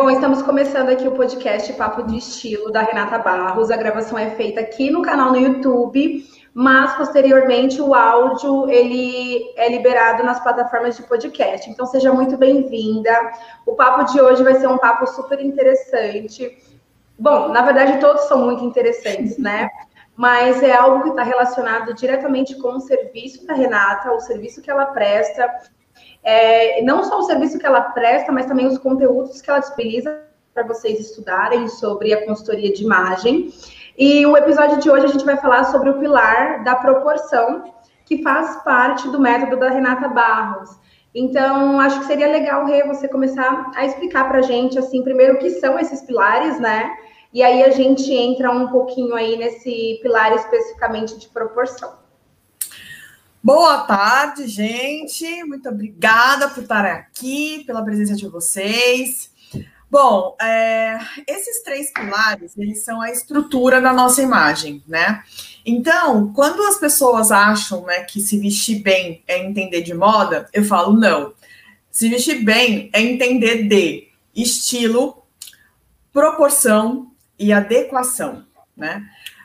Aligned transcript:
bom, 0.00 0.08
estamos 0.08 0.40
começando 0.40 0.88
aqui 0.88 1.06
o 1.06 1.12
podcast 1.12 1.70
Papo 1.74 2.02
de 2.04 2.16
Estilo 2.16 2.72
da 2.72 2.80
Renata 2.80 3.18
Barros. 3.18 3.70
A 3.70 3.76
gravação 3.76 4.18
é 4.18 4.30
feita 4.30 4.58
aqui 4.58 4.90
no 4.90 5.02
canal 5.02 5.30
no 5.30 5.36
YouTube, 5.36 6.24
mas 6.54 6.94
posteriormente 6.94 7.82
o 7.82 7.92
áudio 7.92 8.66
ele 8.70 9.52
é 9.58 9.68
liberado 9.68 10.22
nas 10.22 10.40
plataformas 10.42 10.96
de 10.96 11.02
podcast. 11.02 11.68
Então 11.68 11.84
seja 11.84 12.14
muito 12.14 12.38
bem-vinda. 12.38 13.12
O 13.66 13.74
papo 13.74 14.10
de 14.10 14.18
hoje 14.18 14.42
vai 14.42 14.54
ser 14.54 14.68
um 14.68 14.78
papo 14.78 15.06
super 15.06 15.38
interessante. 15.38 16.56
Bom, 17.18 17.48
na 17.48 17.60
verdade 17.60 18.00
todos 18.00 18.22
são 18.22 18.46
muito 18.46 18.64
interessantes, 18.64 19.36
né? 19.36 19.68
Mas 20.16 20.62
é 20.62 20.72
algo 20.72 21.02
que 21.02 21.10
está 21.10 21.22
relacionado 21.22 21.92
diretamente 21.92 22.54
com 22.54 22.70
o 22.70 22.80
serviço 22.80 23.46
da 23.46 23.52
Renata, 23.52 24.12
o 24.12 24.20
serviço 24.20 24.62
que 24.62 24.70
ela 24.70 24.86
presta 24.86 25.46
é, 26.22 26.82
não 26.82 27.02
só 27.02 27.18
o 27.18 27.22
serviço 27.22 27.58
que 27.58 27.66
ela 27.66 27.80
presta, 27.80 28.30
mas 28.30 28.46
também 28.46 28.66
os 28.66 28.78
conteúdos 28.78 29.40
que 29.40 29.50
ela 29.50 29.58
disponibiliza 29.58 30.22
para 30.52 30.64
vocês 30.64 31.00
estudarem 31.00 31.68
sobre 31.68 32.12
a 32.12 32.24
consultoria 32.26 32.72
de 32.72 32.82
imagem. 32.82 33.52
E 33.96 34.26
o 34.26 34.36
episódio 34.36 34.78
de 34.78 34.90
hoje 34.90 35.06
a 35.06 35.08
gente 35.08 35.24
vai 35.24 35.36
falar 35.36 35.64
sobre 35.64 35.90
o 35.90 35.98
pilar 35.98 36.64
da 36.64 36.74
proporção, 36.74 37.72
que 38.04 38.22
faz 38.22 38.56
parte 38.62 39.08
do 39.08 39.20
método 39.20 39.56
da 39.56 39.70
Renata 39.70 40.08
Barros. 40.08 40.70
Então, 41.14 41.80
acho 41.80 42.00
que 42.00 42.06
seria 42.06 42.28
legal, 42.28 42.64
Rê, 42.66 42.84
você 42.84 43.08
começar 43.08 43.70
a 43.74 43.84
explicar 43.84 44.28
para 44.28 44.38
a 44.38 44.42
gente, 44.42 44.78
assim, 44.78 45.02
primeiro 45.02 45.34
o 45.34 45.38
que 45.38 45.50
são 45.50 45.78
esses 45.78 46.02
pilares, 46.02 46.60
né? 46.60 46.96
E 47.32 47.42
aí 47.42 47.62
a 47.62 47.70
gente 47.70 48.12
entra 48.12 48.50
um 48.50 48.68
pouquinho 48.68 49.14
aí 49.14 49.36
nesse 49.36 49.98
pilar 50.02 50.34
especificamente 50.34 51.18
de 51.18 51.28
proporção. 51.28 51.92
Boa 53.42 53.78
tarde, 53.84 54.46
gente. 54.46 55.42
Muito 55.44 55.66
obrigada 55.66 56.46
por 56.50 56.62
estar 56.62 56.84
aqui, 56.84 57.64
pela 57.66 57.82
presença 57.82 58.14
de 58.14 58.28
vocês. 58.28 59.30
Bom, 59.90 60.36
é, 60.38 60.98
esses 61.26 61.62
três 61.62 61.90
pilares, 61.90 62.52
eles 62.58 62.84
são 62.84 63.00
a 63.00 63.10
estrutura 63.10 63.80
da 63.80 63.94
nossa 63.94 64.20
imagem, 64.20 64.84
né? 64.86 65.24
Então, 65.64 66.30
quando 66.34 66.62
as 66.64 66.78
pessoas 66.78 67.32
acham 67.32 67.86
né, 67.86 68.02
que 68.02 68.20
se 68.20 68.38
vestir 68.38 68.82
bem 68.82 69.24
é 69.26 69.42
entender 69.42 69.80
de 69.80 69.94
moda, 69.94 70.46
eu 70.52 70.62
falo 70.62 70.92
não. 70.92 71.32
Se 71.90 72.10
vestir 72.10 72.44
bem 72.44 72.90
é 72.92 73.00
entender 73.00 73.66
de 73.66 74.08
estilo, 74.36 75.24
proporção 76.12 77.10
e 77.38 77.54
adequação, 77.54 78.44
né? 78.76 79.02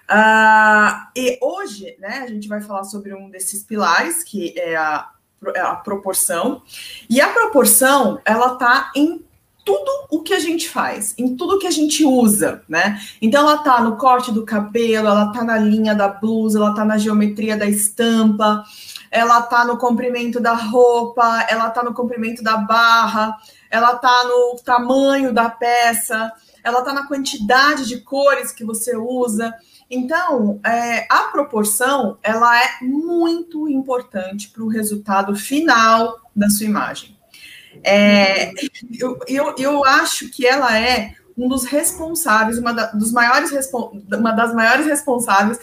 Uh, 0.10 1.08
e 1.16 1.40
hoje, 1.42 1.96
né, 2.00 2.22
a 2.24 2.28
gente 2.28 2.48
vai 2.48 2.62
falar 2.62 2.84
sobre 2.84 3.14
um 3.14 3.30
desses 3.30 3.64
pilares, 3.64 4.24
que 4.24 4.54
é 4.58 4.76
a, 4.76 5.10
é 5.56 5.60
a 5.60 5.76
proporção. 5.76 6.62
E 7.10 7.20
a 7.20 7.30
proporção, 7.30 8.22
ela 8.26 8.56
tá 8.56 8.92
em 8.96 9.26
tudo 9.66 9.92
o 10.12 10.22
que 10.22 10.34
a 10.34 10.40
gente 10.40 10.70
faz, 10.70 11.16
em 11.18 11.36
tudo 11.36 11.58
que 11.58 11.66
a 11.66 11.72
gente 11.72 12.06
usa, 12.06 12.62
né? 12.70 13.02
Então 13.20 13.42
ela 13.42 13.58
tá 13.58 13.82
no 13.82 13.98
corte 13.98 14.32
do 14.32 14.46
cabelo, 14.46 15.08
ela 15.08 15.32
tá 15.32 15.44
na 15.44 15.58
linha 15.58 15.96
da 15.96 16.08
blusa, 16.08 16.60
ela 16.60 16.76
tá 16.76 16.86
na 16.86 17.00
geometria 17.00 17.58
da 17.58 17.66
estampa, 17.66 18.64
ela 19.10 19.42
tá 19.42 19.66
no 19.66 19.76
comprimento 19.78 20.40
da 20.40 20.54
roupa, 20.54 21.48
ela 21.50 21.72
tá 21.72 21.82
no 21.82 21.96
comprimento 21.96 22.44
da 22.44 22.58
barra, 22.58 23.36
ela 23.72 23.96
tá 23.96 24.24
no 24.26 24.56
tamanho 24.64 25.34
da 25.34 25.50
peça, 25.50 26.32
ela 26.64 26.84
tá 26.84 26.94
na 26.94 27.08
quantidade 27.08 27.88
de 27.88 28.02
cores 28.02 28.52
que 28.52 28.64
você 28.64 28.96
usa. 28.96 29.52
Então, 29.90 30.60
é, 30.66 31.06
a 31.10 31.30
proporção 31.32 32.18
ela 32.24 32.58
é 32.60 32.70
muito 32.82 33.70
importante 33.70 34.50
para 34.50 34.64
o 34.64 34.68
resultado 34.68 35.36
final 35.36 36.20
da 36.36 36.50
sua 36.50 36.66
imagem. 36.66 37.16
É, 37.84 38.52
eu, 39.00 39.20
eu, 39.28 39.56
eu 39.58 39.86
acho 39.86 40.30
que 40.30 40.46
ela 40.46 40.78
é 40.78 41.14
um 41.38 41.48
dos 41.48 41.66
responsáveis, 41.66 42.58
uma, 42.58 42.74
da, 42.74 42.88
dos 42.88 43.12
maiores, 43.12 43.52
uma 44.18 44.32
das 44.32 44.56
maiores 44.56 44.86
responsáveis 44.86 45.60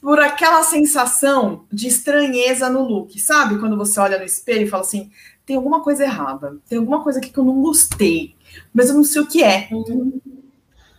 por 0.00 0.18
aquela 0.18 0.62
sensação 0.62 1.64
de 1.72 1.86
estranheza 1.86 2.68
no 2.68 2.82
look, 2.82 3.18
sabe? 3.20 3.58
Quando 3.58 3.76
você 3.76 4.00
olha 4.00 4.18
no 4.18 4.24
espelho 4.24 4.66
e 4.66 4.68
fala 4.68 4.82
assim, 4.82 5.10
tem 5.46 5.56
alguma 5.56 5.82
coisa 5.82 6.04
errada, 6.04 6.58
tem 6.68 6.78
alguma 6.78 7.02
coisa 7.02 7.18
aqui 7.18 7.30
que 7.30 7.38
eu 7.38 7.44
não 7.44 7.60
gostei, 7.60 8.34
mas 8.72 8.88
eu 8.88 8.94
não 8.96 9.04
sei 9.04 9.22
o 9.22 9.26
que 9.26 9.42
é. 9.42 9.68
Uhum 9.70 10.33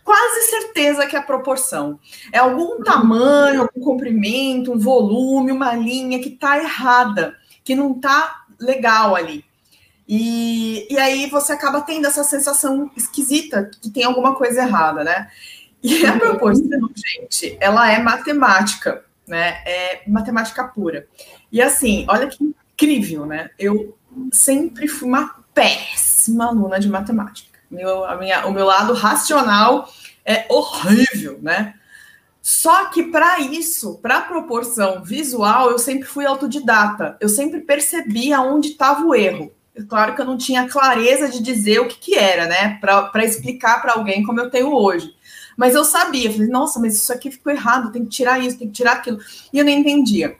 quase 0.06 0.42
certeza 0.48 1.04
que 1.04 1.16
é 1.16 1.18
a 1.18 1.22
proporção. 1.22 1.98
É 2.32 2.38
algum 2.38 2.80
tamanho, 2.80 3.62
algum 3.62 3.80
comprimento, 3.80 4.72
um 4.72 4.78
volume, 4.78 5.50
uma 5.50 5.74
linha 5.74 6.20
que 6.20 6.28
está 6.28 6.56
errada, 6.56 7.36
que 7.64 7.74
não 7.74 7.90
está 7.90 8.44
legal 8.60 9.16
ali. 9.16 9.44
E, 10.08 10.86
e 10.88 10.96
aí 10.96 11.28
você 11.28 11.52
acaba 11.52 11.80
tendo 11.80 12.06
essa 12.06 12.22
sensação 12.22 12.88
esquisita 12.96 13.68
que 13.82 13.90
tem 13.90 14.04
alguma 14.04 14.36
coisa 14.36 14.62
errada, 14.62 15.02
né? 15.02 15.28
E 15.82 16.06
a 16.06 16.16
proporção, 16.16 16.88
gente, 16.94 17.56
ela 17.60 17.90
é 17.90 17.98
matemática, 17.98 19.04
né? 19.26 19.60
É 19.66 20.02
matemática 20.06 20.62
pura. 20.68 21.08
E 21.50 21.60
assim, 21.60 22.06
olha 22.08 22.28
que 22.28 22.44
incrível, 22.44 23.26
né? 23.26 23.50
Eu 23.58 23.98
sempre 24.30 24.86
fui 24.86 25.08
uma 25.08 25.34
péssima 25.52 26.46
aluna 26.46 26.78
de 26.78 26.88
matemática. 26.88 27.45
Meu, 27.70 28.04
a 28.04 28.16
minha, 28.16 28.46
o 28.46 28.52
meu 28.52 28.64
lado 28.64 28.92
racional 28.92 29.88
é 30.24 30.46
horrível, 30.48 31.38
né? 31.42 31.74
Só 32.40 32.86
que 32.86 33.02
para 33.04 33.40
isso, 33.40 33.98
para 33.98 34.20
proporção 34.20 35.02
visual, 35.02 35.70
eu 35.70 35.78
sempre 35.78 36.06
fui 36.06 36.24
autodidata. 36.24 37.16
Eu 37.20 37.28
sempre 37.28 37.60
percebi 37.60 38.32
aonde 38.32 38.68
estava 38.68 39.04
o 39.04 39.14
erro. 39.14 39.52
É 39.74 39.82
claro 39.82 40.14
que 40.14 40.20
eu 40.20 40.24
não 40.24 40.38
tinha 40.38 40.68
clareza 40.68 41.28
de 41.28 41.42
dizer 41.42 41.80
o 41.80 41.88
que, 41.88 41.98
que 41.98 42.14
era, 42.14 42.46
né? 42.46 42.78
Para 42.80 43.24
explicar 43.24 43.82
para 43.82 43.94
alguém 43.94 44.22
como 44.22 44.40
eu 44.40 44.48
tenho 44.48 44.72
hoje. 44.72 45.12
Mas 45.56 45.74
eu 45.74 45.84
sabia, 45.84 46.30
falei, 46.30 46.48
nossa, 46.48 46.78
mas 46.78 46.94
isso 46.94 47.12
aqui 47.12 47.30
ficou 47.30 47.52
errado, 47.52 47.90
tem 47.90 48.04
que 48.04 48.10
tirar 48.10 48.38
isso, 48.38 48.58
tem 48.58 48.68
que 48.68 48.74
tirar 48.74 48.92
aquilo. 48.92 49.18
E 49.52 49.58
eu 49.58 49.64
nem 49.64 49.80
entendia. 49.80 50.36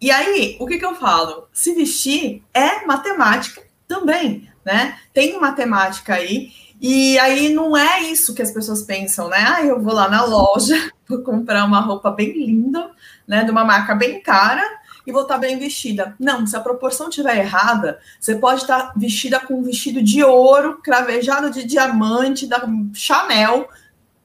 E 0.00 0.10
aí, 0.10 0.56
o 0.60 0.66
que, 0.66 0.78
que 0.78 0.84
eu 0.84 0.94
falo? 0.94 1.48
Se 1.52 1.74
vestir 1.74 2.42
é 2.54 2.84
matemática 2.86 3.62
também, 3.88 4.48
né? 4.66 4.98
Tem 5.14 5.38
matemática 5.38 6.14
aí. 6.14 6.50
E 6.80 7.16
aí 7.20 7.54
não 7.54 7.76
é 7.76 8.00
isso 8.02 8.34
que 8.34 8.42
as 8.42 8.50
pessoas 8.50 8.82
pensam, 8.82 9.28
né? 9.28 9.38
Ah, 9.38 9.64
eu 9.64 9.80
vou 9.80 9.94
lá 9.94 10.08
na 10.10 10.24
loja, 10.24 10.90
vou 11.08 11.22
comprar 11.22 11.64
uma 11.64 11.80
roupa 11.80 12.10
bem 12.10 12.32
linda, 12.32 12.90
né? 13.28 13.44
De 13.44 13.50
uma 13.52 13.64
marca 13.64 13.94
bem 13.94 14.20
cara 14.20 14.62
e 15.06 15.12
vou 15.12 15.22
estar 15.22 15.38
bem 15.38 15.56
vestida. 15.56 16.16
Não, 16.18 16.44
se 16.44 16.56
a 16.56 16.60
proporção 16.60 17.08
estiver 17.08 17.38
errada, 17.38 18.00
você 18.18 18.34
pode 18.34 18.62
estar 18.62 18.92
vestida 18.96 19.38
com 19.38 19.60
um 19.60 19.62
vestido 19.62 20.02
de 20.02 20.24
ouro, 20.24 20.80
cravejado 20.82 21.48
de 21.48 21.64
diamante, 21.64 22.48
da 22.48 22.68
Chanel, 22.92 23.68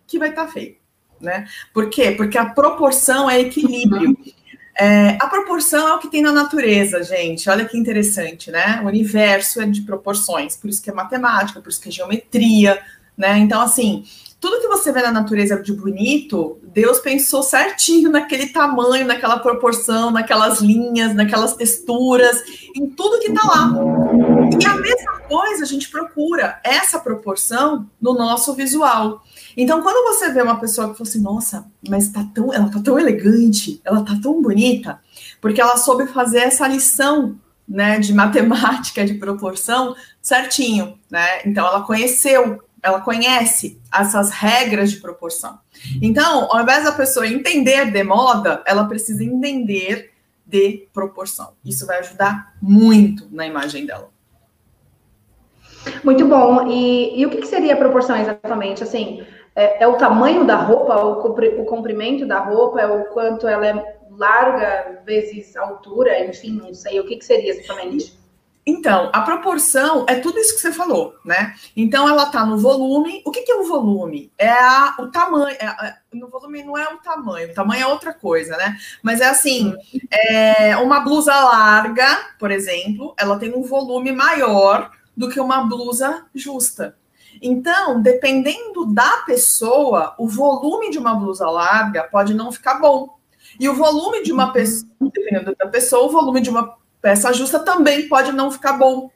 que 0.08 0.18
vai 0.18 0.29
estar 0.29 0.47
feio, 0.47 0.75
né? 1.22 1.47
Por 1.72 1.88
quê? 1.88 2.12
Porque 2.12 2.38
a 2.38 2.50
proporção 2.50 3.29
é 3.29 3.40
equilíbrio. 3.40 4.18
É, 4.81 5.16
a 5.22 5.28
proporção 5.28 5.88
é 5.88 5.94
o 5.94 6.00
que 6.00 6.09
tem 6.09 6.24
na 6.24 6.31
natureza, 6.31 7.03
gente. 7.03 7.47
Olha 7.47 7.66
que 7.66 7.78
interessante, 7.78 8.50
né? 8.50 8.81
O 8.84 8.88
universo 8.88 9.62
é 9.62 9.68
de 9.68 9.84
proporções, 9.84 10.56
por 10.56 10.72
isso 10.72 10.81
que 10.81 10.90
é 10.90 10.94
matemática, 10.94 11.62
por 11.62 11.69
isso 11.69 11.80
que 11.80 11.90
é 11.90 11.92
geometria, 11.92 12.81
né? 13.16 13.38
Então, 13.38 13.62
assim, 13.62 14.03
tudo 14.40 14.59
que 14.59 14.68
você 14.68 14.91
vê 14.91 15.03
na 15.03 15.12
natureza 15.12 15.62
de 15.62 15.72
bonito, 15.72 16.58
Deus 16.64 16.97
pensou 16.97 17.44
certinho 17.44 18.09
naquele 18.09 18.47
tamanho, 18.47 19.06
naquela 19.06 19.38
proporção, 19.38 20.09
naquelas 20.09 20.62
linhas, 20.62 21.14
naquelas 21.14 21.56
texturas, 21.56 22.41
em 22.75 22.90
tudo 22.90 23.20
que 23.20 23.31
tá 23.31 23.47
lá. 23.47 23.72
E 24.59 24.66
a 24.66 24.74
mesma 24.78 25.20
coisa 25.30 25.64
a 25.64 25.68
gente 25.68 25.91
procura 25.91 26.59
essa 26.64 26.97
proporção 26.97 27.88
no 28.02 28.16
nosso 28.16 28.56
visual. 28.56 29.22
Então, 29.56 29.82
quando 29.82 30.08
você 30.08 30.32
vê 30.32 30.42
uma 30.42 30.60
pessoa 30.60 30.90
que 30.90 30.98
fala 30.98 31.10
assim, 31.10 31.22
nossa, 31.22 31.66
mas 31.88 32.10
tá 32.10 32.26
tão, 32.34 32.54
ela 32.54 32.70
tá 32.70 32.80
tão 32.80 33.00
elegante, 33.00 33.82
ela 33.84 34.04
tá 34.04 34.18
tão 34.22 34.42
bonita, 34.42 35.00
porque 35.40 35.62
ela 35.62 35.78
soube 35.78 36.08
fazer 36.08 36.40
essa 36.40 36.68
lição, 36.68 37.38
né, 37.68 38.00
de 38.00 38.14
matemática, 38.14 39.06
de 39.06 39.14
proporção, 39.16 39.96
certinho, 40.22 40.98
né? 41.10 41.42
Então, 41.46 41.66
ela 41.66 41.82
conheceu, 41.82 42.62
ela 42.82 43.00
conhece 43.02 43.80
essas 43.94 44.30
regras 44.32 44.92
de 44.92 44.98
proporção. 44.98 45.59
Então, 46.02 46.47
ao 46.52 46.62
invés 46.62 46.84
da 46.84 46.92
pessoa 46.92 47.28
entender 47.28 47.92
de 47.92 48.04
moda, 48.04 48.64
ela 48.66 48.86
precisa 48.86 49.24
entender 49.24 50.12
de 50.46 50.88
proporção. 50.94 51.54
Isso 51.64 51.86
vai 51.86 52.00
ajudar 52.00 52.54
muito 52.62 53.28
na 53.32 53.46
imagem 53.46 53.86
dela. 53.86 54.09
Muito 56.04 56.26
bom. 56.28 56.68
E, 56.68 57.20
e 57.20 57.26
o 57.26 57.30
que, 57.30 57.38
que 57.38 57.47
seria 57.47 57.76
proporção 57.76 58.16
exatamente? 58.16 58.84
Assim, 58.84 59.24
é, 59.56 59.84
é, 59.84 59.88
o 59.88 59.98
tamanho 59.98 60.46
da 60.46 60.56
roupa, 60.56 60.96
o, 61.03 61.66
comprimento 61.66 62.26
da 62.26 62.40
roupa, 62.40 62.82
é 62.82 62.88
o 62.88 63.06
quanto 63.06 63.48
ela 63.48 63.68
é 63.68 63.98
larga 64.12 65.02
vezes 65.06 65.56
altura, 65.56 66.26
enfim, 66.26 66.59
não 66.62 66.74
sei 66.74 67.00
o 67.00 67.06
que, 67.06 67.18
que 67.18 67.26
seria 67.26 67.52
exatamente. 67.52 68.20
Então, 68.66 69.09
a 69.12 69.22
proporção 69.22 70.06
é 70.08 70.16
tudo 70.16 70.38
isso 70.38 70.53
que 70.53 70.62
você 70.62 70.72
falou, 70.72 71.16
né? 71.26 71.56
Então, 71.76 72.08
ela 72.08 72.28
tá 72.28 72.46
no 72.46 72.59
volume. 72.59 73.22
O 73.26 73.32
que, 73.32 73.42
que 73.42 73.52
é 73.52 73.56
o 73.56 73.64
volume? 73.64 74.32
É 74.38 74.50
a, 74.50 74.96
o 75.00 75.08
tamanho. 75.08 75.58
É, 75.59 75.66
é, 75.66 75.96
no 76.14 76.28
volume 76.28 76.64
não 76.64 76.78
é 76.78 76.86
o 76.94 76.97
tamanho, 76.97 77.50
o 77.50 77.54
tamanho 77.56 77.84
é 77.84 77.88
outra 77.88 78.14
coisa, 78.14 78.56
né? 78.58 78.78
Mas 79.02 79.20
é 79.20 79.26
assim: 79.26 79.74
é, 80.12 80.78
uma 80.78 81.00
blusa 81.00 81.34
larga, 81.34 82.06
por 82.38 82.52
exemplo, 82.52 83.16
ela 83.18 83.40
tem 83.40 83.52
um 83.52 83.64
volume 83.64 84.12
maior 84.12 84.92
do 85.18 85.28
que 85.28 85.40
uma 85.40 85.64
blusa 85.64 86.26
justa. 86.36 86.96
Então, 87.42 88.02
dependendo 88.02 88.86
da 88.86 89.18
pessoa, 89.26 90.16
o 90.18 90.28
volume 90.28 90.90
de 90.90 90.98
uma 90.98 91.14
blusa 91.14 91.50
larga 91.50 92.04
pode 92.04 92.34
não 92.34 92.52
ficar 92.52 92.76
bom. 92.76 93.18
E 93.60 93.68
o 93.70 93.76
volume 93.76 94.24
de 94.24 94.32
uma 94.32 94.48
uhum. 94.48 94.54
pessoa, 94.54 94.92
dependendo 95.02 95.56
da 95.58 95.68
pessoa, 95.68 96.08
o 96.08 96.12
volume 96.12 96.42
de 96.42 96.50
uma 96.50 96.76
peça 97.02 97.34
justa 97.34 97.60
também 97.60 98.08
pode 98.08 98.32
não 98.32 98.52
ficar 98.52 98.74
bom. 98.74 99.10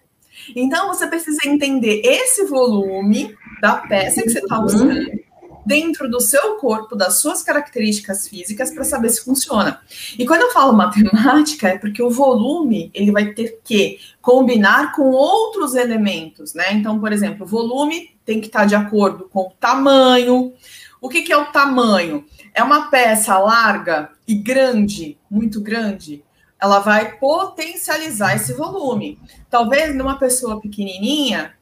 Então, 0.55 0.87
você 0.87 1.07
precisa 1.07 1.39
entender 1.45 2.01
esse 2.03 2.45
volume 2.45 3.35
da 3.61 3.77
peça 3.77 4.21
que 4.21 4.29
você 4.29 4.39
está 4.39 4.59
uhum. 4.59 4.65
usando 4.65 5.25
dentro 5.65 6.09
do 6.09 6.21
seu 6.21 6.57
corpo, 6.57 6.95
das 6.95 7.19
suas 7.19 7.41
características 7.41 8.27
físicas, 8.27 8.71
para 8.71 8.83
saber 8.83 9.09
se 9.09 9.23
funciona. 9.23 9.81
E 10.17 10.25
quando 10.25 10.41
eu 10.41 10.51
falo 10.51 10.73
matemática, 10.73 11.69
é 11.69 11.77
porque 11.77 12.03
o 12.03 12.11
volume 12.11 12.91
ele 12.93 13.11
vai 13.11 13.33
ter 13.33 13.59
que 13.63 13.99
combinar 14.25 14.91
com 14.93 15.11
outros 15.11 15.75
elementos, 15.75 16.55
né? 16.55 16.73
Então, 16.73 16.99
por 16.99 17.13
exemplo, 17.13 17.45
o 17.45 17.47
volume 17.47 18.17
tem 18.25 18.41
que 18.41 18.47
estar 18.47 18.65
de 18.65 18.73
acordo 18.73 19.29
com 19.29 19.41
o 19.41 19.53
tamanho. 19.59 20.51
O 20.99 21.07
que, 21.07 21.21
que 21.21 21.31
é 21.31 21.37
o 21.37 21.51
tamanho? 21.51 22.25
É 22.51 22.63
uma 22.63 22.89
peça 22.89 23.37
larga 23.37 24.09
e 24.27 24.33
grande, 24.33 25.15
muito 25.29 25.61
grande, 25.61 26.23
ela 26.59 26.79
vai 26.79 27.17
potencializar 27.19 28.35
esse 28.35 28.53
volume. 28.53 29.19
Talvez 29.47 29.95
numa 29.95 30.17
pessoa 30.17 30.59
pequenininha, 30.59 31.53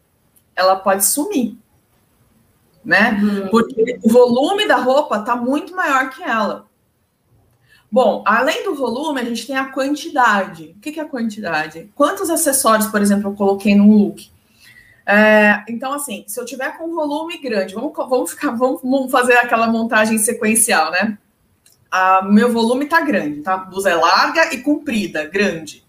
ela 0.56 0.78
pode 0.78 1.04
sumir 1.04 1.58
né? 2.84 3.20
Uhum. 3.22 3.48
Porque 3.50 4.00
o 4.04 4.10
volume 4.10 4.68
da 4.68 4.78
roupa 4.78 5.18
está 5.18 5.36
muito 5.36 5.76
maior 5.76 6.10
que 6.10 6.22
ela. 6.22 6.66
Bom, 7.94 8.24
além 8.26 8.64
do 8.64 8.74
volume, 8.74 9.22
a 9.22 9.24
gente 9.24 9.46
tem 9.46 9.56
a 9.56 9.66
quantidade. 9.66 10.74
O 10.76 10.80
que, 10.80 11.00
é 11.00 11.04
a 11.04 11.08
quantidade? 11.08 11.92
Quantos 11.94 12.28
acessórios, 12.28 12.88
por 12.88 13.00
exemplo, 13.00 13.30
eu 13.30 13.36
coloquei 13.36 13.76
num 13.76 13.96
look? 13.96 14.32
É, 15.06 15.64
então, 15.70 15.94
assim, 15.94 16.26
se 16.28 16.40
eu 16.40 16.44
tiver 16.44 16.76
com 16.76 16.96
volume 16.96 17.38
grande, 17.38 17.76
vamos, 17.76 17.94
vamos, 17.96 18.32
ficar, 18.32 18.50
vamos 18.50 19.12
fazer 19.12 19.34
aquela 19.34 19.68
montagem 19.68 20.18
sequencial, 20.18 20.90
né? 20.90 21.20
Meu 22.32 22.52
volume 22.52 22.88
tá 22.88 23.00
grande, 23.00 23.42
tá? 23.42 23.54
A 23.54 23.58
blusa 23.58 23.92
é 23.92 23.96
larga 23.96 24.52
e 24.52 24.64
comprida, 24.64 25.28
grande. 25.28 25.86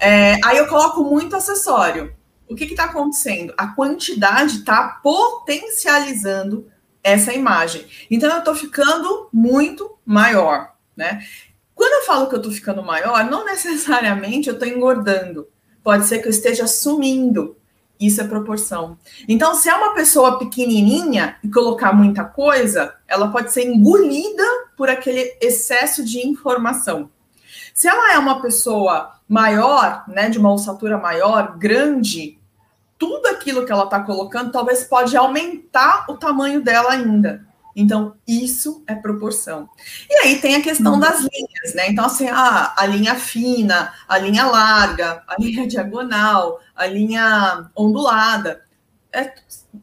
É, 0.00 0.40
aí 0.42 0.56
eu 0.56 0.68
coloco 0.68 1.04
muito 1.04 1.36
acessório 1.36 2.14
o 2.48 2.56
que 2.56 2.64
está 2.64 2.84
acontecendo? 2.84 3.52
A 3.58 3.68
quantidade 3.68 4.56
está 4.56 4.98
potencializando 5.02 6.66
essa 7.04 7.34
imagem. 7.34 7.86
Então, 8.10 8.30
eu 8.30 8.38
estou 8.38 8.54
ficando 8.54 9.28
muito 9.30 9.98
maior, 10.04 10.72
né? 11.00 11.24
Quando 11.74 11.94
eu 11.94 12.06
falo 12.06 12.28
que 12.28 12.34
eu 12.34 12.40
estou 12.40 12.52
ficando 12.52 12.82
maior, 12.82 13.24
não 13.24 13.42
necessariamente 13.46 14.48
eu 14.48 14.54
estou 14.54 14.68
engordando. 14.68 15.48
Pode 15.82 16.04
ser 16.04 16.18
que 16.18 16.28
eu 16.28 16.30
esteja 16.30 16.66
sumindo. 16.66 17.56
Isso 17.98 18.20
é 18.20 18.24
proporção. 18.24 18.98
Então, 19.26 19.54
se 19.54 19.68
é 19.70 19.74
uma 19.74 19.94
pessoa 19.94 20.38
pequenininha 20.38 21.36
e 21.42 21.48
colocar 21.48 21.92
muita 21.94 22.22
coisa, 22.24 22.94
ela 23.08 23.28
pode 23.28 23.50
ser 23.50 23.66
engolida 23.66 24.44
por 24.76 24.90
aquele 24.90 25.36
excesso 25.40 26.04
de 26.04 26.26
informação. 26.26 27.10
Se 27.74 27.88
ela 27.88 28.12
é 28.12 28.18
uma 28.18 28.42
pessoa 28.42 29.18
maior, 29.26 30.04
né, 30.06 30.28
de 30.28 30.38
uma 30.38 30.52
ossatura 30.52 30.98
maior, 30.98 31.56
grande, 31.56 32.38
tudo 32.98 33.26
aquilo 33.28 33.64
que 33.64 33.72
ela 33.72 33.84
está 33.84 34.00
colocando 34.00 34.52
talvez 34.52 34.84
pode 34.84 35.16
aumentar 35.16 36.04
o 36.10 36.16
tamanho 36.16 36.62
dela 36.62 36.92
ainda. 36.92 37.46
Então, 37.80 38.14
isso 38.28 38.84
é 38.86 38.94
proporção. 38.94 39.68
E 40.08 40.14
aí 40.18 40.38
tem 40.38 40.56
a 40.56 40.62
questão 40.62 40.94
uhum. 40.94 41.00
das 41.00 41.20
linhas, 41.20 41.74
né? 41.74 41.88
Então, 41.88 42.04
assim, 42.04 42.28
ah, 42.28 42.74
a 42.76 42.84
linha 42.84 43.14
fina, 43.14 43.94
a 44.06 44.18
linha 44.18 44.44
larga, 44.46 45.22
a 45.26 45.36
linha 45.40 45.66
diagonal, 45.68 46.60
a 46.76 46.86
linha 46.86 47.70
ondulada. 47.74 48.62
É, 49.12 49.32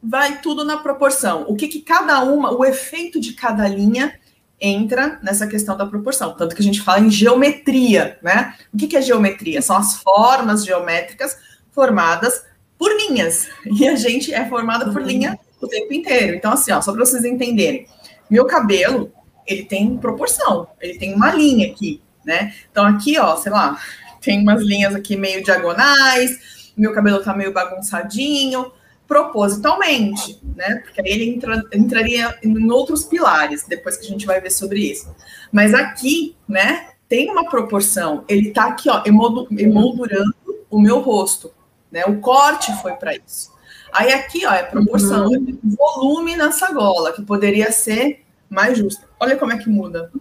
vai 0.02 0.40
tudo 0.42 0.64
na 0.64 0.78
proporção. 0.78 1.46
O 1.48 1.56
que, 1.56 1.68
que 1.68 1.82
cada 1.82 2.24
uma, 2.24 2.52
o 2.52 2.64
efeito 2.64 3.20
de 3.20 3.34
cada 3.34 3.68
linha 3.68 4.14
entra 4.62 5.20
nessa 5.22 5.48
questão 5.48 5.76
da 5.76 5.86
proporção. 5.86 6.34
Tanto 6.36 6.56
que 6.56 6.62
a 6.62 6.66
gente 6.66 6.82
fala 6.82 7.00
em 7.00 7.12
geometria, 7.12 8.18
né? 8.22 8.56
O 8.74 8.78
que, 8.78 8.88
que 8.88 8.98
é 8.98 9.02
geometria? 9.02 9.62
São 9.62 9.76
as 9.76 9.98
formas 9.98 10.66
geométricas 10.66 11.36
formadas 11.72 12.44
por 12.78 12.92
linhas. 12.96 13.48
E 13.66 13.88
a 13.88 13.96
gente 13.96 14.34
é 14.34 14.48
formada 14.48 14.92
por 14.92 15.02
linha 15.02 15.38
o 15.62 15.68
tempo 15.68 15.94
inteiro. 15.94 16.36
Então, 16.36 16.52
assim, 16.52 16.72
ó, 16.72 16.82
só 16.82 16.92
para 16.92 17.06
vocês 17.06 17.26
entenderem, 17.26 17.88
meu 18.30 18.46
cabelo, 18.46 19.12
ele 19.46 19.64
tem 19.64 19.98
proporção, 19.98 20.68
ele 20.82 20.98
tem 20.98 21.14
uma 21.14 21.34
linha 21.34 21.68
aqui, 21.72 22.02
né? 22.26 22.54
Então, 22.72 22.86
aqui, 22.86 23.18
ó, 23.18 23.36
sei 23.38 23.52
lá, 23.52 23.80
tem 24.22 24.42
umas 24.42 24.62
linhas 24.62 24.96
aqui 24.96 25.16
meio 25.16 25.44
diagonais, 25.44 26.72
meu 26.76 26.94
cabelo 26.94 27.24
tá 27.24 27.34
meio 27.34 27.54
bagunçadinho, 27.54 28.72
propositalmente, 29.08 30.40
né? 30.56 30.82
Porque 30.84 31.02
aí 31.02 31.08
ele 31.10 31.30
entra, 31.30 31.64
entraria 31.74 32.38
em 32.44 32.70
outros 32.70 33.06
pilares, 33.06 33.66
depois 33.68 33.96
que 33.96 34.06
a 34.06 34.10
gente 34.10 34.26
vai 34.26 34.42
ver 34.42 34.52
sobre 34.52 34.80
isso. 34.80 35.16
Mas 35.52 35.74
aqui, 35.74 36.36
né, 36.48 36.90
tem 37.08 37.32
uma 37.32 37.50
proporção, 37.50 38.26
ele 38.28 38.52
tá 38.52 38.66
aqui, 38.66 38.90
ó, 38.90 39.02
emoldurando 39.06 40.36
o 40.70 40.80
meu 40.80 41.00
rosto. 41.00 41.52
Né? 41.90 42.04
O 42.06 42.20
corte 42.20 42.72
foi 42.82 42.94
para 42.94 43.16
isso. 43.16 43.56
Aí 43.98 44.14
aqui, 44.14 44.46
ó, 44.46 44.54
é 44.54 44.62
proporção, 44.62 45.28
uhum. 45.28 45.60
volume 45.64 46.36
nessa 46.36 46.72
gola, 46.72 47.12
que 47.12 47.24
poderia 47.24 47.72
ser 47.72 48.24
mais 48.48 48.78
justa. 48.78 49.08
Olha 49.20 49.36
como 49.36 49.52
é 49.52 49.58
que 49.58 49.68
muda. 49.68 50.12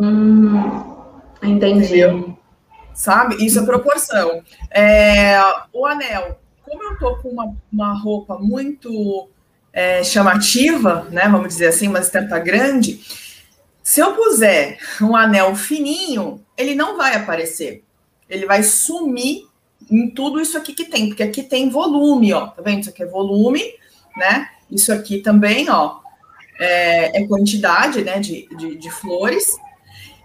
Hum, 0.00 1.08
entendi. 1.40 1.84
Entendeu? 1.84 2.36
Sabe? 2.92 3.36
Isso 3.44 3.60
é 3.60 3.64
proporção. 3.64 4.42
É, 4.68 5.40
o 5.72 5.86
anel, 5.86 6.40
como 6.64 6.82
eu 6.82 6.98
tô 6.98 7.18
com 7.18 7.28
uma, 7.28 7.54
uma 7.72 7.92
roupa 7.96 8.36
muito 8.36 9.28
é, 9.72 10.02
chamativa, 10.02 11.06
né? 11.10 11.28
Vamos 11.28 11.50
dizer 11.50 11.68
assim, 11.68 11.86
uma 11.86 12.00
estampa 12.00 12.36
grande. 12.40 13.00
Se 13.80 14.00
eu 14.00 14.12
puser 14.16 14.78
um 15.00 15.14
anel 15.14 15.54
fininho, 15.54 16.44
ele 16.56 16.74
não 16.74 16.96
vai 16.96 17.14
aparecer. 17.14 17.84
Ele 18.28 18.44
vai 18.44 18.64
sumir 18.64 19.49
em 19.90 20.08
tudo 20.08 20.40
isso 20.40 20.56
aqui 20.56 20.72
que 20.72 20.84
tem, 20.84 21.08
porque 21.08 21.22
aqui 21.22 21.42
tem 21.42 21.68
volume, 21.68 22.32
ó, 22.32 22.46
tá 22.46 22.62
vendo? 22.62 22.80
Isso 22.80 22.90
aqui 22.90 23.02
é 23.02 23.06
volume, 23.06 23.62
né? 24.16 24.48
Isso 24.70 24.92
aqui 24.92 25.18
também, 25.18 25.68
ó, 25.68 25.98
é, 26.58 27.22
é 27.22 27.26
quantidade, 27.26 28.04
né, 28.04 28.18
de, 28.20 28.46
de, 28.56 28.76
de, 28.76 28.90
flores. 28.90 29.56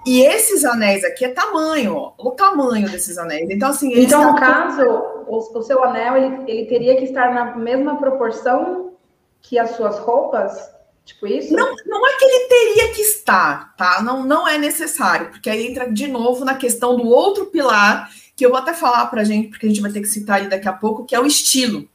E 0.06 0.22
esses 0.22 0.64
anéis 0.64 1.04
aqui 1.04 1.26
é 1.26 1.30
tamanho, 1.30 1.96
ó, 1.96 2.14
o 2.20 2.32
tamanho 2.32 2.90
desses 2.90 3.18
anéis. 3.18 3.50
Então, 3.50 3.70
assim. 3.70 3.92
Então, 3.98 4.34
no 4.34 4.40
caso, 4.40 4.84
o, 5.28 5.38
o, 5.38 5.64
seu 5.64 5.84
anel, 5.84 6.18
ele, 6.18 6.52
ele 6.52 6.66
teria 6.66 6.96
que 6.98 7.06
estar 7.06 7.34
na 7.34 7.56
mesma 7.56 7.98
proporção 7.98 8.94
que 9.42 9.58
as 9.58 9.72
suas 9.72 9.98
roupas? 9.98 10.76
Tipo 11.06 11.28
isso? 11.28 11.54
Não, 11.54 11.72
não 11.86 12.08
é 12.08 12.18
que 12.18 12.26
ele 12.26 12.48
teria 12.48 12.94
que 12.94 13.02
estar, 13.02 13.76
tá? 13.76 14.02
Não, 14.02 14.24
não 14.24 14.48
é 14.48 14.58
necessário, 14.58 15.30
porque 15.30 15.50
aí 15.50 15.68
entra 15.68 15.92
de 15.92 16.08
novo 16.08 16.44
na 16.44 16.56
questão 16.56 16.96
do 16.98 17.08
outro 17.08 17.46
pilar 17.48 18.10
que 18.36 18.46
eu 18.46 18.50
vou 18.50 18.60
até 18.60 18.74
falar 18.74 19.06
para 19.08 19.22
a 19.22 19.24
gente, 19.24 19.50
porque 19.50 19.66
a 19.66 19.70
gente 19.70 19.82
vai 19.82 19.92
ter 19.92 20.02
que 20.02 20.08
citar 20.08 20.40
ele 20.40 20.50
daqui 20.50 20.68
a 20.68 20.74
pouco, 20.74 21.06
que 21.06 21.16
é 21.16 21.20
o 21.20 21.26
estilo. 21.26 21.88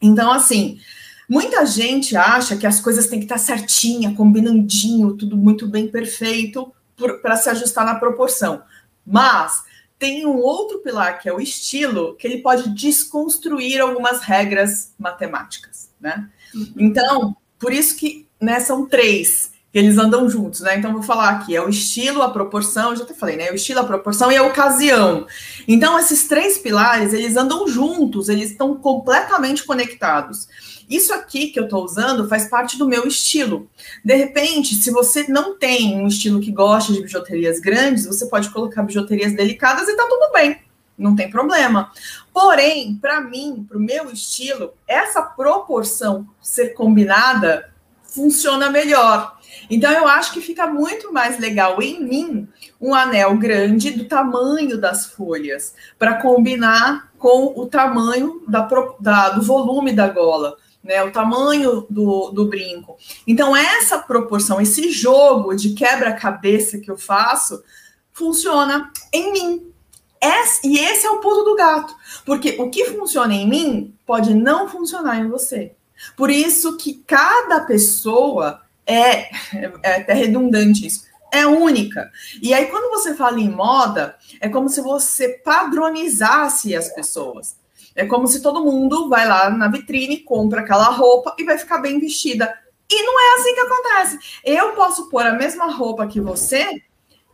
Então, 0.00 0.30
assim, 0.30 0.78
muita 1.28 1.64
gente 1.64 2.16
acha 2.16 2.56
que 2.56 2.66
as 2.66 2.80
coisas 2.80 3.06
têm 3.06 3.18
que 3.18 3.24
estar 3.24 3.38
certinha, 3.38 4.14
combinandinho, 4.14 5.16
tudo 5.16 5.36
muito 5.36 5.66
bem 5.66 5.88
perfeito 5.88 6.72
para 7.22 7.36
se 7.36 7.48
ajustar 7.48 7.84
na 7.84 7.94
proporção. 7.94 8.62
Mas 9.06 9.62
tem 9.98 10.26
um 10.26 10.36
outro 10.36 10.78
pilar 10.80 11.20
que 11.20 11.28
é 11.28 11.32
o 11.32 11.40
estilo, 11.40 12.14
que 12.16 12.26
ele 12.26 12.38
pode 12.38 12.70
desconstruir 12.74 13.80
algumas 13.80 14.22
regras 14.22 14.92
matemáticas, 14.98 15.90
né? 16.00 16.28
Uhum. 16.54 16.72
Então, 16.76 17.36
por 17.58 17.72
isso 17.72 17.96
que 17.96 18.26
né, 18.40 18.60
são 18.60 18.86
três 18.86 19.52
eles 19.72 19.98
andam 19.98 20.28
juntos, 20.28 20.60
né? 20.60 20.76
Então, 20.76 20.92
vou 20.92 21.02
falar 21.02 21.30
aqui: 21.30 21.54
é 21.54 21.62
o 21.62 21.68
estilo, 21.68 22.22
a 22.22 22.30
proporção, 22.30 22.94
já 22.96 23.04
até 23.04 23.14
falei, 23.14 23.36
né? 23.36 23.50
O 23.50 23.54
estilo, 23.54 23.80
a 23.80 23.84
proporção 23.84 24.30
e 24.32 24.36
a 24.36 24.42
ocasião. 24.42 25.26
Então, 25.68 25.98
esses 25.98 26.26
três 26.26 26.58
pilares, 26.58 27.12
eles 27.12 27.36
andam 27.36 27.68
juntos, 27.68 28.28
eles 28.28 28.50
estão 28.50 28.74
completamente 28.74 29.64
conectados. 29.64 30.48
Isso 30.90 31.14
aqui 31.14 31.48
que 31.48 31.60
eu 31.60 31.64
estou 31.64 31.84
usando 31.84 32.28
faz 32.28 32.48
parte 32.48 32.76
do 32.76 32.88
meu 32.88 33.06
estilo. 33.06 33.70
De 34.04 34.16
repente, 34.16 34.74
se 34.74 34.90
você 34.90 35.28
não 35.28 35.56
tem 35.56 35.94
um 35.94 36.08
estilo 36.08 36.40
que 36.40 36.50
gosta 36.50 36.92
de 36.92 37.00
bijuterias 37.00 37.60
grandes, 37.60 38.06
você 38.06 38.26
pode 38.26 38.50
colocar 38.50 38.82
bijuterias 38.82 39.32
delicadas 39.32 39.88
e 39.88 39.96
tá 39.96 40.04
tudo 40.08 40.32
bem. 40.32 40.58
Não 40.98 41.14
tem 41.14 41.30
problema. 41.30 41.92
Porém, 42.34 42.98
para 43.00 43.20
mim, 43.20 43.64
para 43.68 43.78
o 43.78 43.80
meu 43.80 44.10
estilo, 44.10 44.74
essa 44.86 45.22
proporção 45.22 46.26
ser 46.42 46.70
combinada 46.70 47.72
funciona 48.02 48.68
melhor. 48.68 49.38
Então 49.68 49.90
eu 49.90 50.06
acho 50.06 50.32
que 50.32 50.40
fica 50.40 50.66
muito 50.66 51.12
mais 51.12 51.38
legal 51.38 51.80
em 51.82 52.02
mim 52.02 52.48
um 52.80 52.94
anel 52.94 53.36
grande 53.36 53.90
do 53.90 54.04
tamanho 54.04 54.78
das 54.78 55.06
folhas 55.06 55.74
para 55.98 56.20
combinar 56.20 57.10
com 57.18 57.52
o 57.56 57.66
tamanho 57.66 58.42
da, 58.48 58.68
da, 58.98 59.30
do 59.30 59.42
volume 59.42 59.92
da 59.92 60.08
gola. 60.08 60.56
Né, 60.82 61.02
o 61.04 61.12
tamanho 61.12 61.86
do, 61.90 62.30
do 62.30 62.46
brinco. 62.46 62.96
Então, 63.26 63.54
essa 63.54 63.98
proporção, 63.98 64.62
esse 64.62 64.90
jogo 64.90 65.54
de 65.54 65.74
quebra-cabeça 65.74 66.78
que 66.78 66.90
eu 66.90 66.96
faço, 66.96 67.62
funciona 68.14 68.90
em 69.12 69.30
mim. 69.30 69.72
Esse, 70.18 70.66
e 70.66 70.78
esse 70.78 71.06
é 71.06 71.10
o 71.10 71.20
pulo 71.20 71.44
do 71.44 71.54
gato. 71.54 71.94
Porque 72.24 72.56
o 72.58 72.70
que 72.70 72.86
funciona 72.86 73.34
em 73.34 73.46
mim 73.46 73.94
pode 74.06 74.32
não 74.32 74.70
funcionar 74.70 75.18
em 75.18 75.28
você. 75.28 75.72
Por 76.16 76.30
isso 76.30 76.76
que 76.76 77.02
cada 77.06 77.60
pessoa 77.60 78.60
é, 78.90 79.30
é 79.82 79.96
até 79.96 80.12
redundante 80.12 80.86
isso, 80.86 81.04
é 81.32 81.46
única. 81.46 82.10
E 82.42 82.52
aí, 82.52 82.66
quando 82.66 82.90
você 82.90 83.14
fala 83.14 83.38
em 83.38 83.48
moda, 83.48 84.16
é 84.40 84.48
como 84.48 84.68
se 84.68 84.80
você 84.80 85.40
padronizasse 85.44 86.74
as 86.74 86.88
pessoas. 86.88 87.56
É 87.94 88.06
como 88.06 88.26
se 88.26 88.40
todo 88.40 88.64
mundo 88.64 89.08
vai 89.08 89.26
lá 89.26 89.50
na 89.50 89.68
vitrine, 89.68 90.18
compra 90.18 90.60
aquela 90.60 90.90
roupa 90.90 91.34
e 91.38 91.44
vai 91.44 91.58
ficar 91.58 91.78
bem 91.78 91.98
vestida. 91.98 92.52
E 92.90 93.02
não 93.02 93.20
é 93.20 93.34
assim 93.34 93.54
que 93.54 93.60
acontece. 93.60 94.18
Eu 94.44 94.72
posso 94.72 95.08
pôr 95.08 95.26
a 95.26 95.34
mesma 95.34 95.70
roupa 95.70 96.06
que 96.06 96.20
você 96.20 96.82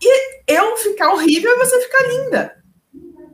e 0.02 0.42
eu 0.46 0.76
ficar 0.76 1.12
horrível 1.12 1.50
e 1.50 1.58
você 1.58 1.80
ficar 1.80 2.02
linda. 2.08 2.64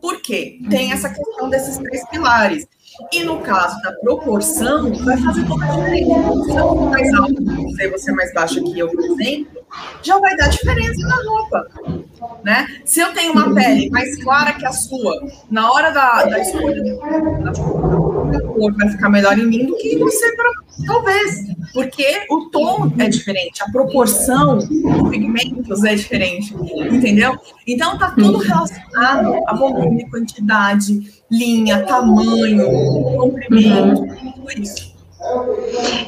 Por 0.00 0.20
quê? 0.20 0.58
Tem 0.68 0.92
essa 0.92 1.08
questão 1.08 1.48
desses 1.48 1.78
três 1.78 2.08
pilares. 2.08 2.66
E 3.12 3.24
no 3.24 3.40
caso 3.40 3.80
da 3.82 3.92
proporção, 3.92 4.92
vai 5.04 5.16
fazer 5.18 5.46
toda 5.46 5.64
a 5.64 5.68
diferença. 5.68 6.44
Se 6.44 6.50
eu 6.50 6.68
for 6.68 6.90
mais 6.90 7.14
alto 7.14 7.44
você, 7.44 7.90
você 7.90 8.10
é 8.10 8.14
mais 8.14 8.34
baixo 8.34 8.62
que 8.64 8.78
eu, 8.78 8.88
por 8.88 9.04
exemplo, 9.04 9.62
já 10.02 10.18
vai 10.18 10.36
dar 10.36 10.48
diferença 10.48 11.06
na 11.06 11.16
roupa. 11.16 12.01
Né? 12.44 12.66
Se 12.84 13.00
eu 13.00 13.12
tenho 13.12 13.32
uma 13.32 13.54
pele 13.54 13.88
mais 13.90 14.20
clara 14.22 14.52
que 14.54 14.66
a 14.66 14.72
sua, 14.72 15.28
na 15.48 15.70
hora 15.70 15.90
da, 15.90 16.24
da 16.24 16.40
escolha 16.40 16.82
da 16.82 18.40
cor 18.40 18.74
vai 18.74 18.88
ficar 18.88 19.08
melhor 19.08 19.38
em 19.38 19.46
mim 19.46 19.66
do 19.66 19.76
que 19.76 19.96
você, 19.96 20.34
pra, 20.34 20.50
talvez. 20.86 21.52
Porque 21.72 22.26
o 22.28 22.50
tom 22.50 22.92
é 22.98 23.08
diferente, 23.08 23.62
a 23.62 23.70
proporção 23.70 24.58
dos 24.58 25.10
pigmentos 25.10 25.84
é 25.84 25.94
diferente, 25.94 26.54
entendeu? 26.90 27.38
Então 27.66 27.96
tá 27.96 28.10
tudo 28.10 28.38
relacionado 28.38 29.40
a 29.46 29.54
volume, 29.54 30.08
quantidade, 30.10 31.22
linha, 31.30 31.84
tamanho, 31.84 32.68
comprimento, 33.16 34.04
tudo 34.34 34.60
isso. 34.60 34.92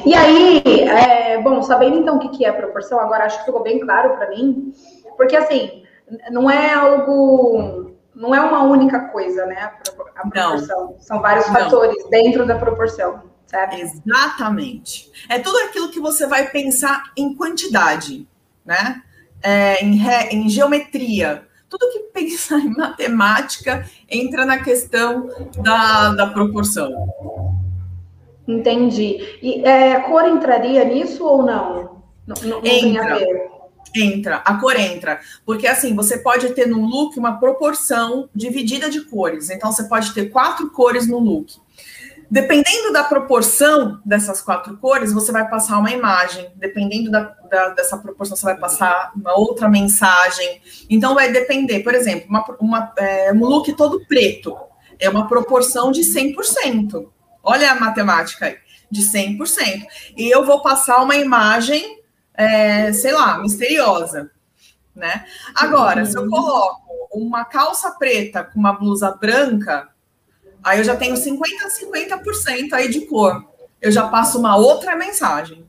E 0.05 0.13
aí, 0.13 0.61
é, 0.65 1.41
bom, 1.41 1.63
sabendo 1.63 1.97
então 1.97 2.17
o 2.17 2.29
que 2.29 2.45
é 2.45 2.49
a 2.49 2.53
proporção, 2.53 2.99
agora 2.99 3.25
acho 3.25 3.39
que 3.39 3.45
ficou 3.45 3.63
bem 3.63 3.79
claro 3.79 4.17
para 4.17 4.29
mim, 4.29 4.73
porque 5.17 5.35
assim, 5.35 5.84
não 6.31 6.49
é 6.49 6.73
algo, 6.73 7.95
não 8.13 8.33
é 8.33 8.39
uma 8.41 8.63
única 8.63 8.99
coisa, 9.09 9.45
né? 9.45 9.71
A 10.15 10.27
proporção. 10.29 10.87
Não. 10.87 10.99
São 10.99 11.21
vários 11.21 11.47
não. 11.47 11.53
fatores 11.53 12.09
dentro 12.09 12.45
da 12.45 12.57
proporção, 12.57 13.23
sabe? 13.45 13.81
Exatamente. 13.81 15.11
É 15.29 15.39
tudo 15.39 15.57
aquilo 15.59 15.89
que 15.89 15.99
você 15.99 16.27
vai 16.27 16.49
pensar 16.49 17.03
em 17.17 17.35
quantidade, 17.35 18.27
né? 18.65 19.01
É, 19.41 19.83
em, 19.83 19.95
re, 19.95 20.29
em 20.31 20.49
geometria. 20.49 21.45
Tudo 21.69 21.91
que 21.91 21.99
pensar 22.13 22.59
em 22.63 22.75
matemática 22.75 23.85
entra 24.09 24.45
na 24.45 24.63
questão 24.63 25.27
da, 25.57 26.13
da 26.13 26.27
proporção. 26.27 26.89
Entendi. 28.47 29.39
E 29.41 29.65
é, 29.65 29.93
a 29.93 30.01
cor 30.01 30.25
entraria 30.27 30.85
nisso 30.85 31.25
ou 31.25 31.43
não? 31.43 31.95
Não, 32.27 32.35
não, 32.43 32.49
não 32.49 32.61
tem 32.61 32.97
a 32.97 33.15
ver. 33.15 33.54
Entra, 33.95 34.37
a 34.37 34.55
cor 34.59 34.75
entra. 34.75 35.19
Porque 35.45 35.67
assim, 35.67 35.95
você 35.95 36.17
pode 36.17 36.49
ter 36.49 36.67
no 36.67 36.85
look 36.85 37.17
uma 37.17 37.39
proporção 37.39 38.29
dividida 38.35 38.89
de 38.89 39.01
cores. 39.01 39.49
Então, 39.49 39.71
você 39.71 39.85
pode 39.85 40.13
ter 40.13 40.29
quatro 40.29 40.69
cores 40.69 41.07
no 41.07 41.19
look. 41.19 41.53
Dependendo 42.29 42.91
da 42.91 43.03
proporção 43.03 44.01
dessas 44.03 44.41
quatro 44.41 44.77
cores, 44.77 45.13
você 45.13 45.31
vai 45.31 45.47
passar 45.47 45.77
uma 45.77 45.91
imagem. 45.91 46.51
Dependendo 46.55 47.11
da, 47.11 47.21
da, 47.49 47.69
dessa 47.69 47.97
proporção, 47.97 48.35
você 48.35 48.45
vai 48.45 48.57
passar 48.57 49.11
uma 49.15 49.37
outra 49.37 49.69
mensagem. 49.69 50.61
Então, 50.89 51.13
vai 51.13 51.31
depender. 51.31 51.81
Por 51.81 51.93
exemplo, 51.93 52.27
uma, 52.29 52.43
uma, 52.59 52.93
é, 52.97 53.31
um 53.31 53.45
look 53.45 53.71
todo 53.73 54.05
preto 54.07 54.57
é 54.99 55.09
uma 55.09 55.27
proporção 55.27 55.91
de 55.91 56.01
100%. 56.01 57.05
Olha 57.43 57.71
a 57.71 57.79
matemática 57.79 58.47
aí, 58.47 58.57
de 58.89 59.01
100%. 59.01 59.85
E 60.17 60.29
eu 60.29 60.45
vou 60.45 60.61
passar 60.61 61.03
uma 61.03 61.15
imagem, 61.15 61.99
é, 62.37 62.91
sei 62.93 63.11
lá, 63.11 63.37
misteriosa, 63.37 64.31
né? 64.95 65.25
Agora, 65.55 66.01
uhum. 66.01 66.05
se 66.05 66.17
eu 66.17 66.23
uhum. 66.23 66.29
coloco 66.29 67.09
uma 67.13 67.45
calça 67.45 67.91
preta 67.91 68.43
com 68.43 68.59
uma 68.59 68.73
blusa 68.73 69.11
branca, 69.11 69.89
aí 70.63 70.79
eu 70.79 70.83
já 70.83 70.95
tenho 70.95 71.15
50 71.15 71.65
a 71.65 71.69
50% 71.69 72.73
aí 72.73 72.89
de 72.89 73.01
cor. 73.01 73.45
Eu 73.81 73.91
já 73.91 74.07
passo 74.07 74.39
uma 74.39 74.55
outra 74.55 74.95
mensagem. 74.95 75.65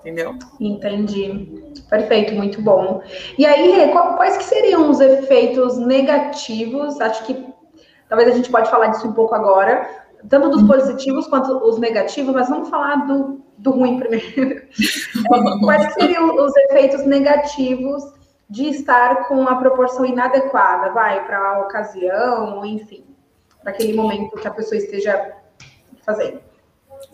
Entendeu? 0.00 0.36
Entendi. 0.60 1.72
Perfeito, 1.88 2.34
muito 2.34 2.60
bom. 2.60 3.02
E 3.38 3.46
aí, 3.46 3.90
quais 3.92 4.36
que 4.36 4.44
seriam 4.44 4.90
os 4.90 5.00
efeitos 5.00 5.78
negativos? 5.78 7.00
Acho 7.00 7.24
que 7.24 7.46
talvez 8.08 8.28
a 8.30 8.34
gente 8.34 8.50
pode 8.50 8.70
falar 8.70 8.88
disso 8.88 9.08
um 9.08 9.12
pouco 9.12 9.34
agora, 9.34 9.88
tanto 10.28 10.50
dos 10.50 10.62
positivos 10.64 11.26
quanto 11.26 11.56
os 11.64 11.78
negativos, 11.78 12.34
mas 12.34 12.48
vamos 12.48 12.68
falar 12.68 13.06
do, 13.06 13.40
do 13.62 13.70
ruim 13.70 14.00
primeiro. 14.00 14.62
Quais 15.62 15.94
seriam 15.94 16.34
os 16.34 16.54
efeitos 16.56 17.06
negativos 17.06 18.02
de 18.50 18.68
estar 18.68 19.28
com 19.28 19.48
a 19.48 19.56
proporção 19.56 20.04
inadequada, 20.04 20.90
vai, 20.92 21.24
para 21.24 21.38
a 21.38 21.60
ocasião, 21.60 22.66
enfim, 22.66 23.04
para 23.62 23.72
aquele 23.72 23.94
momento 23.94 24.36
que 24.36 24.46
a 24.46 24.50
pessoa 24.50 24.76
esteja 24.76 25.32
fazendo? 26.04 26.40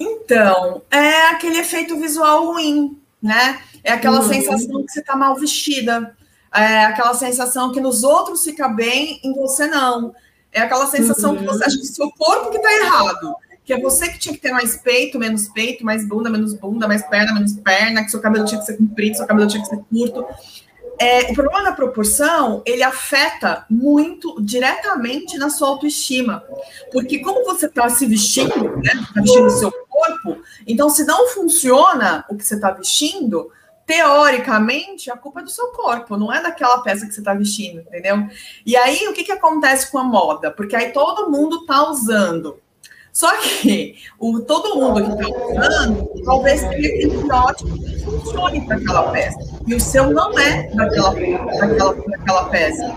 Então, 0.01 0.83
é 0.91 1.29
aquele 1.29 1.59
efeito 1.59 1.97
visual 1.99 2.47
ruim, 2.47 3.01
né? 3.23 3.61
É 3.85 3.93
aquela 3.93 4.21
uhum. 4.21 4.29
sensação 4.29 4.85
que 4.85 4.93
você 4.93 5.01
está 5.01 5.15
mal 5.15 5.37
vestida, 5.37 6.17
é 6.53 6.85
aquela 6.87 7.15
sensação 7.15 7.73
que 7.73 7.81
nos 7.81 8.03
outros 8.03 8.43
fica 8.43 8.69
bem, 8.69 9.21
em 9.23 9.35
você 9.35 9.67
não. 9.67 10.15
É 10.51 10.63
aquela 10.63 10.87
sensação 10.87 11.33
uhum. 11.33 11.39
que 11.39 11.45
você 11.45 11.65
acha 11.65 11.77
que 11.77 11.83
o 11.83 11.87
seu 11.87 12.11
corpo 12.13 12.51
que 12.51 12.57
está 12.57 12.73
errado. 12.73 13.37
Que 13.69 13.75
é 13.75 13.79
você 13.79 14.09
que 14.09 14.19
tinha 14.19 14.35
que 14.35 14.41
ter 14.41 14.51
mais 14.51 14.79
peito, 14.79 15.19
menos 15.19 15.47
peito, 15.47 15.85
mais 15.85 16.03
bunda, 16.03 16.31
menos 16.31 16.55
bunda, 16.55 16.89
mais 16.89 17.07
perna, 17.07 17.35
menos 17.35 17.53
perna, 17.53 18.03
que 18.03 18.11
seu 18.11 18.19
cabelo 18.19 18.47
tinha 18.47 18.59
que 18.59 18.65
ser 18.65 18.79
comprido, 18.79 19.19
seu 19.19 19.27
cabelo 19.27 19.47
tinha 19.47 19.63
que 19.63 19.69
ser 19.69 19.77
curto. 19.93 20.25
É, 20.99 21.31
o 21.31 21.35
problema 21.35 21.65
da 21.65 21.73
proporção, 21.73 22.63
ele 22.65 22.83
afeta 22.83 23.67
muito 23.69 24.41
diretamente 24.41 25.37
na 25.37 25.51
sua 25.51 25.69
autoestima. 25.69 26.43
Porque 26.91 27.19
como 27.19 27.45
você 27.45 27.67
está 27.67 27.91
se 27.91 28.07
vestindo, 28.07 28.79
né? 28.79 28.93
Está 29.03 29.21
vestindo 29.21 29.45
o 29.45 29.51
seu 29.51 29.71
corpo, 29.71 30.43
então 30.67 30.89
se 30.89 31.05
não 31.05 31.29
funciona 31.29 32.25
o 32.31 32.39
que 32.39 32.47
você 32.47 32.55
está 32.55 32.71
vestindo, 32.71 33.53
teoricamente, 33.85 35.11
a 35.11 35.17
culpa 35.19 35.41
é 35.41 35.45
do 35.45 35.51
seu 35.51 35.67
corpo, 35.73 36.17
não 36.17 36.33
é 36.33 36.43
daquela 36.43 36.79
peça 36.79 37.07
que 37.07 37.13
você 37.13 37.21
está 37.21 37.35
vestindo, 37.35 37.81
entendeu? 37.81 38.27
E 38.65 38.79
aí, 38.79 39.07
o 39.09 39.13
que, 39.13 39.25
que 39.25 39.33
acontece 39.33 39.93
com 39.93 39.99
a 39.99 40.05
moda? 40.05 40.51
Porque 40.51 40.75
aí 40.75 40.91
todo 40.91 41.31
mundo 41.31 41.59
está 41.59 41.87
usando. 41.91 42.59
Só 43.19 43.37
que 43.37 43.97
o, 44.17 44.39
todo 44.41 44.77
mundo 44.77 45.05
que 45.05 45.11
está 45.11 45.29
usando, 45.29 46.23
talvez 46.25 46.61
tenha 46.61 46.71
aquele 46.71 47.07
estereótipo 47.09 47.83
que 47.83 47.99
funcione 48.05 48.67
para 48.67 48.77
aquela 48.77 49.11
peça. 49.11 49.39
E 49.67 49.75
o 49.75 49.81
seu 49.81 50.11
não 50.11 50.39
é 50.39 50.69
daquela, 50.75 51.15
daquela 51.15 52.45
peça. 52.51 52.97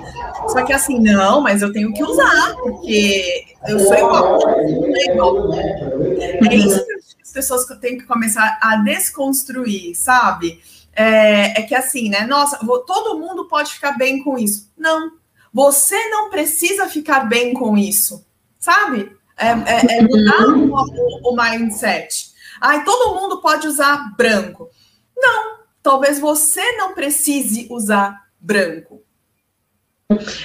Só 0.49 0.63
que 0.63 0.73
assim, 0.73 0.99
não, 0.99 1.41
mas 1.41 1.63
eu 1.63 1.73
tenho 1.73 1.91
que 1.91 2.03
usar, 2.03 2.55
porque 2.61 3.45
eu 3.67 3.79
sou 3.79 3.95
igual. 3.95 4.41
Sou 4.41 5.13
igual. 5.13 5.53
É 5.55 6.55
isso 6.55 6.85
que 6.85 6.93
as 7.23 7.31
pessoas 7.33 7.65
têm 7.79 7.97
que 7.97 8.05
começar 8.05 8.59
a 8.61 8.75
desconstruir, 8.75 9.95
sabe? 9.95 10.61
é, 10.93 11.61
é 11.61 11.63
que 11.63 11.73
assim, 11.73 12.09
né? 12.09 12.27
Nossa, 12.27 12.59
todo 12.85 13.17
mundo 13.17 13.47
pode 13.47 13.73
ficar 13.73 13.93
bem 13.93 14.23
com 14.23 14.37
isso. 14.37 14.69
Não, 14.77 15.13
você 15.51 15.97
não 16.09 16.29
precisa 16.29 16.87
ficar 16.87 17.21
bem 17.21 17.53
com 17.53 17.75
isso, 17.75 18.23
sabe? 18.59 19.11
É, 19.37 19.47
é, 19.47 19.97
é 19.97 20.01
mudar 20.01 20.47
uhum. 20.47 20.71
o, 20.71 21.31
o, 21.31 21.35
mindset. 21.35 22.31
Ai, 22.59 22.83
todo 22.83 23.15
mundo 23.19 23.41
pode 23.41 23.67
usar 23.67 24.15
branco. 24.15 24.69
Não, 25.17 25.59
talvez 25.81 26.19
você 26.19 26.61
não 26.77 26.93
precise 26.93 27.67
usar 27.71 28.27
branco. 28.39 29.01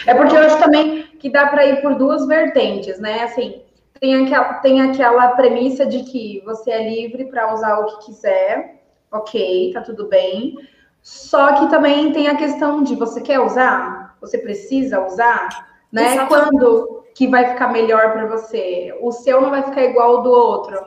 É 0.07 0.15
porque 0.15 0.37
eu 0.37 0.41
acho 0.41 0.59
também 0.59 1.03
que 1.19 1.31
dá 1.31 1.47
para 1.49 1.67
ir 1.67 1.83
por 1.83 1.97
duas 1.97 2.27
vertentes, 2.27 2.99
né? 2.99 3.25
Assim, 3.25 3.63
tem 4.01 4.25
aquela, 4.25 4.55
tem 4.55 4.81
aquela 4.83 5.29
premissa 5.29 5.85
de 5.85 6.05
que 6.05 6.43
você 6.45 6.71
é 6.71 6.89
livre 6.89 7.27
para 7.27 7.53
usar 7.53 7.79
o 7.79 7.87
que 7.87 8.07
quiser, 8.07 8.83
ok, 9.11 9.73
tá 9.73 9.81
tudo 9.81 10.09
bem. 10.09 10.55
Só 11.03 11.55
que 11.55 11.71
também 11.71 12.13
tem 12.13 12.29
a 12.29 12.37
questão 12.37 12.83
de 12.83 12.95
você 12.97 13.21
quer 13.21 13.41
usar, 13.41 14.17
você 14.21 14.39
precisa 14.39 15.05
usar, 15.05 15.49
né? 15.91 16.15
Exatamente. 16.15 16.29
Quando 16.29 16.96
que 17.17 17.27
vai 17.27 17.49
ficar 17.49 17.69
melhor 17.69 18.13
para 18.13 18.27
você? 18.27 18.95
O 19.01 19.11
seu 19.11 19.41
não 19.41 19.49
vai 19.49 19.63
ficar 19.63 19.83
igual 19.83 20.19
ao 20.19 20.23
do 20.23 20.31
outro. 20.31 20.79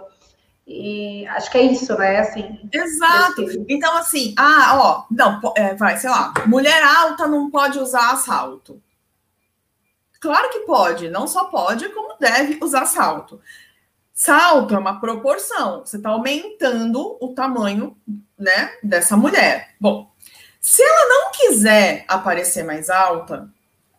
E 0.65 1.25
acho 1.25 1.49
que 1.49 1.57
é 1.57 1.63
isso, 1.63 1.97
né? 1.97 2.19
Assim. 2.19 2.69
Exato. 2.71 3.47
Então, 3.67 3.97
assim, 3.97 4.35
ah, 4.37 4.77
ó, 4.77 5.03
não, 5.09 5.41
é, 5.57 5.73
vai, 5.73 5.97
sei 5.97 6.07
lá, 6.07 6.31
mulher 6.45 6.83
alta 6.83 7.25
não 7.25 7.49
pode 7.49 7.79
usar 7.79 8.15
salto. 8.17 8.79
Claro 10.21 10.51
que 10.51 10.59
pode, 10.59 11.09
não 11.09 11.27
só 11.27 11.45
pode, 11.45 11.89
como 11.89 12.15
deve 12.19 12.59
usar 12.63 12.85
salto. 12.85 13.41
Salto 14.13 14.75
é 14.75 14.77
uma 14.77 14.99
proporção. 14.99 15.79
Você 15.83 15.97
está 15.97 16.09
aumentando 16.09 17.17
o 17.19 17.33
tamanho, 17.33 17.97
né, 18.37 18.77
dessa 18.83 19.17
mulher. 19.17 19.69
Bom, 19.81 20.11
se 20.61 20.83
ela 20.83 21.07
não 21.07 21.31
quiser 21.31 22.05
aparecer 22.07 22.63
mais 22.63 22.87
alta, 22.87 23.49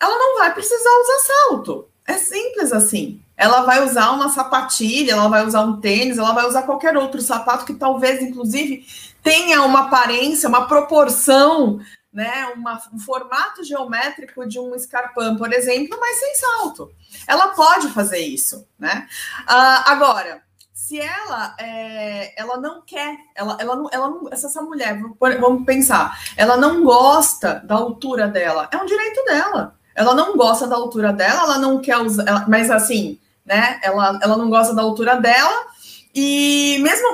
ela 0.01 0.17
não 0.17 0.39
vai 0.39 0.55
precisar 0.55 0.91
usar 1.01 1.19
salto. 1.19 1.91
É 2.11 2.19
simples 2.19 2.73
assim. 2.73 3.23
ela 3.37 3.63
vai 3.63 3.83
usar 3.85 4.11
uma 4.11 4.29
sapatilha, 4.29 5.13
ela 5.13 5.29
vai 5.29 5.47
usar 5.47 5.63
um 5.63 5.81
tênis, 5.81 6.19
ela 6.19 6.33
vai 6.33 6.45
usar 6.45 6.65
qualquer 6.65 6.97
outro 6.97 7.23
sapato 7.23 7.65
que 7.65 7.73
talvez, 7.73 8.21
inclusive, 8.21 8.85
tenha 9.23 9.63
uma 9.63 9.87
aparência, 9.87 10.49
uma 10.49 10.67
proporção, 10.67 11.81
né, 12.13 12.53
uma, 12.57 12.83
um 12.93 12.99
formato 12.99 13.63
geométrico 13.65 14.47
de 14.47 14.59
um 14.59 14.75
escarpão, 14.75 15.37
por 15.37 15.53
exemplo, 15.53 15.97
mas 16.01 16.19
sem 16.19 16.35
salto. 16.35 16.93
Ela 17.27 17.49
pode 17.49 17.89
fazer 17.91 18.19
isso, 18.19 18.67
né? 18.79 19.07
Uh, 19.43 19.83
agora, 19.87 20.43
se 20.75 21.01
ela 21.01 21.55
é, 21.59 22.39
ela 22.39 22.59
não 22.59 22.83
quer, 22.83 23.17
ela, 23.35 23.57
ela, 23.61 23.77
não, 23.77 23.89
ela 23.93 24.11
não, 24.11 24.29
essa, 24.31 24.49
essa 24.49 24.61
mulher, 24.61 25.01
vamos 25.19 25.65
pensar, 25.65 26.19
ela 26.37 26.57
não 26.57 26.83
gosta 26.83 27.63
da 27.65 27.77
altura 27.77 28.27
dela, 28.27 28.69
é 28.73 28.77
um 28.77 28.87
direito 28.87 29.25
dela. 29.25 29.80
Ela 30.01 30.15
não 30.15 30.35
gosta 30.35 30.67
da 30.67 30.77
altura 30.77 31.13
dela, 31.13 31.43
ela 31.43 31.59
não 31.59 31.79
quer 31.79 31.99
usar, 31.99 32.27
ela, 32.27 32.47
mas 32.49 32.71
assim, 32.71 33.19
né? 33.45 33.79
Ela, 33.83 34.19
ela 34.23 34.35
não 34.35 34.49
gosta 34.49 34.75
da 34.75 34.81
altura 34.81 35.17
dela 35.17 35.67
e 36.15 36.79
mesmo. 36.81 37.07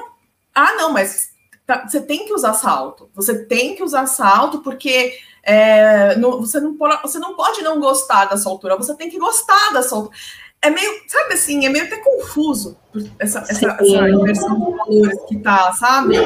Ah, 0.54 0.72
não, 0.74 0.92
mas 0.92 1.30
tá, 1.66 1.84
você 1.84 2.00
tem 2.00 2.24
que 2.26 2.32
usar 2.32 2.54
salto. 2.54 3.10
Você 3.12 3.44
tem 3.44 3.74
que 3.74 3.82
usar 3.82 4.06
salto 4.06 4.60
porque 4.60 5.14
é, 5.42 6.16
você, 6.20 6.60
não 6.60 6.76
pode, 6.76 7.02
você 7.02 7.18
não 7.18 7.34
pode 7.34 7.60
não 7.60 7.80
gostar 7.80 8.26
da 8.26 8.36
sua 8.36 8.52
altura, 8.52 8.76
você 8.76 8.94
tem 8.94 9.10
que 9.10 9.18
gostar 9.18 9.72
da 9.72 9.82
sua 9.82 9.98
altura. 9.98 10.16
É 10.62 10.70
meio, 10.70 10.92
sabe 11.08 11.34
assim, 11.34 11.66
é 11.66 11.68
meio 11.68 11.86
até 11.86 11.96
confuso 11.96 12.76
essa, 13.18 13.40
essa, 13.48 13.76
essa 13.80 14.08
inversão 14.08 14.54
de 14.54 14.76
valores 14.76 15.18
que 15.28 15.38
tá, 15.40 15.72
sabe? 15.72 16.16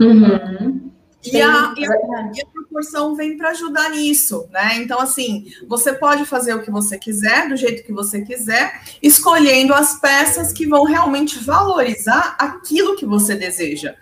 Uhum. 0.00 0.85
E 1.32 1.42
a, 1.42 1.74
e, 1.76 1.86
a, 1.86 2.30
e 2.34 2.42
a, 2.42 2.46
proporção 2.52 3.14
vem 3.14 3.36
para 3.36 3.50
ajudar 3.50 3.90
nisso, 3.90 4.48
né? 4.50 4.76
Então, 4.76 5.00
assim, 5.00 5.46
você 5.68 5.92
pode 5.92 6.24
fazer 6.24 6.54
o 6.54 6.62
que 6.62 6.70
você 6.70 6.98
quiser, 6.98 7.48
do 7.48 7.56
jeito 7.56 7.84
que 7.84 7.92
você 7.92 8.22
quiser, 8.22 8.82
escolhendo 9.02 9.74
as 9.74 9.98
peças 9.98 10.52
que 10.52 10.66
vão 10.66 10.84
realmente 10.84 11.38
valorizar 11.38 12.36
aquilo 12.38 12.96
que 12.96 13.06
você 13.06 13.34
deseja, 13.34 13.94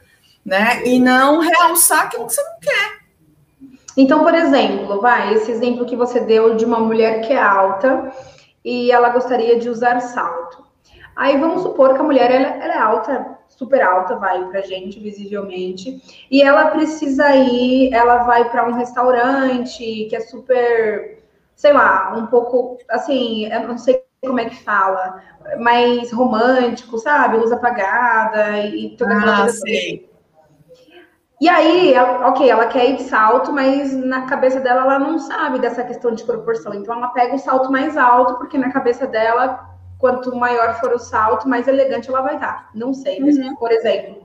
né? 0.45 0.85
E 0.85 0.99
não 0.99 1.41
realçar 1.41 2.05
aquilo 2.05 2.27
que 2.27 2.35
você 2.35 2.43
não 2.43 2.61
quer. 2.61 3.05
Então, 3.97 4.25
por 4.25 4.35
exemplo, 4.35 5.01
vai, 5.01 5.35
esse 5.35 5.51
exemplo 5.51 5.87
que 5.87 5.95
você 5.95 6.21
deu 6.21 6.57
de 6.57 6.65
uma 6.65 6.81
mulher 6.81 7.21
que 7.21 7.33
é 7.33 7.41
alta 7.41 8.13
e 8.65 8.91
ela 8.91 9.11
gostaria 9.11 9.59
de 9.59 9.69
usar 9.69 10.01
salto. 10.01 10.65
Aí 11.15 11.39
vamos 11.39 11.63
supor 11.63 11.95
que 11.95 12.01
a 12.01 12.05
mulher 12.05 12.31
ela, 12.31 12.49
ela 12.49 12.75
é 12.75 12.79
alta, 12.79 13.34
super 13.57 13.83
alta, 13.83 14.17
vai 14.17 14.45
pra 14.49 14.61
gente, 14.61 14.99
visivelmente, 14.99 16.03
e 16.31 16.43
ela 16.43 16.71
precisa 16.71 17.35
ir, 17.35 17.93
ela 17.93 18.25
vai 18.25 18.51
para 18.51 18.69
um 18.69 18.73
restaurante 18.73 20.07
que 20.09 20.17
é 20.17 20.21
super, 20.21 21.23
sei 21.55 21.73
lá, 21.73 22.15
um 22.17 22.27
pouco 22.27 22.79
assim, 22.89 23.47
eu 23.47 23.69
não 23.69 23.79
sei 23.79 24.03
como 24.25 24.41
é 24.41 24.47
que 24.47 24.63
fala, 24.63 25.23
mais 25.59 26.11
romântico, 26.13 26.99
sabe? 26.99 27.37
Luz 27.37 27.53
apagada 27.53 28.61
e 28.61 28.97
toda 28.97 29.15
aquela 29.15 29.35
ah, 29.35 29.41
coisa. 29.43 29.59
Sei. 29.59 30.15
E 31.41 31.49
aí, 31.49 31.95
ok, 31.99 32.49
ela 32.49 32.67
quer 32.67 32.91
ir 32.91 32.97
de 32.97 33.03
salto, 33.03 33.53
mas 33.53 33.93
na 33.93 34.23
cabeça 34.23 34.61
dela 34.61 34.83
ela 34.83 34.99
não 34.99 35.19
sabe 35.19 35.59
dessa 35.59 35.85
questão 35.85 36.13
de 36.13 36.25
proporção. 36.25 36.73
Então 36.73 36.95
ela 36.95 37.09
pega 37.09 37.35
o 37.35 37.39
salto 37.39 37.71
mais 37.71 37.97
alto, 37.97 38.35
porque 38.39 38.57
na 38.57 38.73
cabeça 38.73 39.07
dela 39.07 39.74
quanto 40.05 40.37
maior 40.37 40.79
for 40.81 40.93
o 40.93 40.99
salto, 40.99 41.49
mais 41.49 41.67
elegante 41.67 42.11
ela 42.11 42.21
vai 42.21 42.35
estar. 42.35 42.69
Não 42.75 42.93
sei, 42.93 43.19
mas, 43.21 43.39
uhum. 43.39 43.57
por 43.57 43.73
exemplo. 43.73 44.23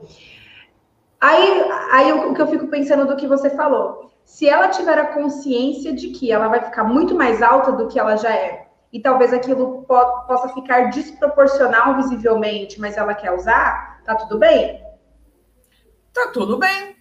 Aí, 1.18 1.64
aí 1.90 2.12
o 2.12 2.34
que 2.34 2.42
eu 2.42 2.48
fico 2.48 2.66
pensando 2.66 3.06
do 3.06 3.16
que 3.16 3.26
você 3.26 3.48
falou. 3.48 4.10
Se 4.22 4.46
ela 4.46 4.68
tiver 4.68 4.98
a 4.98 5.14
consciência 5.14 5.94
de 5.94 6.08
que 6.08 6.30
ela 6.30 6.48
vai 6.48 6.60
ficar 6.60 6.84
muito 6.84 7.14
mais 7.14 7.40
alta 7.40 7.72
do 7.72 7.88
que 7.88 7.98
ela 7.98 8.14
já 8.16 8.30
é, 8.30 8.66
e 8.92 9.00
talvez 9.00 9.32
aquilo 9.32 9.82
po 9.88 10.26
possa 10.26 10.50
ficar 10.50 10.90
desproporcional 10.90 11.96
visivelmente, 11.96 12.78
mas 12.78 12.98
ela 12.98 13.14
quer 13.14 13.32
usar, 13.32 14.02
tá 14.04 14.14
tudo 14.16 14.38
bem? 14.38 14.84
Tá 16.12 16.28
tudo 16.30 16.58
bem. 16.58 16.94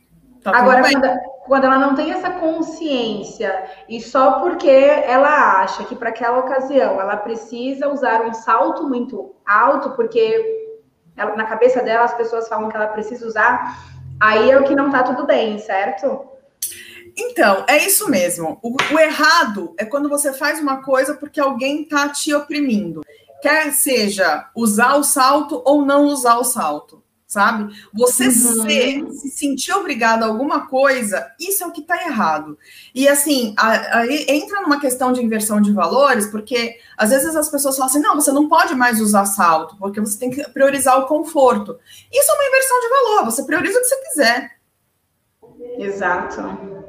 Tá 0.44 0.56
Agora, 0.56 0.82
quando, 0.82 1.20
quando, 1.46 1.66
ela 1.66 1.78
não 1.78 1.96
tem 1.96 2.12
essa 2.12 2.30
consciência 2.32 3.66
e 3.90 4.00
só 4.00 4.40
porque 4.40 4.70
ela 4.70 5.62
acha 5.62 5.84
que 5.84 5.96
para 5.96 6.10
aquela 6.10 6.40
ocasião 6.40 7.00
ela 7.00 7.18
precisa 7.18 7.90
usar 7.90 8.22
um 8.22 8.34
salto 8.34 8.88
muito 8.88 9.36
alto, 9.46 9.92
porque 9.92 10.74
ela, 11.18 11.36
na 11.36 11.46
cabeça 11.46 11.84
dela 11.84 12.06
as 12.06 12.14
pessoas 12.14 12.48
falam 12.48 12.70
que 12.70 12.76
ela 12.76 12.88
precisa 12.88 13.28
usar, 13.28 13.78
aí 14.20 14.50
é 14.50 14.58
o 14.58 14.64
que 14.64 14.76
não 14.76 14.90
tá 14.90 15.04
tudo 15.04 15.26
bem, 15.26 15.60
certo? 15.60 16.26
Então, 17.18 17.66
é 17.68 17.78
isso 17.86 18.10
mesmo. 18.10 18.58
O, 18.64 18.78
o 18.94 19.00
errado 19.00 19.74
é 19.78 19.84
quando 19.84 20.08
você 20.08 20.32
faz 20.32 20.62
uma 20.62 20.82
coisa 20.82 21.16
porque 21.16 21.40
alguém 21.40 21.84
tá 21.84 22.08
te 22.08 22.34
oprimindo. 22.34 23.02
Quer 23.42 23.74
seja 23.74 24.50
usar 24.56 24.96
o 24.96 25.04
salto 25.04 25.62
ou 25.66 25.86
não 25.86 26.06
usar 26.06 26.38
o 26.38 26.46
salto 26.46 27.04
sabe? 27.30 27.72
Você 27.94 28.26
uhum. 28.26 28.64
ser, 28.64 29.12
se 29.12 29.30
sentir 29.30 29.72
obrigado 29.72 30.24
a 30.24 30.26
alguma 30.26 30.66
coisa, 30.68 31.32
isso 31.40 31.64
é 31.64 31.68
o 31.68 31.72
que 31.72 31.82
está 31.82 32.04
errado. 32.04 32.58
E 32.94 33.08
assim, 33.08 33.54
aí 33.58 34.26
entra 34.28 34.62
numa 34.62 34.80
questão 34.82 35.14
de 35.14 35.24
inversão 35.24 35.62
de 35.62 35.72
valores, 35.72 36.26
porque 36.26 36.80
às 36.98 37.12
vezes 37.12 37.36
as 37.36 37.48
pessoas 37.48 37.78
falam 37.78 37.88
assim: 37.88 38.02
não, 38.02 38.16
você 38.16 38.32
não 38.32 38.50
pode 38.50 38.74
mais 38.74 39.00
usar 39.00 39.26
salto, 39.26 39.78
porque 39.78 40.02
você 40.02 40.18
tem 40.18 40.32
que 40.32 40.44
priorizar 40.50 40.98
o 40.98 41.06
conforto. 41.06 41.80
Isso 42.12 42.32
é 42.32 42.34
uma 42.34 42.48
inversão 42.48 42.80
de 42.82 42.90
valor, 42.90 43.26
você 43.26 43.44
prioriza 43.44 43.78
o 43.78 43.82
que 43.82 43.88
você 43.88 43.98
quiser. 44.10 44.52
Exato. 45.78 46.42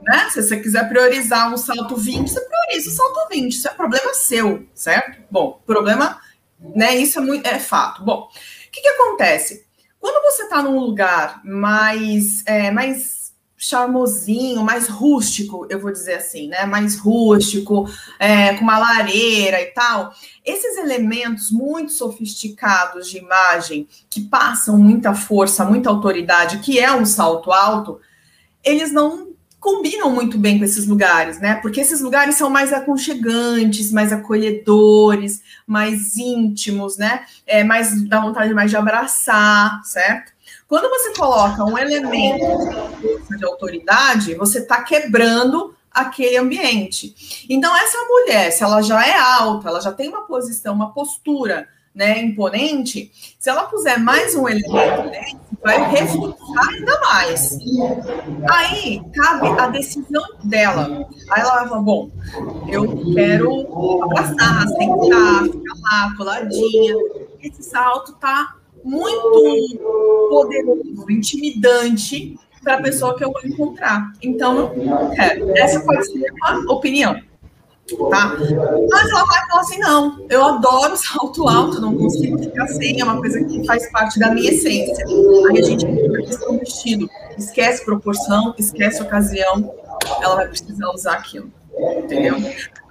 Né? 0.02 0.30
Se 0.30 0.42
você 0.42 0.58
quiser 0.58 0.88
priorizar 0.88 1.52
um 1.52 1.56
salto 1.58 1.96
20, 1.96 2.28
você 2.28 2.40
prioriza 2.40 2.88
o 2.88 2.92
salto 2.92 3.28
20. 3.30 3.52
Isso 3.52 3.68
é 3.68 3.72
problema 3.72 4.14
seu, 4.14 4.66
certo? 4.74 5.22
Bom, 5.30 5.60
problema, 5.66 6.18
né? 6.58 6.96
Isso 6.96 7.18
é 7.18 7.22
muito 7.22 7.46
é 7.46 7.58
fato. 7.58 8.02
Bom, 8.02 8.30
o 8.30 8.70
que, 8.72 8.80
que 8.80 8.88
acontece? 8.88 9.68
Quando 10.00 10.22
você 10.24 10.44
está 10.44 10.62
num 10.62 10.80
lugar 10.80 11.42
mais, 11.44 12.42
é, 12.46 12.70
mais 12.70 13.20
charmosinho, 13.62 14.64
mais 14.64 14.88
rústico, 14.88 15.66
eu 15.68 15.78
vou 15.78 15.92
dizer 15.92 16.14
assim, 16.14 16.48
né? 16.48 16.64
Mais 16.64 16.98
rústico, 16.98 17.86
é, 18.18 18.54
com 18.54 18.62
uma 18.62 18.78
lareira 18.78 19.60
e 19.60 19.66
tal. 19.66 20.14
Esses 20.42 20.78
elementos 20.78 21.50
muito 21.50 21.92
sofisticados 21.92 23.10
de 23.10 23.18
imagem, 23.18 23.86
que 24.08 24.22
passam 24.22 24.78
muita 24.78 25.14
força, 25.14 25.62
muita 25.66 25.90
autoridade, 25.90 26.60
que 26.60 26.78
é 26.78 26.90
um 26.90 27.04
salto 27.04 27.52
alto, 27.52 28.00
eles 28.64 28.90
não 28.92 29.29
combinam 29.60 30.10
muito 30.10 30.38
bem 30.38 30.58
com 30.58 30.64
esses 30.64 30.86
lugares, 30.86 31.38
né? 31.38 31.56
Porque 31.56 31.80
esses 31.80 32.00
lugares 32.00 32.34
são 32.34 32.48
mais 32.48 32.72
aconchegantes, 32.72 33.92
mais 33.92 34.12
acolhedores, 34.12 35.42
mais 35.66 36.16
íntimos, 36.16 36.96
né? 36.96 37.24
É, 37.46 37.62
mais 37.62 38.02
dá 38.08 38.20
vontade 38.20 38.54
mais 38.54 38.70
de 38.70 38.76
abraçar, 38.76 39.84
certo? 39.84 40.32
Quando 40.66 40.88
você 40.88 41.12
coloca 41.12 41.64
um 41.64 41.76
elemento 41.76 42.46
de 43.36 43.44
autoridade, 43.44 44.34
você 44.34 44.60
está 44.60 44.82
quebrando 44.82 45.74
aquele 45.92 46.36
ambiente. 46.36 47.46
Então, 47.48 47.76
essa 47.76 47.98
mulher, 48.08 48.50
se 48.52 48.62
ela 48.62 48.80
já 48.80 49.04
é 49.06 49.18
alta, 49.18 49.68
ela 49.68 49.80
já 49.80 49.92
tem 49.92 50.08
uma 50.08 50.22
posição, 50.22 50.74
uma 50.74 50.92
postura 50.92 51.68
né, 51.94 52.20
imponente, 52.22 53.10
se 53.38 53.50
ela 53.50 53.64
puser 53.64 53.98
mais 53.98 54.34
um 54.34 54.48
elemento 54.48 55.10
né, 55.10 55.24
vai 55.62 55.90
reforçar 55.90 56.68
ainda 56.70 57.00
mais. 57.00 57.58
Aí 58.50 59.02
cabe 59.14 59.48
a 59.60 59.66
decisão 59.68 60.22
dela. 60.44 61.06
Aí 61.30 61.40
ela 61.40 61.68
fala: 61.68 61.82
bom, 61.82 62.10
eu 62.68 63.12
quero 63.14 64.02
abraçar, 64.04 64.68
sentar, 64.68 65.44
ficar 65.44 65.74
lá, 65.82 66.14
coladinha. 66.16 66.94
Esse 67.42 67.62
salto 67.62 68.12
tá 68.14 68.56
muito 68.84 69.78
poderoso, 70.30 71.10
intimidante 71.10 72.38
para 72.62 72.74
a 72.74 72.82
pessoa 72.82 73.16
que 73.16 73.24
eu 73.24 73.32
vou 73.32 73.42
encontrar. 73.44 74.12
Então, 74.22 74.72
quero. 75.14 75.50
Essa 75.56 75.80
pode 75.80 76.06
ser 76.06 76.32
uma 76.32 76.72
opinião 76.72 77.29
tá? 78.10 78.36
Mas 78.90 79.10
ela 79.10 79.24
vai 79.24 79.48
falar 79.48 79.60
assim, 79.60 79.78
não, 79.78 80.26
eu 80.28 80.44
adoro 80.44 80.96
salto 80.96 81.48
alto, 81.48 81.80
não 81.80 81.96
consigo 81.96 82.38
ficar 82.38 82.66
sem, 82.68 83.00
é 83.00 83.04
uma 83.04 83.18
coisa 83.18 83.42
que 83.44 83.64
faz 83.66 83.90
parte 83.90 84.18
da 84.18 84.32
minha 84.32 84.50
essência. 84.50 85.04
Aí 85.48 85.58
a 85.58 85.62
gente 85.62 85.86
entra 85.86 86.22
questão 86.22 86.52
do 86.52 86.60
vestido, 86.60 87.08
esquece 87.36 87.84
proporção, 87.84 88.54
esquece 88.58 89.02
ocasião, 89.02 89.74
ela 90.20 90.36
vai 90.36 90.48
precisar 90.48 90.88
usar 90.90 91.14
aquilo, 91.14 91.52
entendeu? 91.98 92.36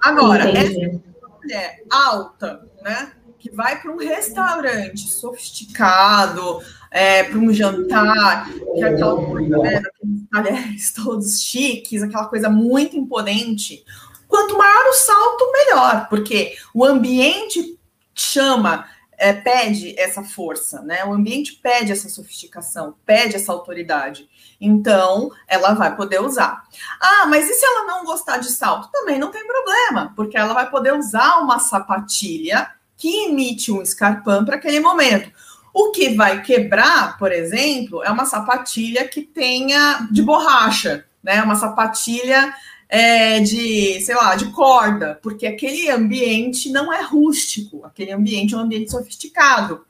Agora, 0.00 0.50
Entendi. 0.50 0.84
essa 0.86 1.28
mulher 1.42 1.84
alta, 1.90 2.60
né, 2.82 3.12
que 3.38 3.50
vai 3.50 3.80
para 3.80 3.90
um 3.90 3.96
restaurante 3.96 5.08
sofisticado, 5.08 6.60
é, 6.90 7.22
para 7.22 7.38
um 7.38 7.52
jantar, 7.52 8.50
que 8.50 8.82
é 8.82 8.88
aquela 8.88 9.16
coisa, 9.16 9.58
né, 9.58 9.80
daqueles 9.80 10.28
talheres 10.30 10.92
todos 10.92 11.40
chiques, 11.40 12.02
aquela 12.02 12.26
coisa 12.26 12.50
muito 12.50 12.96
imponente, 12.96 13.82
Quanto 14.30 14.56
maior 14.56 14.86
o 14.86 14.94
salto, 14.94 15.52
melhor, 15.52 16.08
porque 16.08 16.56
o 16.72 16.84
ambiente 16.84 17.76
chama, 18.14 18.86
é, 19.18 19.32
pede 19.32 19.98
essa 19.98 20.22
força, 20.22 20.80
né? 20.82 21.04
O 21.04 21.12
ambiente 21.12 21.54
pede 21.60 21.90
essa 21.90 22.08
sofisticação, 22.08 22.94
pede 23.04 23.34
essa 23.34 23.50
autoridade. 23.50 24.30
Então, 24.60 25.30
ela 25.48 25.74
vai 25.74 25.96
poder 25.96 26.22
usar. 26.22 26.62
Ah, 27.00 27.26
mas 27.26 27.50
e 27.50 27.54
se 27.54 27.64
ela 27.64 27.86
não 27.86 28.04
gostar 28.04 28.38
de 28.38 28.50
salto? 28.50 28.88
Também 28.92 29.18
não 29.18 29.32
tem 29.32 29.44
problema, 29.44 30.12
porque 30.14 30.38
ela 30.38 30.54
vai 30.54 30.70
poder 30.70 30.94
usar 30.94 31.40
uma 31.40 31.58
sapatilha 31.58 32.70
que 32.96 33.24
emite 33.24 33.72
um 33.72 33.82
escarpão 33.82 34.44
para 34.44 34.56
aquele 34.56 34.78
momento. 34.78 35.30
O 35.74 35.90
que 35.90 36.14
vai 36.14 36.40
quebrar, 36.42 37.18
por 37.18 37.32
exemplo, 37.32 38.02
é 38.04 38.10
uma 38.10 38.26
sapatilha 38.26 39.08
que 39.08 39.22
tenha 39.22 40.06
de 40.10 40.22
borracha, 40.22 41.04
né? 41.20 41.42
Uma 41.42 41.56
sapatilha 41.56 42.54
é, 42.90 43.38
de, 43.38 44.00
sei 44.00 44.16
lá, 44.16 44.34
de 44.34 44.50
corda, 44.50 45.18
porque 45.22 45.46
aquele 45.46 45.88
ambiente 45.88 46.70
não 46.70 46.92
é 46.92 47.00
rústico, 47.00 47.84
aquele 47.84 48.10
ambiente 48.10 48.52
é 48.52 48.56
um 48.56 48.60
ambiente 48.60 48.90
sofisticado. 48.90 49.84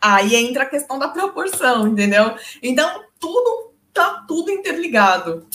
Aí 0.00 0.34
entra 0.34 0.64
a 0.64 0.66
questão 0.66 0.98
da 0.98 1.08
proporção, 1.08 1.86
entendeu? 1.86 2.34
Então, 2.60 3.04
tudo 3.20 3.70
tá 3.92 4.24
tudo 4.26 4.50
interligado. 4.50 5.46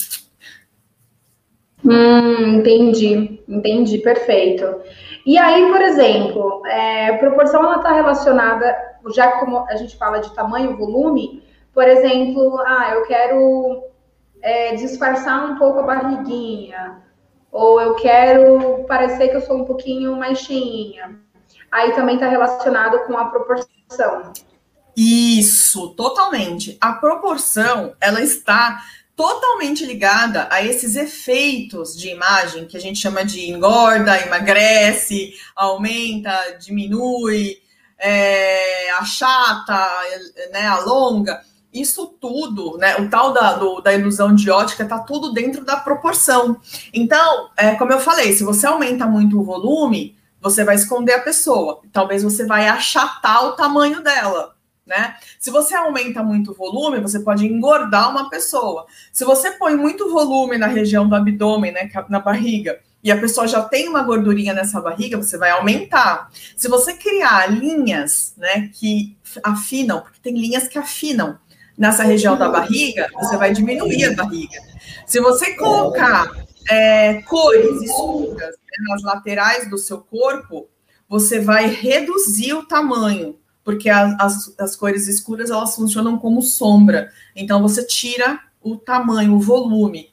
Hum, 1.84 2.58
entendi, 2.58 3.40
entendi, 3.46 3.98
perfeito. 3.98 4.64
E 5.26 5.36
aí, 5.36 5.70
por 5.70 5.82
exemplo, 5.82 6.64
é, 6.66 7.12
proporção 7.18 7.62
ela 7.64 7.76
está 7.76 7.92
relacionada, 7.92 8.74
já 9.14 9.32
como 9.32 9.66
a 9.68 9.76
gente 9.76 9.96
fala 9.96 10.18
de 10.18 10.34
tamanho, 10.34 10.76
volume, 10.76 11.42
por 11.74 11.86
exemplo, 11.86 12.58
ah, 12.60 12.92
eu 12.94 13.06
quero 13.06 13.84
é, 14.46 14.76
disfarçar 14.76 15.50
um 15.50 15.58
pouco 15.58 15.80
a 15.80 15.82
barriguinha, 15.82 17.02
ou 17.50 17.80
eu 17.80 17.96
quero 17.96 18.84
parecer 18.86 19.28
que 19.28 19.36
eu 19.36 19.40
sou 19.40 19.56
um 19.56 19.64
pouquinho 19.64 20.14
mais 20.14 20.38
cheinha. 20.38 21.18
Aí 21.68 21.92
também 21.94 22.14
está 22.14 22.28
relacionado 22.28 23.00
com 23.06 23.18
a 23.18 23.24
proporção. 23.24 24.32
Isso, 24.96 25.88
totalmente. 25.96 26.78
A 26.80 26.92
proporção, 26.92 27.96
ela 28.00 28.20
está 28.20 28.84
totalmente 29.16 29.84
ligada 29.84 30.46
a 30.48 30.62
esses 30.62 30.94
efeitos 30.94 31.96
de 31.96 32.10
imagem 32.10 32.66
que 32.66 32.76
a 32.76 32.80
gente 32.80 33.00
chama 33.00 33.24
de 33.24 33.50
engorda, 33.50 34.20
emagrece, 34.20 35.34
aumenta, 35.56 36.56
diminui, 36.60 37.56
é, 37.98 38.90
achata, 38.92 39.88
né, 40.52 40.68
alonga. 40.68 41.42
Isso 41.80 42.06
tudo, 42.20 42.76
né, 42.78 42.96
o 42.96 43.08
tal 43.08 43.32
da, 43.32 43.54
do, 43.54 43.80
da 43.80 43.92
ilusão 43.92 44.34
de 44.34 44.50
ótica 44.50 44.82
está 44.82 44.98
tudo 44.98 45.32
dentro 45.32 45.64
da 45.64 45.76
proporção. 45.76 46.60
Então, 46.92 47.50
é, 47.56 47.74
como 47.74 47.92
eu 47.92 48.00
falei, 48.00 48.32
se 48.32 48.44
você 48.44 48.66
aumenta 48.66 49.06
muito 49.06 49.38
o 49.38 49.44
volume, 49.44 50.16
você 50.40 50.64
vai 50.64 50.76
esconder 50.76 51.14
a 51.14 51.20
pessoa. 51.22 51.80
Talvez 51.92 52.22
você 52.22 52.46
vai 52.46 52.68
achatar 52.68 53.44
o 53.46 53.52
tamanho 53.52 54.02
dela 54.02 54.56
né? 54.86 55.16
Se 55.38 55.50
você 55.50 55.74
aumenta 55.74 56.22
muito 56.22 56.52
o 56.52 56.54
volume, 56.54 57.00
você 57.00 57.18
pode 57.18 57.44
engordar 57.44 58.08
uma 58.08 58.30
pessoa. 58.30 58.86
Se 59.12 59.24
você 59.24 59.50
põe 59.50 59.74
muito 59.74 60.08
volume 60.10 60.56
na 60.56 60.68
região 60.68 61.08
do 61.08 61.16
abdômen, 61.16 61.72
né, 61.72 61.90
é 61.92 62.04
na 62.08 62.20
barriga, 62.20 62.78
e 63.02 63.10
a 63.10 63.18
pessoa 63.18 63.46
já 63.46 63.62
tem 63.62 63.88
uma 63.88 64.02
gordurinha 64.02 64.54
nessa 64.54 64.80
barriga, 64.80 65.16
você 65.16 65.36
vai 65.36 65.50
aumentar. 65.50 66.30
Se 66.56 66.68
você 66.68 66.92
criar 66.94 67.50
linhas, 67.50 68.34
né, 68.36 68.70
que 68.72 69.16
afinam, 69.42 70.00
porque 70.00 70.20
tem 70.22 70.34
linhas 70.36 70.68
que 70.68 70.78
afinam 70.78 71.38
nessa 71.76 72.02
região 72.02 72.36
da 72.36 72.48
barriga, 72.48 73.08
você 73.14 73.36
vai 73.36 73.52
diminuir 73.52 74.04
a 74.06 74.14
barriga. 74.14 74.58
Se 75.06 75.20
você 75.20 75.54
colocar 75.54 76.30
é, 76.70 77.22
cores 77.22 77.82
escuras 77.82 78.50
né, 78.50 78.84
nas 78.88 79.02
laterais 79.02 79.68
do 79.68 79.78
seu 79.78 79.98
corpo, 79.98 80.68
você 81.08 81.40
vai 81.40 81.68
reduzir 81.68 82.54
o 82.54 82.64
tamanho 82.64 83.36
porque 83.66 83.90
as, 83.90 84.54
as 84.60 84.76
cores 84.76 85.08
escuras 85.08 85.50
elas 85.50 85.74
funcionam 85.74 86.16
como 86.16 86.40
sombra. 86.40 87.10
Então 87.34 87.60
você 87.60 87.84
tira 87.84 88.38
o 88.62 88.76
tamanho, 88.76 89.34
o 89.34 89.40
volume, 89.40 90.08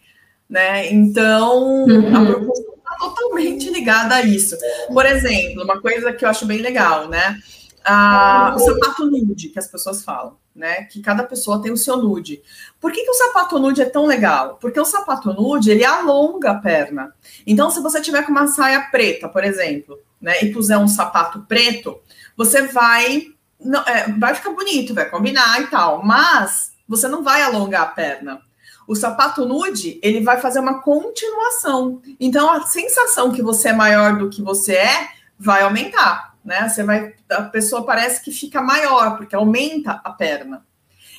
né? 0.49 0.91
Então 0.91 1.86
uhum. 1.86 2.17
a 2.17 2.26
proporção 2.26 2.73
está 2.73 2.95
totalmente 2.99 3.69
ligada 3.69 4.15
a 4.15 4.21
isso. 4.23 4.58
Por 4.91 5.06
exemplo, 5.06 5.63
uma 5.63 5.80
coisa 5.80 6.12
que 6.12 6.26
eu 6.26 6.30
acho 6.30 6.47
bem 6.47 6.62
legal, 6.63 7.08
né? 7.08 7.39
Ah, 7.86 8.54
o 8.56 8.60
sapato 8.60 9.06
nude 9.06 9.50
que 9.50 9.60
as 9.60 9.67
pessoas 9.67 10.04
falam, 10.04 10.38
né? 10.56 10.84
Que 10.84 11.02
cada 11.02 11.24
pessoa 11.24 11.62
tem 11.62 11.72
o 11.72 11.78
seu 11.78 11.98
nude. 11.98 12.41
Por 12.80 12.91
que, 12.91 13.04
que 13.04 13.10
o 13.10 13.13
sapato 13.13 13.60
nude 13.60 13.82
é 13.82 13.86
tão 13.86 14.06
legal? 14.06 14.58
Porque 14.62 14.80
o 14.80 14.86
sapato 14.86 15.34
nude 15.34 15.72
ele 15.72 15.84
alonga 15.84 16.52
a 16.52 16.60
perna. 16.60 17.13
Então, 17.46 17.69
se 17.69 17.82
você 17.82 18.02
tiver 18.02 18.24
com 18.24 18.32
uma 18.32 18.48
saia 18.48 18.82
preta, 18.89 19.28
por 19.28 19.43
exemplo, 19.43 20.00
né, 20.22 20.41
e 20.41 20.54
puser 20.54 20.78
um 20.78 20.88
sapato 20.88 21.41
preto, 21.48 22.00
você 22.38 22.63
vai 22.67 23.34
não, 23.60 23.82
é, 23.82 24.12
vai 24.12 24.36
ficar 24.36 24.52
bonito, 24.52 24.93
vai 24.93 25.10
combinar 25.10 25.62
e 25.62 25.67
tal, 25.67 26.04
mas 26.04 26.74
você 26.88 27.08
não 27.08 27.24
vai 27.24 27.41
alongar 27.41 27.84
a 27.84 27.88
perna. 27.88 28.41
O 28.86 28.96
sapato 28.96 29.46
nude, 29.46 30.00
ele 30.04 30.22
vai 30.22 30.39
fazer 30.41 30.60
uma 30.60 30.82
continuação. 30.82 32.02
Então, 32.19 32.52
a 32.52 32.63
sensação 32.63 33.32
que 33.32 33.41
você 33.41 33.69
é 33.69 33.74
maior 33.74 34.17
do 34.17 34.30
que 34.30 34.41
você 34.41 34.74
é 34.76 35.08
vai 35.39 35.62
aumentar, 35.62 36.33
né? 36.43 36.67
Você 36.67 36.84
vai, 36.84 37.13
a 37.29 37.43
pessoa 37.43 37.86
parece 37.86 38.21
que 38.21 38.32
fica 38.32 38.62
maior, 38.62 39.17
porque 39.17 39.36
aumenta 39.36 40.01
a 40.03 40.12
perna. 40.12 40.65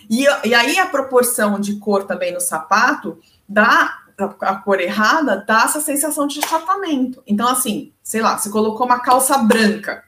E, 0.09 0.25
e 0.45 0.55
aí, 0.55 0.79
a 0.79 0.87
proporção 0.87 1.59
de 1.59 1.77
cor 1.77 2.05
também 2.05 2.33
no 2.33 2.41
sapato 2.41 3.19
dá 3.49 4.01
a 4.41 4.57
cor 4.57 4.81
errada, 4.81 5.45
dá 5.47 5.65
essa 5.65 5.81
sensação 5.81 6.27
de 6.27 6.39
achatamento. 6.39 7.23
Então, 7.27 7.49
assim, 7.49 7.93
sei 8.03 8.21
lá, 8.21 8.39
você 8.39 8.51
colocou 8.51 8.87
uma 8.87 9.01
calça 9.01 9.37
branca 9.39 10.05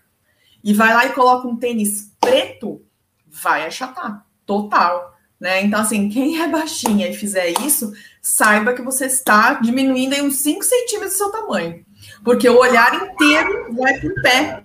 e 0.63 0.73
vai 0.73 0.95
lá 0.95 1.07
e 1.07 1.13
coloca 1.13 1.49
um 1.49 1.57
tênis 1.57 2.13
preto, 2.21 2.83
vai 3.27 3.67
achatar, 3.67 4.25
total. 4.45 5.17
Né? 5.41 5.63
Então, 5.63 5.81
assim, 5.81 6.09
quem 6.09 6.41
é 6.41 6.49
baixinha 6.49 7.09
e 7.09 7.15
fizer 7.15 7.51
isso, 7.63 7.93
saiba 8.23 8.73
que 8.73 8.83
você 8.83 9.07
está 9.07 9.55
diminuindo 9.55 10.15
aí 10.15 10.23
uns 10.23 10.37
5 10.37 10.63
centímetros 10.65 11.13
do 11.13 11.19
seu 11.19 11.31
tamanho. 11.31 11.85
Porque 12.25 12.49
o 12.49 12.59
olhar 12.59 12.95
inteiro 12.95 13.75
vai 13.75 14.01
para 14.01 14.09
o 14.09 14.23
pé. 14.23 14.63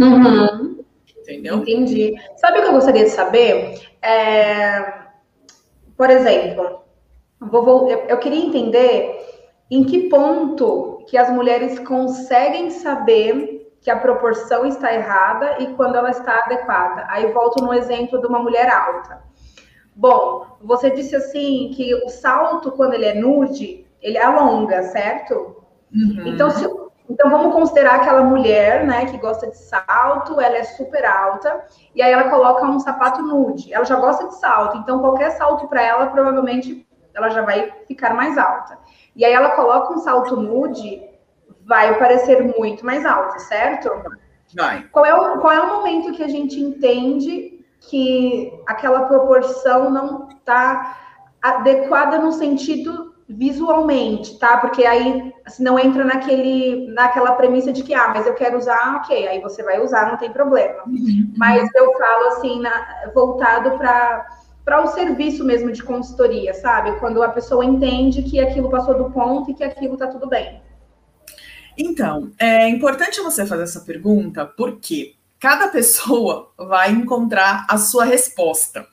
Uhum. 0.00 0.84
Entendeu? 1.18 1.58
Entendi. 1.58 2.14
Sabe 2.36 2.58
o 2.58 2.62
que 2.62 2.68
eu 2.68 2.72
gostaria 2.72 3.04
de 3.04 3.10
saber? 3.10 3.80
É... 4.02 5.00
Por 5.96 6.08
exemplo, 6.10 6.80
vou, 7.40 7.90
eu 7.90 8.18
queria 8.18 8.44
entender 8.44 9.20
em 9.70 9.84
que 9.84 10.08
ponto 10.08 11.04
que 11.06 11.16
as 11.16 11.30
mulheres 11.30 11.78
conseguem 11.78 12.70
saber 12.70 13.60
que 13.80 13.90
a 13.90 13.96
proporção 13.96 14.66
está 14.66 14.92
errada 14.92 15.56
e 15.60 15.74
quando 15.74 15.96
ela 15.96 16.10
está 16.10 16.40
adequada. 16.44 17.06
Aí 17.08 17.32
volto 17.32 17.62
no 17.62 17.72
exemplo 17.72 18.20
de 18.20 18.26
uma 18.26 18.38
mulher 18.38 18.68
alta. 18.68 19.22
Bom, 19.94 20.46
você 20.62 20.90
disse 20.90 21.16
assim 21.16 21.72
que 21.74 21.94
o 21.94 22.08
salto, 22.08 22.72
quando 22.72 22.94
ele 22.94 23.06
é 23.06 23.14
nude, 23.14 23.86
ele 24.00 24.18
alonga, 24.18 24.82
certo? 24.84 25.56
Uhum. 25.92 26.26
Então, 26.26 26.50
se, 26.50 26.66
então 27.10 27.28
vamos 27.28 27.52
considerar 27.52 27.96
aquela 27.96 28.22
mulher, 28.22 28.86
né, 28.86 29.06
que 29.06 29.18
gosta 29.18 29.48
de 29.48 29.58
salto, 29.58 30.40
ela 30.40 30.56
é 30.56 30.62
super 30.62 31.04
alta, 31.04 31.64
e 31.92 32.00
aí 32.00 32.12
ela 32.12 32.30
coloca 32.30 32.64
um 32.64 32.78
sapato 32.78 33.20
nude. 33.20 33.74
Ela 33.74 33.84
já 33.84 33.96
gosta 33.96 34.28
de 34.28 34.36
salto, 34.36 34.76
então 34.76 35.00
qualquer 35.00 35.30
salto 35.32 35.66
para 35.66 35.82
ela, 35.82 36.06
provavelmente 36.06 36.86
ela 37.12 37.28
já 37.30 37.42
vai 37.42 37.72
ficar 37.88 38.14
mais 38.14 38.38
alta. 38.38 38.78
E 39.16 39.24
aí 39.24 39.32
ela 39.32 39.50
coloca 39.50 39.92
um 39.92 39.98
salto 39.98 40.36
nude, 40.36 41.02
vai 41.66 41.98
parecer 41.98 42.56
muito 42.56 42.86
mais 42.86 43.04
alto, 43.04 43.40
certo? 43.40 43.90
Vai. 44.54 44.84
Qual 44.92 45.04
é, 45.04 45.12
o, 45.12 45.40
qual 45.40 45.52
é 45.52 45.60
o 45.60 45.78
momento 45.78 46.12
que 46.12 46.22
a 46.22 46.28
gente 46.28 46.60
entende 46.60 47.64
que 47.80 48.52
aquela 48.68 49.06
proporção 49.06 49.90
não 49.90 50.28
está 50.28 50.96
adequada 51.42 52.18
no 52.18 52.30
sentido 52.30 53.09
visualmente, 53.36 54.38
tá? 54.38 54.56
Porque 54.56 54.84
aí 54.84 55.32
assim, 55.44 55.62
não 55.62 55.78
entra 55.78 56.04
naquele, 56.04 56.92
naquela 56.92 57.32
premissa 57.32 57.72
de 57.72 57.82
que, 57.82 57.94
ah, 57.94 58.08
mas 58.08 58.26
eu 58.26 58.34
quero 58.34 58.58
usar, 58.58 58.96
ok, 58.96 59.28
aí 59.28 59.40
você 59.40 59.62
vai 59.62 59.80
usar, 59.80 60.10
não 60.10 60.16
tem 60.16 60.32
problema. 60.32 60.82
Uhum. 60.86 61.32
Mas 61.36 61.68
eu 61.74 61.92
falo 61.92 62.26
assim, 62.28 62.60
na, 62.60 63.10
voltado 63.14 63.78
para 63.78 64.38
para 64.62 64.84
o 64.84 64.88
serviço 64.88 65.42
mesmo 65.42 65.72
de 65.72 65.82
consultoria, 65.82 66.52
sabe? 66.54 66.98
Quando 67.00 67.22
a 67.22 67.30
pessoa 67.30 67.64
entende 67.64 68.22
que 68.22 68.38
aquilo 68.38 68.70
passou 68.70 68.96
do 68.96 69.10
ponto 69.10 69.50
e 69.50 69.54
que 69.54 69.64
aquilo 69.64 69.96
tá 69.96 70.06
tudo 70.06 70.28
bem. 70.28 70.60
Então, 71.76 72.30
é 72.38 72.68
importante 72.68 73.20
você 73.20 73.46
fazer 73.46 73.62
essa 73.62 73.80
pergunta 73.80 74.44
porque 74.44 75.14
cada 75.40 75.68
pessoa 75.68 76.52
vai 76.56 76.90
encontrar 76.90 77.66
a 77.68 77.78
sua 77.78 78.04
resposta. 78.04 78.86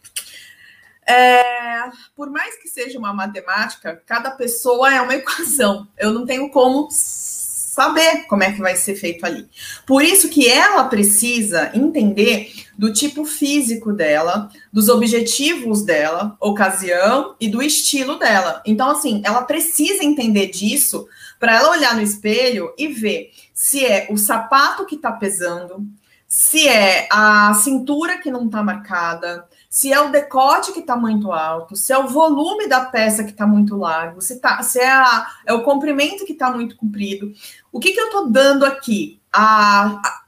É, 1.07 1.89
por 2.15 2.29
mais 2.29 2.57
que 2.61 2.67
seja 2.67 2.99
uma 2.99 3.13
matemática, 3.13 4.01
cada 4.05 4.31
pessoa 4.31 4.93
é 4.93 5.01
uma 5.01 5.15
equação. 5.15 5.87
Eu 5.97 6.11
não 6.11 6.25
tenho 6.25 6.49
como 6.49 6.89
saber 6.91 8.23
como 8.23 8.41
é 8.41 8.51
que 8.51 8.59
vai 8.59 8.75
ser 8.75 8.95
feito 8.95 9.23
ali. 9.23 9.47
Por 9.85 10.03
isso 10.03 10.29
que 10.29 10.49
ela 10.49 10.83
precisa 10.85 11.69
entender 11.75 12.51
do 12.75 12.91
tipo 12.91 13.23
físico 13.23 13.93
dela, 13.93 14.49
dos 14.73 14.89
objetivos 14.89 15.83
dela, 15.83 16.35
ocasião 16.39 17.35
e 17.39 17.47
do 17.47 17.61
estilo 17.61 18.17
dela. 18.17 18.63
Então, 18.65 18.89
assim, 18.89 19.21
ela 19.23 19.43
precisa 19.43 20.03
entender 20.03 20.47
disso 20.47 21.07
para 21.39 21.55
ela 21.55 21.69
olhar 21.69 21.95
no 21.95 22.01
espelho 22.01 22.73
e 22.79 22.87
ver 22.87 23.31
se 23.53 23.85
é 23.85 24.07
o 24.09 24.17
sapato 24.17 24.85
que 24.85 24.95
está 24.95 25.11
pesando, 25.11 25.85
se 26.27 26.67
é 26.67 27.07
a 27.11 27.53
cintura 27.53 28.17
que 28.17 28.31
não 28.31 28.47
está 28.47 28.63
marcada, 28.63 29.47
se 29.77 29.93
é 29.93 30.01
o 30.01 30.09
decote 30.09 30.73
que 30.73 30.79
está 30.79 30.95
muito 30.95 31.31
alto, 31.31 31.75
se 31.75 31.93
é 31.93 31.97
o 31.99 32.07
volume 32.07 32.67
da 32.67 32.83
peça 32.83 33.23
que 33.23 33.29
está 33.29 33.45
muito 33.45 33.77
largo, 33.77 34.19
se, 34.19 34.39
tá, 34.39 34.63
se 34.63 34.79
é, 34.79 34.89
a, 34.89 35.27
é 35.45 35.53
o 35.53 35.61
comprimento 35.61 36.25
que 36.25 36.31
está 36.33 36.49
muito 36.49 36.75
comprido. 36.75 37.31
O 37.71 37.79
que, 37.79 37.91
que 37.91 37.99
eu 37.99 38.07
estou 38.07 38.27
dando 38.27 38.65
aqui? 38.65 39.21
A, 39.31 40.01
a, 40.03 40.21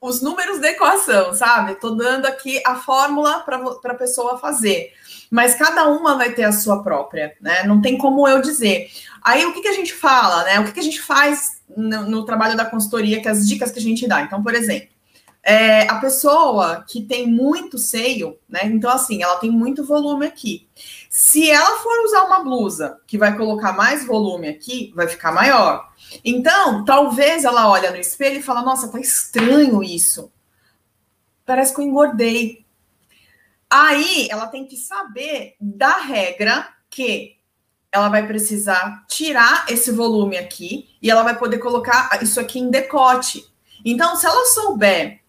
os 0.00 0.22
números 0.22 0.60
da 0.60 0.70
equação, 0.70 1.34
sabe? 1.34 1.72
Estou 1.72 1.96
dando 1.96 2.26
aqui 2.26 2.62
a 2.64 2.76
fórmula 2.76 3.40
para 3.40 3.92
a 3.92 3.96
pessoa 3.96 4.38
fazer. 4.38 4.92
Mas 5.28 5.56
cada 5.56 5.88
uma 5.88 6.16
vai 6.16 6.30
ter 6.30 6.44
a 6.44 6.52
sua 6.52 6.80
própria, 6.80 7.36
né? 7.40 7.64
Não 7.64 7.80
tem 7.80 7.98
como 7.98 8.28
eu 8.28 8.40
dizer. 8.40 8.88
Aí 9.20 9.44
o 9.44 9.52
que, 9.52 9.62
que 9.62 9.68
a 9.68 9.74
gente 9.74 9.92
fala, 9.92 10.44
né? 10.44 10.60
O 10.60 10.64
que, 10.64 10.70
que 10.70 10.80
a 10.80 10.84
gente 10.84 11.02
faz 11.02 11.60
no, 11.76 12.08
no 12.08 12.24
trabalho 12.24 12.56
da 12.56 12.64
consultoria, 12.64 13.20
que 13.20 13.26
é 13.26 13.32
as 13.32 13.48
dicas 13.48 13.72
que 13.72 13.80
a 13.80 13.82
gente 13.82 14.06
dá. 14.06 14.22
Então, 14.22 14.40
por 14.44 14.54
exemplo, 14.54 14.91
é, 15.42 15.88
a 15.90 15.96
pessoa 15.96 16.84
que 16.86 17.02
tem 17.02 17.26
muito 17.26 17.76
seio, 17.76 18.38
né? 18.48 18.60
Então, 18.64 18.90
assim, 18.90 19.22
ela 19.22 19.36
tem 19.36 19.50
muito 19.50 19.84
volume 19.84 20.24
aqui. 20.24 20.68
Se 21.10 21.50
ela 21.50 21.80
for 21.80 22.04
usar 22.04 22.22
uma 22.24 22.44
blusa 22.44 23.00
que 23.06 23.18
vai 23.18 23.36
colocar 23.36 23.72
mais 23.72 24.06
volume 24.06 24.48
aqui, 24.48 24.92
vai 24.94 25.08
ficar 25.08 25.32
maior. 25.32 25.90
Então, 26.24 26.84
talvez 26.84 27.44
ela 27.44 27.68
olha 27.68 27.90
no 27.90 27.96
espelho 27.96 28.38
e 28.38 28.42
fala: 28.42 28.62
Nossa, 28.62 28.88
tá 28.88 29.00
estranho 29.00 29.82
isso. 29.82 30.32
Parece 31.44 31.74
que 31.74 31.80
eu 31.80 31.86
engordei. 31.86 32.64
Aí 33.68 34.28
ela 34.30 34.46
tem 34.46 34.64
que 34.64 34.76
saber 34.76 35.56
da 35.60 35.98
regra 35.98 36.68
que 36.88 37.36
ela 37.90 38.08
vai 38.08 38.26
precisar 38.26 39.04
tirar 39.08 39.66
esse 39.68 39.90
volume 39.90 40.38
aqui 40.38 40.88
e 41.00 41.10
ela 41.10 41.22
vai 41.22 41.36
poder 41.36 41.58
colocar 41.58 42.22
isso 42.22 42.38
aqui 42.38 42.60
em 42.60 42.70
decote. 42.70 43.44
Então, 43.84 44.14
se 44.14 44.24
ela 44.24 44.46
souber 44.46 45.21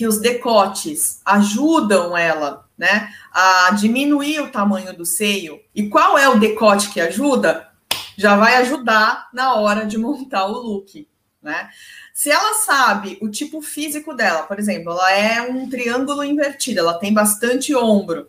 que 0.00 0.06
os 0.06 0.18
decotes 0.18 1.20
ajudam 1.26 2.16
ela, 2.16 2.66
né, 2.78 3.12
a 3.30 3.70
diminuir 3.72 4.40
o 4.40 4.50
tamanho 4.50 4.96
do 4.96 5.04
seio. 5.04 5.60
E 5.74 5.90
qual 5.90 6.16
é 6.16 6.26
o 6.26 6.38
decote 6.38 6.88
que 6.88 7.02
ajuda? 7.02 7.68
Já 8.16 8.34
vai 8.34 8.54
ajudar 8.56 9.28
na 9.30 9.56
hora 9.56 9.84
de 9.84 9.98
montar 9.98 10.46
o 10.46 10.52
look, 10.52 11.06
né? 11.42 11.68
Se 12.14 12.30
ela 12.30 12.54
sabe 12.54 13.18
o 13.20 13.28
tipo 13.28 13.60
físico 13.60 14.14
dela, 14.14 14.44
por 14.44 14.58
exemplo, 14.58 14.90
ela 14.90 15.12
é 15.12 15.42
um 15.42 15.68
triângulo 15.68 16.24
invertido, 16.24 16.80
ela 16.80 16.98
tem 16.98 17.12
bastante 17.12 17.74
ombro. 17.74 18.26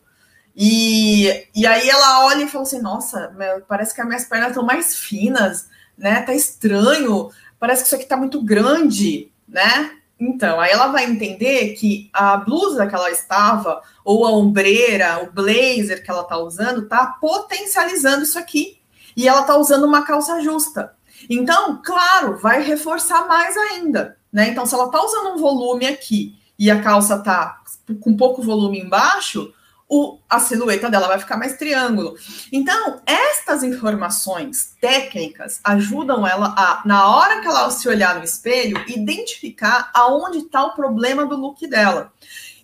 E, 0.54 1.48
e 1.56 1.66
aí 1.66 1.90
ela 1.90 2.26
olha 2.26 2.44
e 2.44 2.50
fala 2.50 2.66
assim: 2.66 2.82
Nossa, 2.82 3.34
parece 3.66 3.96
que 3.96 4.02
as 4.02 4.08
minhas 4.08 4.26
pernas 4.26 4.50
estão 4.50 4.66
mais 4.66 4.98
finas, 4.98 5.70
né? 5.98 6.22
Tá 6.22 6.34
estranho, 6.34 7.32
parece 7.58 7.84
que 7.84 7.88
isso 7.88 7.96
aqui 7.96 8.06
tá 8.06 8.18
muito 8.18 8.42
grande, 8.44 9.32
né? 9.48 10.01
Então, 10.22 10.60
aí 10.60 10.70
ela 10.70 10.90
vai 10.90 11.06
entender 11.06 11.74
que 11.74 12.08
a 12.14 12.38
blusa 12.38 12.86
que 12.86 12.94
ela 12.94 13.10
estava, 13.10 13.82
ou 14.06 14.24
a 14.24 14.32
ombreira, 14.32 15.24
o 15.24 15.32
blazer 15.32 16.04
que 16.04 16.12
ela 16.12 16.22
está 16.22 16.38
usando, 16.38 16.84
está 16.84 17.08
potencializando 17.20 18.22
isso 18.22 18.38
aqui. 18.38 18.78
E 19.18 19.28
ela 19.28 19.42
está 19.42 19.58
usando 19.58 19.84
uma 19.84 20.06
calça 20.06 20.40
justa. 20.40 20.94
Então, 21.28 21.82
claro, 21.84 22.38
vai 22.38 22.62
reforçar 22.62 23.28
mais 23.28 23.58
ainda. 23.58 24.16
Né? 24.32 24.50
Então, 24.50 24.64
se 24.64 24.76
ela 24.76 24.86
está 24.86 25.04
usando 25.04 25.34
um 25.34 25.38
volume 25.40 25.88
aqui 25.88 26.36
e 26.58 26.70
a 26.70 26.80
calça 26.84 27.16
está 27.16 27.60
com 28.00 28.16
pouco 28.16 28.44
volume 28.44 28.80
embaixo, 28.80 29.52
o, 29.94 30.20
a 30.30 30.40
silhueta 30.40 30.90
dela 30.90 31.10
vai 31.10 31.20
ficar 31.20 31.36
mais 31.36 31.58
triângulo. 31.58 32.16
Então, 32.50 33.02
estas 33.06 33.62
informações 33.62 34.74
técnicas 34.80 35.60
ajudam 35.62 36.26
ela 36.26 36.56
a, 36.58 36.82
na 36.86 37.14
hora 37.14 37.42
que 37.42 37.48
ela 37.48 37.70
se 37.70 37.90
olhar 37.90 38.16
no 38.16 38.24
espelho, 38.24 38.82
identificar 38.88 39.92
aonde 39.94 40.38
está 40.38 40.64
o 40.64 40.74
problema 40.76 41.26
do 41.26 41.36
look 41.36 41.68
dela. 41.68 42.14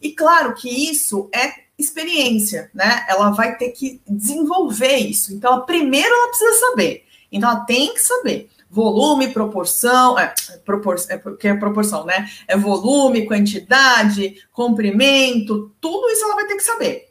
E 0.01 0.13
claro 0.13 0.53
que 0.53 0.69
isso 0.69 1.29
é 1.35 1.67
experiência, 1.77 2.71
né? 2.73 3.05
Ela 3.09 3.31
vai 3.31 3.57
ter 3.57 3.71
que 3.71 4.01
desenvolver 4.07 4.95
isso. 4.95 5.33
Então, 5.33 5.65
primeiro 5.65 6.07
ela 6.07 6.29
precisa 6.29 6.69
saber. 6.69 7.03
Então, 7.29 7.49
ela 7.49 7.59
tem 7.65 7.93
que 7.93 7.99
saber 7.99 8.49
volume, 8.69 9.33
proporção, 9.33 10.17
é, 10.17 10.33
propor, 10.65 10.95
é 11.09 11.17
porque 11.17 11.49
é 11.49 11.55
proporção, 11.55 12.05
né? 12.05 12.29
É 12.47 12.55
volume, 12.55 13.25
quantidade, 13.25 14.43
comprimento, 14.53 15.73
tudo 15.81 16.09
isso 16.09 16.23
ela 16.23 16.35
vai 16.35 16.47
ter 16.47 16.55
que 16.55 16.63
saber. 16.63 17.06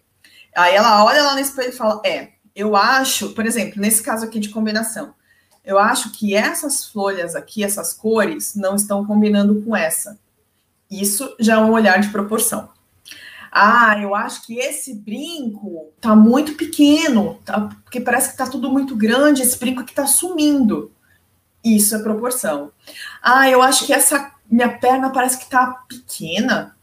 Aí 0.56 0.74
ela 0.74 1.04
olha 1.04 1.22
lá 1.22 1.34
no 1.34 1.40
espelho 1.40 1.68
e 1.68 1.76
fala: 1.76 2.00
É, 2.04 2.30
eu 2.54 2.74
acho, 2.74 3.30
por 3.30 3.44
exemplo, 3.44 3.80
nesse 3.80 4.02
caso 4.02 4.24
aqui 4.24 4.40
de 4.40 4.48
combinação, 4.48 5.14
eu 5.62 5.78
acho 5.78 6.12
que 6.12 6.34
essas 6.34 6.86
folhas 6.86 7.34
aqui, 7.34 7.62
essas 7.62 7.92
cores, 7.92 8.54
não 8.54 8.74
estão 8.74 9.04
combinando 9.04 9.62
com 9.62 9.76
essa. 9.76 10.18
Isso 10.90 11.34
já 11.38 11.54
é 11.54 11.58
um 11.58 11.72
olhar 11.72 12.00
de 12.00 12.08
proporção. 12.08 12.70
Ah, 13.50 13.98
eu 14.00 14.14
acho 14.14 14.46
que 14.46 14.58
esse 14.58 14.94
brinco 14.94 15.90
tá 16.00 16.14
muito 16.14 16.54
pequeno, 16.54 17.40
tá, 17.44 17.60
porque 17.82 18.00
parece 18.00 18.30
que 18.30 18.36
tá 18.36 18.46
tudo 18.46 18.70
muito 18.70 18.94
grande, 18.94 19.42
esse 19.42 19.58
brinco 19.58 19.80
aqui 19.80 19.94
tá 19.94 20.06
sumindo. 20.06 20.92
Isso 21.64 21.96
é 21.96 21.98
proporção. 21.98 22.70
Ah, 23.20 23.50
eu 23.50 23.60
acho 23.60 23.86
que 23.86 23.92
essa 23.92 24.32
minha 24.48 24.68
perna 24.78 25.10
parece 25.10 25.38
que 25.38 25.50
tá 25.50 25.84
pequena 25.88 26.75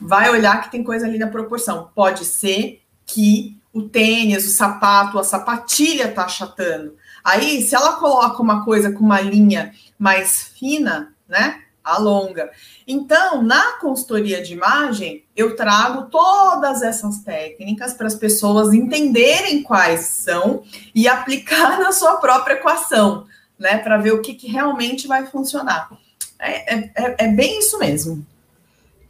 vai 0.00 0.30
olhar 0.30 0.62
que 0.62 0.70
tem 0.70 0.82
coisa 0.82 1.06
ali 1.06 1.18
na 1.18 1.26
proporção. 1.26 1.90
Pode 1.94 2.24
ser 2.24 2.82
que 3.06 3.60
o 3.72 3.82
tênis, 3.82 4.46
o 4.46 4.50
sapato, 4.50 5.18
a 5.18 5.24
sapatilha 5.24 6.08
está 6.08 6.24
achatando. 6.24 6.96
Aí, 7.22 7.62
se 7.62 7.74
ela 7.74 7.94
coloca 7.94 8.42
uma 8.42 8.64
coisa 8.64 8.92
com 8.92 9.04
uma 9.04 9.20
linha 9.20 9.72
mais 9.98 10.42
fina, 10.58 11.14
né? 11.28 11.62
Alonga. 11.82 12.50
Então, 12.86 13.42
na 13.42 13.78
consultoria 13.78 14.42
de 14.42 14.52
imagem, 14.52 15.24
eu 15.34 15.56
trago 15.56 16.10
todas 16.10 16.82
essas 16.82 17.20
técnicas 17.20 17.94
para 17.94 18.06
as 18.06 18.14
pessoas 18.14 18.72
entenderem 18.74 19.62
quais 19.62 20.00
são 20.00 20.62
e 20.94 21.08
aplicar 21.08 21.78
na 21.80 21.92
sua 21.92 22.16
própria 22.16 22.54
equação, 22.54 23.26
né? 23.58 23.78
Para 23.78 23.98
ver 23.98 24.12
o 24.12 24.22
que, 24.22 24.34
que 24.34 24.48
realmente 24.48 25.06
vai 25.06 25.26
funcionar. 25.26 25.90
É, 26.38 26.74
é, 26.74 26.92
é, 26.94 27.16
é 27.24 27.28
bem 27.28 27.58
isso 27.58 27.78
mesmo. 27.78 28.24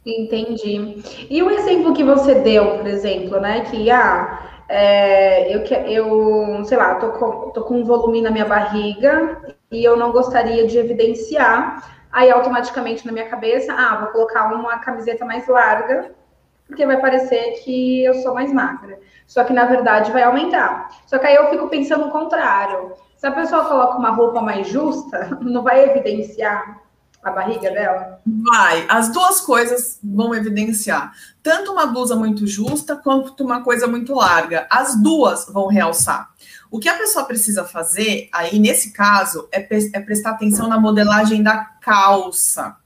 Entendi. 0.05 1.27
E 1.29 1.43
o 1.43 1.51
exemplo 1.51 1.93
que 1.93 2.03
você 2.03 2.35
deu, 2.35 2.77
por 2.77 2.87
exemplo, 2.87 3.39
né? 3.39 3.61
Que 3.61 3.91
ah, 3.91 4.63
é, 4.67 5.53
eu, 5.53 5.63
eu, 5.63 6.65
sei 6.65 6.77
lá, 6.77 6.95
tô 6.95 7.11
com, 7.11 7.51
tô 7.51 7.63
com 7.63 7.75
um 7.75 7.83
volume 7.83 8.21
na 8.21 8.31
minha 8.31 8.45
barriga 8.45 9.37
e 9.69 9.83
eu 9.83 9.95
não 9.95 10.11
gostaria 10.11 10.65
de 10.65 10.77
evidenciar. 10.77 12.01
Aí 12.11 12.31
automaticamente 12.31 13.05
na 13.05 13.11
minha 13.11 13.29
cabeça, 13.29 13.73
ah, 13.73 13.97
vou 13.97 14.09
colocar 14.09 14.53
uma 14.53 14.79
camiseta 14.79 15.23
mais 15.23 15.47
larga, 15.47 16.11
porque 16.67 16.85
vai 16.85 16.99
parecer 16.99 17.61
que 17.63 18.03
eu 18.03 18.15
sou 18.15 18.33
mais 18.33 18.51
magra. 18.51 18.99
Só 19.27 19.43
que 19.43 19.53
na 19.53 19.65
verdade 19.65 20.11
vai 20.11 20.23
aumentar. 20.23 20.89
Só 21.05 21.19
que 21.19 21.27
aí 21.27 21.35
eu 21.35 21.49
fico 21.49 21.69
pensando 21.69 22.07
o 22.07 22.11
contrário. 22.11 22.93
Se 23.17 23.27
a 23.27 23.31
pessoa 23.31 23.65
coloca 23.65 23.97
uma 23.99 24.09
roupa 24.09 24.41
mais 24.41 24.67
justa, 24.67 25.37
não 25.41 25.61
vai 25.61 25.83
evidenciar 25.83 26.81
a 27.23 27.31
barriga 27.31 27.69
dela? 27.69 28.21
Vai, 28.25 28.85
as 28.89 29.11
duas 29.11 29.41
coisas 29.41 29.99
vão 30.03 30.33
evidenciar. 30.33 31.13
Tanto 31.43 31.71
uma 31.71 31.85
blusa 31.85 32.15
muito 32.15 32.47
justa 32.47 32.95
quanto 32.95 33.43
uma 33.43 33.63
coisa 33.63 33.87
muito 33.87 34.13
larga. 34.15 34.67
As 34.69 34.95
duas 35.01 35.45
vão 35.47 35.67
realçar. 35.67 36.31
O 36.69 36.79
que 36.79 36.89
a 36.89 36.97
pessoa 36.97 37.25
precisa 37.25 37.65
fazer 37.65 38.29
aí, 38.31 38.57
nesse 38.57 38.91
caso, 38.91 39.47
é, 39.51 39.59
é 39.93 39.99
prestar 39.99 40.31
atenção 40.31 40.67
na 40.67 40.79
modelagem 40.79 41.43
da 41.43 41.57
calça. 41.81 42.77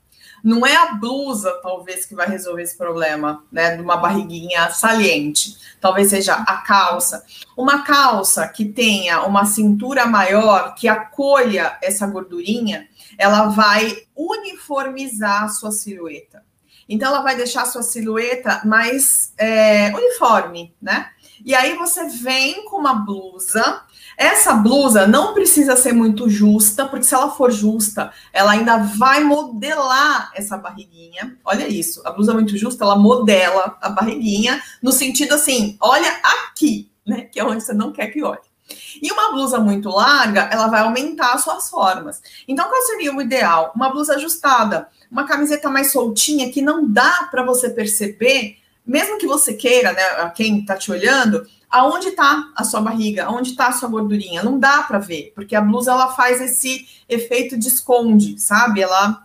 Não 0.43 0.65
é 0.65 0.75
a 0.75 0.93
blusa, 0.93 1.59
talvez, 1.63 2.05
que 2.05 2.13
vai 2.13 2.27
resolver 2.27 2.61
esse 2.61 2.77
problema, 2.77 3.43
né? 3.51 3.75
De 3.75 3.81
uma 3.81 3.97
barriguinha 3.97 4.69
saliente. 4.69 5.57
Talvez 5.81 6.09
seja 6.09 6.35
a 6.35 6.57
calça. 6.57 7.23
Uma 7.57 7.83
calça 7.83 8.47
que 8.47 8.65
tenha 8.65 9.23
uma 9.23 9.45
cintura 9.45 10.05
maior, 10.05 10.75
que 10.75 10.87
acolha 10.87 11.77
essa 11.81 12.05
gordurinha, 12.05 12.87
ela 13.17 13.47
vai 13.47 14.03
uniformizar 14.15 15.43
a 15.43 15.49
sua 15.49 15.71
silhueta. 15.71 16.43
Então, 16.87 17.09
ela 17.09 17.21
vai 17.21 17.35
deixar 17.35 17.63
a 17.63 17.65
sua 17.65 17.81
silhueta 17.81 18.61
mais 18.63 19.33
é, 19.37 19.91
uniforme, 19.95 20.75
né? 20.81 21.09
E 21.43 21.53
aí 21.53 21.75
você 21.75 22.07
vem 22.07 22.65
com 22.65 22.77
uma 22.77 22.93
blusa. 22.93 23.81
Essa 24.17 24.53
blusa 24.53 25.05
não 25.05 25.33
precisa 25.33 25.75
ser 25.75 25.93
muito 25.93 26.29
justa, 26.29 26.85
porque 26.85 27.03
se 27.03 27.13
ela 27.13 27.31
for 27.31 27.51
justa, 27.51 28.13
ela 28.31 28.51
ainda 28.51 28.77
vai 28.77 29.23
modelar 29.23 30.31
essa 30.33 30.57
barriguinha. 30.57 31.37
Olha 31.43 31.67
isso, 31.67 32.01
a 32.05 32.11
blusa 32.11 32.33
muito 32.33 32.55
justa, 32.55 32.83
ela 32.85 32.95
modela 32.95 33.77
a 33.81 33.89
barriguinha 33.89 34.61
no 34.81 34.91
sentido 34.91 35.33
assim, 35.33 35.75
olha 35.81 36.09
aqui, 36.23 36.89
né? 37.05 37.21
Que 37.21 37.39
é 37.39 37.43
onde 37.43 37.63
você 37.63 37.73
não 37.73 37.91
quer 37.91 38.07
que 38.07 38.23
olhe. 38.23 38.54
E 39.01 39.12
uma 39.12 39.32
blusa 39.32 39.60
muito 39.60 39.89
larga, 39.89 40.49
ela 40.51 40.67
vai 40.67 40.82
aumentar 40.82 41.34
as 41.34 41.43
suas 41.43 41.69
formas. 41.69 42.21
Então, 42.47 42.67
qual 42.67 42.82
seria 42.84 43.15
o 43.15 43.21
ideal? 43.21 43.71
Uma 43.75 43.89
blusa 43.89 44.15
ajustada, 44.15 44.88
uma 45.12 45.25
camiseta 45.25 45.69
mais 45.69 45.91
soltinha 45.91 46.51
que 46.51 46.62
não 46.62 46.88
dá 46.88 47.28
para 47.30 47.43
você 47.43 47.69
perceber, 47.69 48.58
mesmo 48.86 49.17
que 49.17 49.28
você 49.28 49.54
queira, 49.54 49.93
né, 49.93 50.32
quem 50.36 50.60
está 50.60 50.75
te 50.75 50.91
olhando, 50.91 51.45
aonde 51.69 52.10
está 52.10 52.51
a 52.56 52.63
sua 52.63 52.82
barriga, 52.82 53.25
aonde 53.25 53.51
está 53.51 53.67
a 53.67 53.71
sua 53.71 53.89
gordurinha. 53.89 54.43
Não 54.43 54.58
dá 54.58 54.84
para 54.84 54.99
ver, 54.99 55.32
porque 55.36 55.56
a 55.56 55.62
blusa 55.62 55.91
ela 55.91 56.13
faz 56.13 56.41
esse 56.41 56.88
efeito 57.10 57.58
de 57.58 57.67
esconde, 57.67 58.39
sabe? 58.39 58.82
Ela 58.82 59.24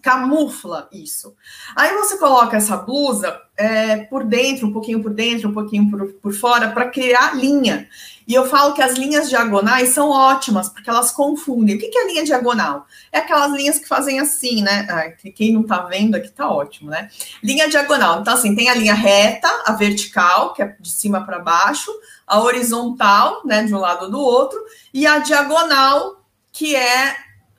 camufla 0.00 0.88
isso. 0.92 1.34
Aí 1.76 1.94
você 1.94 2.16
coloca 2.18 2.56
essa 2.56 2.76
blusa 2.76 3.40
é, 3.56 3.98
por 4.04 4.24
dentro, 4.24 4.66
um 4.66 4.72
pouquinho 4.72 5.02
por 5.02 5.12
dentro, 5.12 5.48
um 5.48 5.52
pouquinho 5.52 5.90
por, 5.90 6.06
por 6.14 6.32
fora, 6.32 6.70
para 6.70 6.88
criar 6.88 7.36
linha. 7.36 7.88
E 8.26 8.34
eu 8.34 8.46
falo 8.46 8.74
que 8.74 8.80
as 8.80 8.96
linhas 8.96 9.28
diagonais 9.28 9.90
são 9.90 10.08
ótimas, 10.08 10.68
porque 10.68 10.88
elas 10.88 11.10
confundem. 11.10 11.76
O 11.76 11.78
que 11.78 11.98
é 11.98 12.06
linha 12.06 12.24
diagonal? 12.24 12.86
É 13.12 13.18
aquelas 13.18 13.52
linhas 13.52 13.78
que 13.78 13.88
fazem 13.88 14.20
assim, 14.20 14.62
né? 14.62 14.86
Ah, 14.88 15.10
quem 15.34 15.52
não 15.52 15.64
tá 15.64 15.82
vendo 15.82 16.14
aqui 16.14 16.30
tá 16.30 16.48
ótimo, 16.48 16.90
né? 16.90 17.10
Linha 17.42 17.68
diagonal. 17.68 18.20
Então, 18.20 18.32
assim, 18.32 18.54
tem 18.54 18.68
a 18.68 18.74
linha 18.74 18.94
reta, 18.94 19.48
a 19.66 19.72
vertical, 19.72 20.54
que 20.54 20.62
é 20.62 20.76
de 20.78 20.90
cima 20.90 21.24
para 21.26 21.40
baixo, 21.40 21.90
a 22.26 22.40
horizontal, 22.40 23.42
né, 23.44 23.64
de 23.64 23.74
um 23.74 23.78
lado 23.78 24.04
ou 24.04 24.10
do 24.10 24.20
outro, 24.20 24.58
e 24.94 25.06
a 25.06 25.18
diagonal, 25.18 26.24
que 26.52 26.76
é 26.76 27.16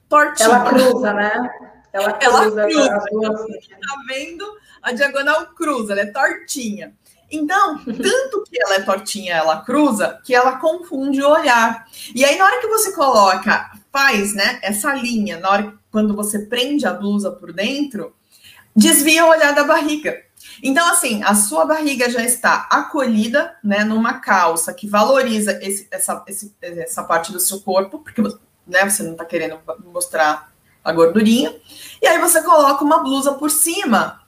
tortinha. 0.07 0.47
Ela 0.47 0.69
cruza, 0.69 1.13
né? 1.13 1.70
Ela 1.93 2.13
cruza. 2.13 2.61
Ela 2.61 2.99
cruza. 2.99 3.03
Então, 3.11 3.79
tá 3.79 4.03
vendo? 4.07 4.57
A 4.81 4.91
diagonal 4.91 5.47
cruza, 5.47 5.93
ela 5.93 6.01
é 6.01 6.05
tortinha. 6.05 6.93
Então, 7.31 7.77
tanto 7.85 8.43
que 8.43 8.61
ela 8.61 8.75
é 8.75 8.81
tortinha, 8.81 9.35
ela 9.35 9.61
cruza, 9.61 10.19
que 10.23 10.35
ela 10.35 10.57
confunde 10.57 11.21
o 11.21 11.29
olhar. 11.29 11.87
E 12.13 12.25
aí, 12.25 12.37
na 12.37 12.45
hora 12.45 12.59
que 12.59 12.67
você 12.67 12.91
coloca, 12.91 13.71
faz, 13.91 14.33
né, 14.33 14.59
essa 14.61 14.93
linha, 14.93 15.39
na 15.39 15.49
hora 15.49 15.73
quando 15.91 16.15
você 16.15 16.39
prende 16.39 16.85
a 16.85 16.93
blusa 16.93 17.31
por 17.31 17.51
dentro, 17.51 18.15
desvia 18.75 19.25
o 19.25 19.29
olhar 19.29 19.53
da 19.53 19.63
barriga. 19.63 20.21
Então, 20.63 20.87
assim, 20.89 21.23
a 21.23 21.33
sua 21.35 21.65
barriga 21.65 22.09
já 22.09 22.23
está 22.23 22.67
acolhida, 22.69 23.55
né, 23.63 23.83
numa 23.83 24.19
calça 24.19 24.73
que 24.73 24.87
valoriza 24.87 25.59
esse, 25.61 25.87
essa, 25.91 26.23
esse, 26.27 26.55
essa 26.61 27.03
parte 27.03 27.31
do 27.31 27.39
seu 27.39 27.61
corpo, 27.61 27.99
porque 27.99 28.21
né, 28.67 28.89
você 28.89 29.03
não 29.03 29.13
está 29.13 29.25
querendo 29.25 29.59
mostrar 29.85 30.50
a 30.83 30.91
gordurinha. 30.91 31.55
E 32.01 32.07
aí 32.07 32.19
você 32.19 32.41
coloca 32.41 32.83
uma 32.83 32.99
blusa 32.99 33.33
por 33.33 33.51
cima, 33.51 34.21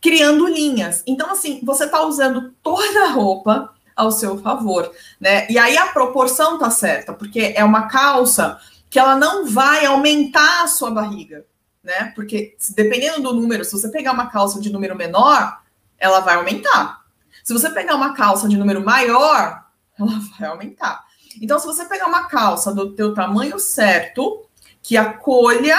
criando 0.00 0.46
linhas. 0.46 1.02
Então, 1.06 1.30
assim, 1.30 1.60
você 1.62 1.84
está 1.84 2.02
usando 2.02 2.52
toda 2.62 3.04
a 3.04 3.10
roupa 3.10 3.72
ao 3.94 4.10
seu 4.10 4.38
favor, 4.38 4.90
né? 5.20 5.46
E 5.50 5.58
aí 5.58 5.76
a 5.76 5.86
proporção 5.86 6.58
tá 6.58 6.70
certa, 6.70 7.12
porque 7.12 7.52
é 7.54 7.64
uma 7.64 7.88
calça 7.88 8.58
que 8.90 8.98
ela 8.98 9.16
não 9.16 9.46
vai 9.46 9.86
aumentar 9.86 10.64
a 10.64 10.66
sua 10.66 10.90
barriga, 10.90 11.44
né? 11.82 12.12
Porque 12.14 12.56
dependendo 12.74 13.22
do 13.22 13.34
número, 13.34 13.64
se 13.64 13.72
você 13.72 13.88
pegar 13.88 14.12
uma 14.12 14.26
calça 14.26 14.60
de 14.60 14.70
número 14.70 14.96
menor, 14.96 15.60
ela 15.98 16.20
vai 16.20 16.34
aumentar. 16.34 17.02
Se 17.44 17.52
você 17.52 17.70
pegar 17.70 17.94
uma 17.94 18.14
calça 18.14 18.48
de 18.48 18.56
número 18.56 18.84
maior, 18.84 19.64
ela 19.98 20.20
vai 20.38 20.48
aumentar. 20.48 21.04
Então, 21.40 21.58
se 21.58 21.66
você 21.66 21.84
pegar 21.84 22.06
uma 22.06 22.28
calça 22.28 22.74
do 22.74 22.92
teu 22.92 23.14
tamanho 23.14 23.58
certo, 23.58 24.44
que 24.82 24.96
acolha, 24.96 25.78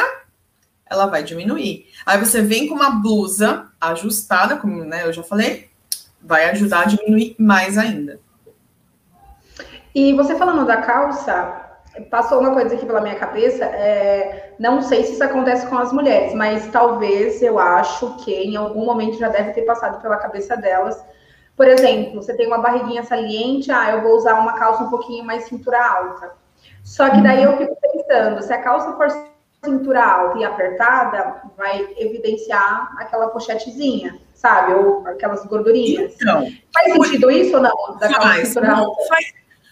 ela 0.90 1.08
vai 1.08 1.24
diminuir. 1.24 1.88
Aí 2.06 2.18
você 2.18 2.42
vem 2.42 2.68
com 2.68 2.76
uma 2.76 2.92
blusa 2.92 3.68
ajustada, 3.80 4.58
como 4.58 4.84
né, 4.86 5.06
eu 5.06 5.14
já 5.14 5.24
falei, 5.24 5.70
vai 6.22 6.50
ajudar 6.52 6.82
a 6.82 6.86
diminuir 6.86 7.36
mais 7.38 7.78
ainda. 7.78 8.20
E 9.94 10.14
você 10.14 10.36
falando 10.36 10.66
da 10.66 10.78
calça, 10.78 11.64
passou 12.10 12.40
uma 12.40 12.52
coisa 12.52 12.74
aqui 12.76 12.86
pela 12.86 13.02
minha 13.02 13.16
cabeça. 13.16 13.66
É, 13.66 14.54
não 14.58 14.82
sei 14.82 15.04
se 15.04 15.14
isso 15.14 15.24
acontece 15.24 15.68
com 15.68 15.78
as 15.78 15.92
mulheres, 15.92 16.34
mas 16.34 16.68
talvez 16.72 17.42
eu 17.42 17.60
acho 17.60 18.16
que 18.18 18.34
em 18.34 18.56
algum 18.56 18.86
momento 18.86 19.18
já 19.18 19.30
deve 19.30 19.52
ter 19.52 19.64
passado 19.64 20.02
pela 20.02 20.18
cabeça 20.18 20.58
delas. 20.58 21.04
Por 21.56 21.68
exemplo, 21.68 22.16
você 22.16 22.36
tem 22.36 22.48
uma 22.48 22.58
barriguinha 22.58 23.04
saliente, 23.04 23.72
ah, 23.72 23.92
eu 23.92 24.02
vou 24.02 24.16
usar 24.16 24.40
uma 24.40 24.54
calça 24.54 24.84
um 24.84 24.90
pouquinho 24.90 25.24
mais 25.24 25.44
cintura 25.44 25.86
alta. 25.86 26.43
Só 26.84 27.10
que 27.10 27.22
daí 27.22 27.44
eu 27.44 27.58
fico 27.58 27.78
pensando, 27.82 28.42
se 28.42 28.54
a 28.54 28.62
calça 28.62 28.96
for 28.98 29.08
cintura 29.64 30.04
alta 30.04 30.40
e 30.40 30.44
apertada, 30.44 31.42
vai 31.58 31.88
evidenciar 31.98 32.94
aquela 32.98 33.30
pochetezinha, 33.30 34.20
sabe? 34.34 34.74
Ou 34.74 35.08
aquelas 35.08 35.46
gordurinhas. 35.46 36.14
Então, 36.16 36.46
faz 36.74 36.94
sentido 36.94 37.32
isso 37.32 37.56
ou 37.56 37.62
não? 37.62 37.98
Da 37.98 38.10
faz, 38.10 38.50
cintura 38.50 38.74
alta? 38.74 39.08
Faz. 39.08 39.26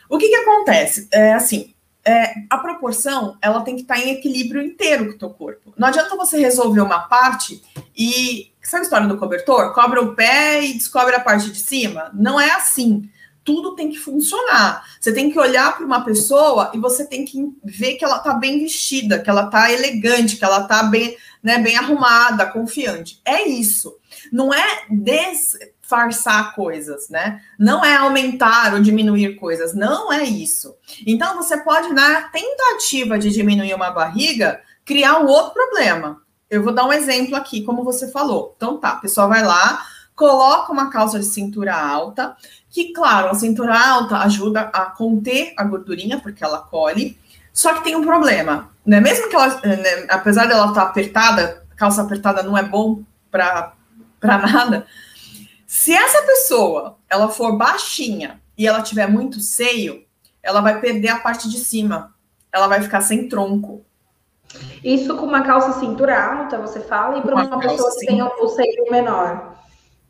O 0.09 0.17
que 0.17 0.29
que 0.29 0.35
acontece? 0.35 1.07
É 1.11 1.33
assim, 1.33 1.73
é, 2.03 2.33
a 2.49 2.57
proporção 2.57 3.37
ela 3.41 3.61
tem 3.61 3.75
que 3.75 3.81
estar 3.81 3.97
em 3.99 4.11
equilíbrio 4.11 4.61
inteiro 4.61 5.07
com 5.07 5.11
o 5.11 5.17
teu 5.17 5.29
corpo. 5.29 5.73
Não 5.77 5.87
adianta 5.87 6.15
você 6.15 6.39
resolver 6.39 6.81
uma 6.81 7.01
parte 7.01 7.61
e 7.95 8.51
sabe 8.63 8.81
a 8.81 8.83
história 8.83 9.07
do 9.07 9.17
cobertor? 9.17 9.73
Cobra 9.73 10.01
o 10.01 10.15
pé 10.15 10.63
e 10.63 10.73
descobre 10.73 11.15
a 11.15 11.19
parte 11.19 11.51
de 11.51 11.59
cima. 11.59 12.09
Não 12.13 12.39
é 12.39 12.51
assim 12.51 13.09
tudo 13.51 13.75
tem 13.75 13.89
que 13.89 13.99
funcionar. 13.99 14.85
Você 14.99 15.11
tem 15.11 15.29
que 15.29 15.37
olhar 15.37 15.75
para 15.75 15.85
uma 15.85 16.05
pessoa 16.05 16.71
e 16.73 16.79
você 16.79 17.05
tem 17.05 17.25
que 17.25 17.37
ver 17.63 17.95
que 17.95 18.05
ela 18.05 18.17
está 18.17 18.33
bem 18.33 18.59
vestida, 18.59 19.19
que 19.19 19.29
ela 19.29 19.45
está 19.45 19.71
elegante, 19.71 20.37
que 20.37 20.45
ela 20.45 20.61
está 20.61 20.83
bem, 20.83 21.17
né, 21.43 21.59
bem 21.59 21.75
arrumada, 21.75 22.45
confiante. 22.45 23.19
É 23.25 23.45
isso. 23.45 23.97
Não 24.31 24.53
é 24.53 24.85
disfarçar 24.89 26.55
coisas, 26.55 27.09
né? 27.09 27.41
Não 27.59 27.83
é 27.83 27.97
aumentar 27.97 28.73
ou 28.73 28.79
diminuir 28.79 29.35
coisas. 29.35 29.73
Não 29.73 30.13
é 30.13 30.23
isso. 30.23 30.73
Então 31.05 31.35
você 31.35 31.57
pode, 31.57 31.91
na 31.91 32.23
tentativa 32.29 33.19
de 33.19 33.29
diminuir 33.29 33.73
uma 33.73 33.91
barriga, 33.91 34.61
criar 34.85 35.19
um 35.19 35.27
outro 35.27 35.53
problema. 35.53 36.21
Eu 36.49 36.63
vou 36.63 36.73
dar 36.73 36.85
um 36.85 36.93
exemplo 36.93 37.35
aqui, 37.35 37.63
como 37.63 37.83
você 37.83 38.09
falou. 38.11 38.53
Então 38.55 38.77
tá, 38.77 38.91
a 38.91 38.95
pessoa 38.97 39.27
vai 39.27 39.43
lá, 39.43 39.85
coloca 40.21 40.71
uma 40.71 40.91
calça 40.91 41.17
de 41.17 41.25
cintura 41.25 41.75
alta, 41.75 42.37
que, 42.69 42.93
claro, 42.93 43.31
a 43.31 43.33
cintura 43.33 43.75
alta 43.75 44.19
ajuda 44.19 44.69
a 44.71 44.85
conter 44.85 45.51
a 45.57 45.63
gordurinha, 45.63 46.19
porque 46.19 46.43
ela 46.43 46.59
colhe, 46.59 47.17
só 47.51 47.73
que 47.73 47.83
tem 47.83 47.95
um 47.95 48.03
problema, 48.03 48.69
né? 48.85 48.99
Mesmo 48.99 49.29
que 49.29 49.35
ela, 49.35 49.47
né, 49.65 50.05
apesar 50.07 50.45
dela 50.45 50.67
estar 50.67 50.81
tá 50.81 50.87
apertada, 50.87 51.65
calça 51.75 52.03
apertada 52.03 52.43
não 52.43 52.55
é 52.55 52.61
bom 52.61 53.01
para 53.31 53.73
nada. 54.21 54.85
Se 55.65 55.91
essa 55.91 56.21
pessoa 56.21 56.99
ela 57.09 57.27
for 57.27 57.57
baixinha 57.57 58.39
e 58.55 58.67
ela 58.67 58.83
tiver 58.83 59.07
muito 59.07 59.39
seio, 59.39 60.05
ela 60.43 60.61
vai 60.61 60.79
perder 60.79 61.09
a 61.09 61.19
parte 61.19 61.49
de 61.49 61.57
cima. 61.57 62.13
Ela 62.53 62.67
vai 62.67 62.79
ficar 62.79 63.01
sem 63.01 63.27
tronco. 63.27 63.83
Isso 64.83 65.17
com 65.17 65.25
uma 65.25 65.41
calça 65.41 65.79
cintura 65.79 66.23
alta, 66.23 66.59
você 66.59 66.79
fala, 66.81 67.17
e 67.17 67.21
para 67.21 67.33
uma, 67.33 67.47
uma 67.47 67.59
pessoa 67.59 67.89
que 67.97 68.05
tem 68.05 68.21
o 68.21 68.47
seio 68.49 68.91
menor. 68.91 69.60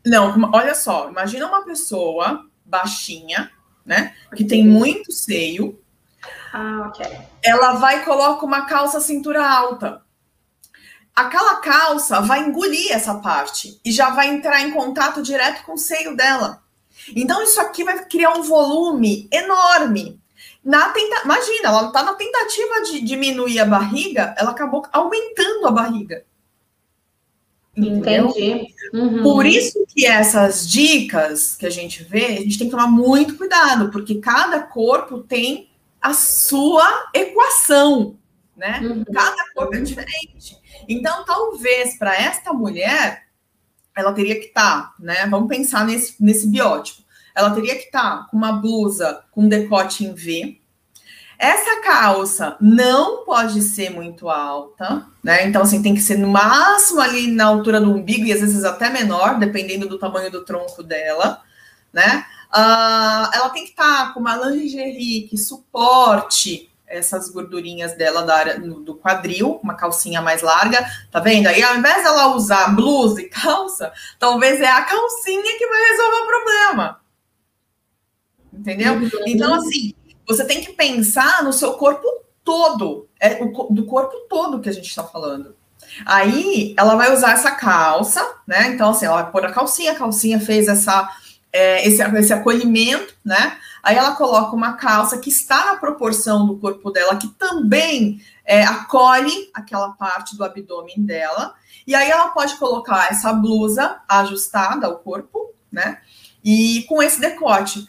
Não, 0.04 0.50
olha 0.52 0.74
só, 0.74 1.08
imagina 1.08 1.46
uma 1.46 1.64
pessoa 1.64 2.46
baixinha, 2.64 3.50
né? 3.84 4.14
Que 4.34 4.44
tem 4.44 4.66
muito 4.66 5.12
seio. 5.12 5.80
Ah, 6.52 6.86
ok. 6.88 7.06
Ela 7.42 7.74
vai 7.74 8.00
e 8.00 8.04
coloca 8.04 8.44
uma 8.44 8.66
calça 8.66 9.00
cintura 9.00 9.46
alta. 9.48 10.02
Aquela 11.14 11.56
calça 11.56 12.20
vai 12.20 12.40
engolir 12.40 12.90
essa 12.90 13.16
parte 13.16 13.78
e 13.84 13.92
já 13.92 14.10
vai 14.10 14.28
entrar 14.28 14.60
em 14.60 14.70
contato 14.70 15.22
direto 15.22 15.64
com 15.64 15.74
o 15.74 15.78
seio 15.78 16.16
dela. 16.16 16.62
Então, 17.14 17.42
isso 17.42 17.60
aqui 17.60 17.84
vai 17.84 18.04
criar 18.06 18.30
um 18.30 18.42
volume 18.42 19.28
enorme. 19.30 20.20
Na 20.64 20.88
tenta... 20.90 21.22
Imagina, 21.24 21.68
ela 21.68 21.86
está 21.86 22.02
na 22.02 22.14
tentativa 22.14 22.82
de 22.82 23.00
diminuir 23.00 23.60
a 23.60 23.64
barriga, 23.64 24.34
ela 24.38 24.50
acabou 24.52 24.86
aumentando 24.92 25.66
a 25.66 25.70
barriga. 25.70 26.24
Entendeu? 27.76 28.28
Entendi. 28.28 28.74
Uhum. 28.92 29.22
Por 29.22 29.46
isso 29.46 29.84
que 29.88 30.04
essas 30.04 30.68
dicas 30.68 31.56
que 31.56 31.64
a 31.64 31.70
gente 31.70 32.04
vê, 32.04 32.26
a 32.26 32.40
gente 32.40 32.58
tem 32.58 32.66
que 32.66 32.70
tomar 32.70 32.86
muito 32.86 33.36
cuidado, 33.36 33.90
porque 33.90 34.16
cada 34.16 34.60
corpo 34.60 35.20
tem 35.20 35.70
a 36.00 36.12
sua 36.12 37.10
equação, 37.14 38.18
né? 38.56 38.80
Uhum. 38.82 39.04
Cada 39.04 39.42
corpo 39.54 39.74
é 39.74 39.80
diferente. 39.80 40.58
Então, 40.88 41.24
talvez 41.24 41.96
para 41.96 42.14
esta 42.14 42.52
mulher, 42.52 43.24
ela 43.96 44.12
teria 44.12 44.38
que 44.38 44.46
estar, 44.46 44.82
tá, 44.82 44.94
né? 44.98 45.26
Vamos 45.26 45.48
pensar 45.48 45.86
nesse, 45.86 46.16
nesse 46.22 46.46
biótipo. 46.48 47.02
Ela 47.34 47.50
teria 47.50 47.76
que 47.76 47.84
estar 47.86 48.18
tá 48.18 48.28
com 48.30 48.36
uma 48.36 48.52
blusa 48.52 49.24
com 49.30 49.48
decote 49.48 50.04
em 50.04 50.12
V, 50.12 50.60
essa 51.42 51.80
calça 51.80 52.56
não 52.60 53.24
pode 53.24 53.62
ser 53.62 53.90
muito 53.90 54.30
alta, 54.30 55.08
né? 55.24 55.44
Então, 55.44 55.62
assim, 55.62 55.82
tem 55.82 55.92
que 55.92 56.00
ser 56.00 56.16
no 56.16 56.28
máximo 56.28 57.00
ali 57.00 57.26
na 57.26 57.46
altura 57.46 57.80
do 57.80 57.90
umbigo 57.90 58.24
e 58.24 58.32
às 58.32 58.38
vezes 58.38 58.62
até 58.62 58.88
menor, 58.88 59.40
dependendo 59.40 59.88
do 59.88 59.98
tamanho 59.98 60.30
do 60.30 60.44
tronco 60.44 60.84
dela, 60.84 61.42
né? 61.92 62.24
Uh, 62.54 63.26
ela 63.34 63.50
tem 63.50 63.64
que 63.64 63.70
estar 63.70 64.06
tá 64.06 64.12
com 64.12 64.20
uma 64.20 64.36
lingerie 64.36 65.26
que 65.26 65.36
suporte 65.36 66.70
essas 66.86 67.28
gordurinhas 67.28 67.96
dela 67.96 68.22
da 68.22 68.36
área 68.36 68.60
do 68.60 68.94
quadril, 68.94 69.58
uma 69.64 69.74
calcinha 69.74 70.22
mais 70.22 70.42
larga, 70.42 70.86
tá 71.10 71.18
vendo? 71.18 71.48
Aí, 71.48 71.60
ao 71.60 71.76
invés 71.76 72.04
dela 72.04 72.36
usar 72.36 72.68
blusa 72.76 73.20
e 73.20 73.28
calça, 73.28 73.92
talvez 74.16 74.60
é 74.60 74.70
a 74.70 74.82
calcinha 74.82 75.58
que 75.58 75.66
vai 75.66 75.82
resolver 75.90 76.16
o 76.18 76.26
problema. 76.26 77.00
Entendeu? 78.52 78.92
Uhum. 78.94 79.10
Então, 79.26 79.54
assim, 79.54 79.92
você 80.26 80.44
tem 80.44 80.60
que 80.60 80.72
pensar 80.72 81.42
no 81.42 81.52
seu 81.52 81.74
corpo 81.74 82.06
todo, 82.44 83.08
é 83.20 83.44
do 83.44 83.84
corpo 83.86 84.16
todo 84.28 84.60
que 84.60 84.68
a 84.68 84.72
gente 84.72 84.88
está 84.88 85.04
falando. 85.04 85.54
Aí 86.06 86.74
ela 86.78 86.94
vai 86.94 87.12
usar 87.12 87.32
essa 87.32 87.50
calça, 87.50 88.24
né? 88.46 88.68
Então, 88.68 88.90
assim, 88.90 89.06
ela 89.06 89.22
vai 89.22 89.32
pôr 89.32 89.44
a 89.44 89.52
calcinha, 89.52 89.92
a 89.92 89.96
calcinha 89.96 90.40
fez 90.40 90.68
essa 90.68 91.08
é, 91.52 91.86
esse, 91.86 92.02
esse 92.02 92.32
acolhimento, 92.32 93.14
né? 93.24 93.58
Aí 93.82 93.96
ela 93.96 94.14
coloca 94.14 94.56
uma 94.56 94.74
calça 94.74 95.18
que 95.18 95.28
está 95.28 95.66
na 95.66 95.76
proporção 95.76 96.46
do 96.46 96.56
corpo 96.56 96.90
dela, 96.90 97.16
que 97.16 97.28
também 97.28 98.22
é, 98.44 98.64
acolhe 98.64 99.50
aquela 99.52 99.90
parte 99.90 100.36
do 100.36 100.44
abdômen 100.44 101.04
dela. 101.04 101.54
E 101.86 101.94
aí 101.94 102.10
ela 102.10 102.30
pode 102.30 102.56
colocar 102.56 103.10
essa 103.10 103.32
blusa 103.32 104.00
ajustada 104.08 104.86
ao 104.86 104.98
corpo, 104.98 105.52
né? 105.70 105.98
E 106.42 106.84
com 106.88 107.02
esse 107.02 107.20
decote. 107.20 107.86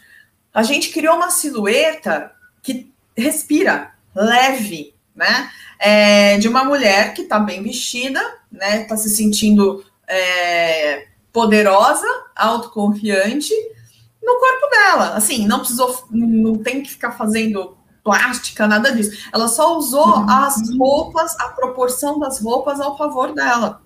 A 0.54 0.62
gente 0.62 0.90
criou 0.90 1.16
uma 1.16 1.30
silhueta 1.30 2.30
que 2.62 2.90
respira 3.16 3.92
leve, 4.14 4.94
né? 5.14 5.50
É, 5.78 6.38
de 6.38 6.48
uma 6.48 6.64
mulher 6.64 7.12
que 7.12 7.22
está 7.22 7.38
bem 7.38 7.62
vestida, 7.62 8.20
né? 8.50 8.82
Está 8.82 8.96
se 8.96 9.10
sentindo 9.10 9.84
é, 10.06 11.08
poderosa, 11.32 12.06
autoconfiante 12.36 13.52
no 14.22 14.38
corpo 14.38 14.70
dela. 14.70 15.16
Assim, 15.16 15.46
não 15.46 15.58
precisou, 15.58 16.06
não 16.10 16.56
tem 16.56 16.82
que 16.82 16.90
ficar 16.90 17.12
fazendo 17.12 17.76
plástica, 18.04 18.66
nada 18.66 18.92
disso. 18.92 19.28
Ela 19.32 19.48
só 19.48 19.76
usou 19.76 20.06
uhum. 20.06 20.30
as 20.30 20.56
roupas, 20.78 21.34
a 21.40 21.48
proporção 21.48 22.18
das 22.18 22.40
roupas 22.40 22.80
ao 22.80 22.96
favor 22.96 23.32
dela. 23.32 23.82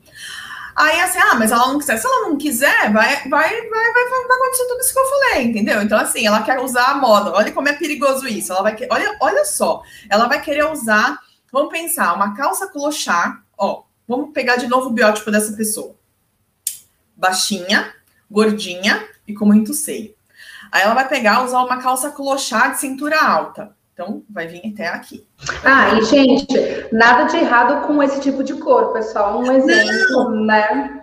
Aí, 0.79 1.01
assim, 1.01 1.19
ah, 1.19 1.35
mas 1.35 1.51
ela 1.51 1.67
não 1.67 1.79
quiser. 1.81 1.97
Se 1.97 2.07
ela 2.07 2.29
não 2.29 2.39
quiser, 2.39 2.93
vai, 2.93 3.29
vai, 3.29 3.29
vai, 3.29 3.93
vai, 3.93 4.09
vai 4.09 4.37
acontecer 4.37 4.69
tudo 4.69 4.81
isso 4.81 4.93
que 4.93 4.99
eu 5.01 5.07
falei, 5.07 5.45
entendeu? 5.47 5.83
Então, 5.83 5.99
assim, 5.99 6.25
ela 6.25 6.41
quer 6.45 6.61
usar 6.61 6.93
a 6.93 6.95
moda. 6.95 7.33
Olha 7.33 7.51
como 7.51 7.69
é 7.69 7.73
perigoso 7.73 8.29
isso. 8.29 8.53
Ela 8.53 8.63
vai 8.63 8.77
olha, 8.89 9.17
olha 9.21 9.45
só, 9.45 9.83
ela 10.09 10.29
vai 10.29 10.41
querer 10.41 10.71
usar. 10.71 11.19
Vamos 11.51 11.73
pensar, 11.73 12.15
uma 12.15 12.33
calça 12.37 12.69
clochard, 12.69 13.41
ó. 13.59 13.83
Vamos 14.07 14.33
pegar 14.33 14.55
de 14.55 14.69
novo 14.69 14.87
o 14.87 14.93
biótipo 14.93 15.33
dessa 15.33 15.53
pessoa. 15.55 15.97
Baixinha, 17.17 17.93
gordinha 18.31 19.05
e 19.27 19.35
com 19.35 19.47
muito 19.47 19.75
seio. 19.75 20.15
Aí 20.71 20.83
ela 20.83 20.95
vai 20.95 21.09
pegar, 21.09 21.43
usar 21.43 21.61
uma 21.65 21.83
calça 21.83 22.13
clochard 22.13 22.75
de 22.75 22.81
cintura 22.81 23.21
alta. 23.21 23.77
Então, 24.01 24.23
vai 24.31 24.47
vir 24.47 24.63
até 24.73 24.87
aqui. 24.87 25.27
Ah, 25.65 25.99
e 25.99 26.05
gente, 26.05 26.47
nada 26.93 27.25
de 27.25 27.37
errado 27.37 27.85
com 27.85 28.01
esse 28.01 28.21
tipo 28.21 28.45
de 28.45 28.55
corpo, 28.55 28.97
é 28.97 29.03
só 29.03 29.37
um 29.37 29.51
exemplo, 29.51 30.31
Não. 30.31 30.45
né? 30.45 31.03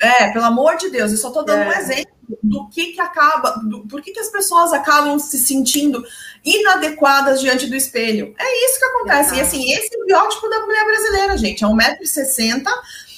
É, 0.00 0.32
pelo 0.32 0.46
amor 0.46 0.76
de 0.76 0.90
Deus, 0.90 1.12
eu 1.12 1.18
só 1.18 1.30
tô 1.30 1.44
dando 1.44 1.62
é. 1.62 1.68
um 1.68 1.72
exemplo 1.72 2.12
do 2.42 2.68
que 2.68 2.94
que 2.94 3.00
acaba, 3.00 3.50
do, 3.62 3.86
por 3.86 4.02
que 4.02 4.10
que 4.10 4.18
as 4.18 4.28
pessoas 4.28 4.72
acabam 4.72 5.20
se 5.20 5.38
sentindo 5.38 6.04
inadequadas 6.44 7.40
diante 7.40 7.68
do 7.68 7.76
espelho. 7.76 8.34
É 8.36 8.66
isso 8.66 8.80
que 8.80 8.84
acontece. 8.86 9.34
É. 9.34 9.38
E 9.38 9.40
assim, 9.42 9.72
esse 9.72 9.94
é 9.94 10.02
o 10.02 10.06
biótipo 10.06 10.48
da 10.48 10.58
mulher 10.66 10.84
brasileira, 10.84 11.38
gente. 11.38 11.62
É 11.62 11.66
1,60m, 11.68 12.64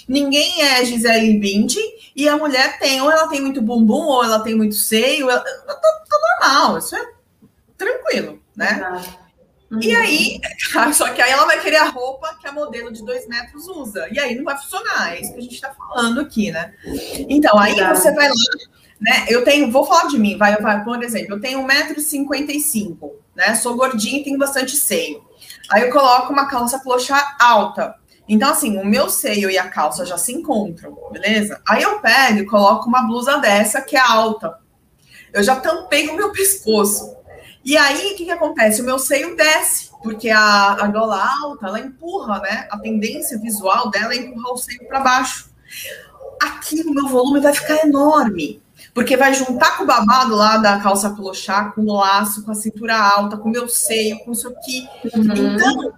ninguém 0.07 0.61
é 0.65 0.85
Gisele 0.85 1.39
Bündchen, 1.39 1.95
e 2.15 2.29
a 2.29 2.37
mulher 2.37 2.79
tem, 2.79 3.01
ou 3.01 3.11
ela 3.11 3.27
tem 3.27 3.41
muito 3.41 3.63
bumbum, 3.63 4.05
ou 4.05 4.23
ela 4.23 4.41
tem 4.41 4.55
muito 4.55 4.75
seio, 4.75 5.31
ela, 5.31 5.41
tá, 5.41 5.75
tá 5.75 6.19
normal, 6.43 6.77
isso 6.77 6.95
é 6.95 7.14
tranquilo 7.77 8.45
né? 8.57 9.03
Uhum. 9.71 9.81
E 9.83 9.95
aí, 9.95 10.41
só 10.95 11.13
que 11.13 11.21
aí 11.21 11.31
ela 11.31 11.47
vai 11.47 11.61
querer 11.61 11.77
a 11.77 11.89
roupa 11.89 12.37
que 12.41 12.47
a 12.47 12.53
modelo 12.53 12.93
de 12.93 13.05
dois 13.05 13.27
metros 13.27 13.67
usa. 13.69 14.07
E 14.11 14.19
aí 14.19 14.35
não 14.35 14.45
vai 14.45 14.57
funcionar, 14.57 15.15
é 15.15 15.21
isso 15.21 15.33
que 15.33 15.39
a 15.39 15.43
gente 15.43 15.55
está 15.55 15.73
falando 15.75 16.21
aqui, 16.21 16.51
né? 16.51 16.73
Então, 17.29 17.59
aí 17.59 17.75
você 17.75 18.13
vai 18.13 18.29
lá, 18.29 18.35
né? 19.01 19.27
Eu 19.29 19.45
tenho, 19.45 19.71
vou 19.71 19.85
falar 19.85 20.09
de 20.09 20.19
mim, 20.19 20.37
vai, 20.37 20.57
vai 20.57 20.85
por 20.85 21.03
exemplo, 21.03 21.35
eu 21.35 21.41
tenho 21.41 21.67
1,55m, 21.67 23.11
né? 23.35 23.55
Sou 23.57 23.77
gordinha 23.77 24.21
e 24.21 24.25
tenho 24.25 24.39
bastante 24.39 24.77
seio. 24.77 25.25
Aí 25.71 25.83
eu 25.83 25.91
coloco 25.91 26.33
uma 26.33 26.47
calça 26.47 26.79
clochá 26.79 27.37
alta. 27.41 27.95
Então, 28.27 28.51
assim, 28.51 28.79
o 28.79 28.87
meu 28.87 29.11
seio 29.11 29.51
e 29.51 29.59
a 29.59 29.69
calça 29.69 30.07
já 30.07 30.17
se 30.17 30.33
encontram, 30.33 30.97
beleza? 31.11 31.61
Aí 31.69 31.83
eu 31.83 32.01
pego 32.01 32.39
e 32.39 32.47
coloco 32.47 32.89
uma 32.89 33.03
blusa 33.03 33.39
dessa 33.39 33.83
que 33.83 33.97
é 33.97 34.01
alta. 34.01 34.59
Eu 35.31 35.43
já 35.43 35.57
tampei 35.57 36.09
o 36.09 36.17
meu 36.17 36.33
pescoço. 36.33 37.24
E 37.65 37.79
aí, 37.79 38.13
o 38.13 38.17
que, 38.17 38.27
que 38.27 38.31
acontece? 38.31 38.83
O 38.83 38.85
meu 38.85 38.99
seio 38.99 39.35
desce, 39.35 39.91
porque 40.03 40.29
a, 40.29 40.73
a 40.73 40.87
gola 40.89 41.27
alta, 41.43 41.67
ela 41.67 41.81
empurra, 41.81 42.39
né? 42.41 42.69
A 42.71 42.79
tendência 42.79 43.39
visual 43.39 43.91
dela 43.91 44.13
é 44.13 44.19
empurrar 44.19 44.53
o 44.53 44.59
seio 44.59 44.87
para 44.87 45.01
baixo. 45.01 45.51
Aqui 46.43 46.83
o 46.83 46.93
meu 46.93 47.09
volume 47.09 47.41
vai 47.41 47.55
ficar 47.55 47.87
enorme, 47.87 48.63
porque 48.93 49.17
vai 49.17 49.33
juntar 49.33 49.79
com 49.79 49.85
o 49.85 49.87
babado 49.87 50.35
lá 50.35 50.59
da 50.59 50.79
calça 50.79 51.09
clochá, 51.09 51.71
com 51.71 51.81
o 51.81 51.95
laço, 51.95 52.45
com 52.45 52.53
a 52.53 52.55
cintura 52.55 52.99
alta, 52.99 53.39
com 53.39 53.49
o 53.49 53.53
meu 53.53 53.67
seio, 53.67 54.19
com 54.19 54.33
isso 54.33 54.47
aqui. 54.47 54.87
Uhum. 55.15 55.55
Então, 55.55 55.93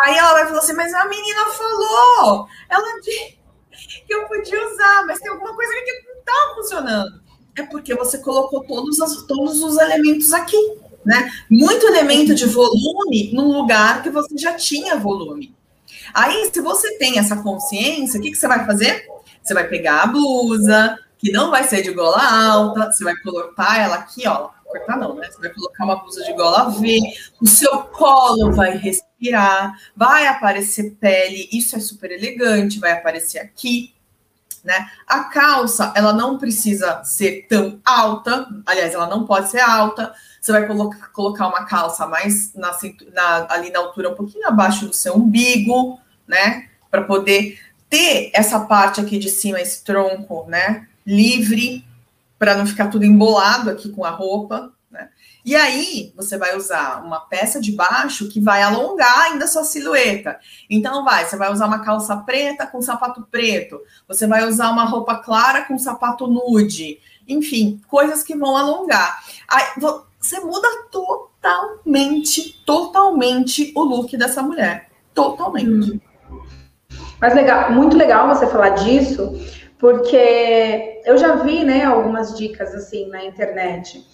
aí 0.00 0.16
ela 0.16 0.32
vai 0.32 0.46
falar 0.46 0.60
assim, 0.60 0.72
mas 0.72 0.94
a 0.94 1.06
menina 1.06 1.46
falou, 1.50 2.48
ela 2.70 3.00
disse 3.02 3.38
que 4.08 4.14
eu 4.14 4.26
podia 4.26 4.72
usar, 4.72 5.04
mas 5.06 5.18
tem 5.18 5.30
alguma 5.30 5.54
coisa 5.54 5.70
que 5.84 6.02
não 6.02 6.18
está 6.18 6.54
funcionando. 6.54 7.20
É 7.58 7.62
porque 7.64 7.94
você 7.94 8.16
colocou 8.18 8.64
todos, 8.64 8.98
as, 9.02 9.22
todos 9.24 9.62
os 9.62 9.76
elementos 9.76 10.32
aqui 10.32 10.56
né? 11.04 11.30
Muito 11.48 11.86
elemento 11.86 12.34
de 12.34 12.46
volume 12.46 13.30
num 13.32 13.52
lugar 13.52 14.02
que 14.02 14.10
você 14.10 14.36
já 14.36 14.54
tinha 14.54 14.96
volume. 14.96 15.54
Aí, 16.14 16.50
se 16.52 16.60
você 16.60 16.96
tem 16.98 17.18
essa 17.18 17.36
consciência, 17.36 18.18
o 18.18 18.22
que, 18.22 18.30
que 18.30 18.36
você 18.36 18.48
vai 18.48 18.64
fazer? 18.66 19.06
Você 19.42 19.54
vai 19.54 19.66
pegar 19.68 20.02
a 20.02 20.06
blusa, 20.06 20.98
que 21.18 21.30
não 21.30 21.50
vai 21.50 21.64
ser 21.64 21.82
de 21.82 21.92
gola 21.92 22.22
alta, 22.22 22.90
você 22.90 23.04
vai 23.04 23.14
colocar 23.16 23.78
ela 23.78 23.96
aqui, 23.96 24.26
ó. 24.26 24.50
Cortar 24.64 24.96
não, 24.96 25.16
né? 25.16 25.28
Você 25.30 25.40
vai 25.40 25.50
colocar 25.50 25.84
uma 25.84 25.96
blusa 25.96 26.22
de 26.22 26.32
gola 26.32 26.70
V, 26.70 27.00
o 27.40 27.46
seu 27.46 27.78
colo 27.78 28.52
vai 28.52 28.76
respirar, 28.76 29.74
vai 29.96 30.26
aparecer 30.28 30.96
pele, 31.00 31.48
isso 31.52 31.76
é 31.76 31.80
super 31.80 32.12
elegante, 32.12 32.78
vai 32.78 32.92
aparecer 32.92 33.40
aqui, 33.40 33.92
né? 34.64 34.90
A 35.06 35.24
calça, 35.24 35.92
ela 35.94 36.12
não 36.12 36.38
precisa 36.38 37.02
ser 37.04 37.46
tão 37.48 37.80
alta, 37.84 38.48
aliás, 38.66 38.94
ela 38.94 39.06
não 39.06 39.24
pode 39.24 39.50
ser 39.50 39.60
alta, 39.60 40.12
você 40.40 40.52
vai 40.52 40.66
colocar, 40.66 41.08
colocar 41.08 41.48
uma 41.48 41.64
calça 41.64 42.06
mais 42.06 42.54
na, 42.54 42.76
na, 43.12 43.46
ali 43.50 43.70
na 43.70 43.78
altura, 43.78 44.10
um 44.10 44.14
pouquinho 44.14 44.48
abaixo 44.48 44.86
do 44.86 44.94
seu 44.94 45.14
umbigo, 45.14 46.00
né? 46.26 46.68
Para 46.90 47.02
poder 47.02 47.58
ter 47.88 48.30
essa 48.32 48.60
parte 48.60 49.00
aqui 49.00 49.18
de 49.18 49.28
cima, 49.28 49.60
esse 49.60 49.84
tronco, 49.84 50.46
né? 50.48 50.86
Livre, 51.06 51.84
para 52.38 52.54
não 52.54 52.66
ficar 52.66 52.88
tudo 52.88 53.04
embolado 53.04 53.68
aqui 53.68 53.90
com 53.90 54.04
a 54.04 54.10
roupa? 54.10 54.72
E 55.44 55.56
aí, 55.56 56.12
você 56.14 56.36
vai 56.36 56.56
usar 56.56 57.02
uma 57.04 57.20
peça 57.20 57.60
de 57.60 57.72
baixo 57.72 58.28
que 58.28 58.40
vai 58.40 58.62
alongar 58.62 59.30
ainda 59.30 59.46
a 59.46 59.48
sua 59.48 59.64
silhueta. 59.64 60.38
Então, 60.68 61.04
vai, 61.04 61.24
você 61.24 61.36
vai 61.36 61.50
usar 61.50 61.66
uma 61.66 61.80
calça 61.80 62.16
preta 62.18 62.66
com 62.66 62.82
sapato 62.82 63.26
preto, 63.30 63.80
você 64.06 64.26
vai 64.26 64.46
usar 64.46 64.70
uma 64.70 64.84
roupa 64.84 65.16
clara 65.16 65.62
com 65.62 65.78
sapato 65.78 66.26
nude, 66.26 66.98
enfim, 67.26 67.80
coisas 67.88 68.22
que 68.22 68.36
vão 68.36 68.56
alongar. 68.56 69.22
Aí, 69.48 69.64
você 70.18 70.40
muda 70.40 70.68
totalmente, 70.90 72.62
totalmente 72.66 73.72
o 73.74 73.82
look 73.82 74.16
dessa 74.16 74.42
mulher. 74.42 74.88
Totalmente. 75.14 76.00
Mas 77.20 77.34
legal, 77.34 77.72
muito 77.72 77.96
legal 77.96 78.28
você 78.28 78.46
falar 78.46 78.70
disso, 78.70 79.32
porque 79.78 81.00
eu 81.04 81.18
já 81.18 81.36
vi, 81.36 81.64
né, 81.64 81.84
algumas 81.84 82.36
dicas 82.36 82.74
assim 82.74 83.08
na 83.08 83.24
internet. 83.24 84.06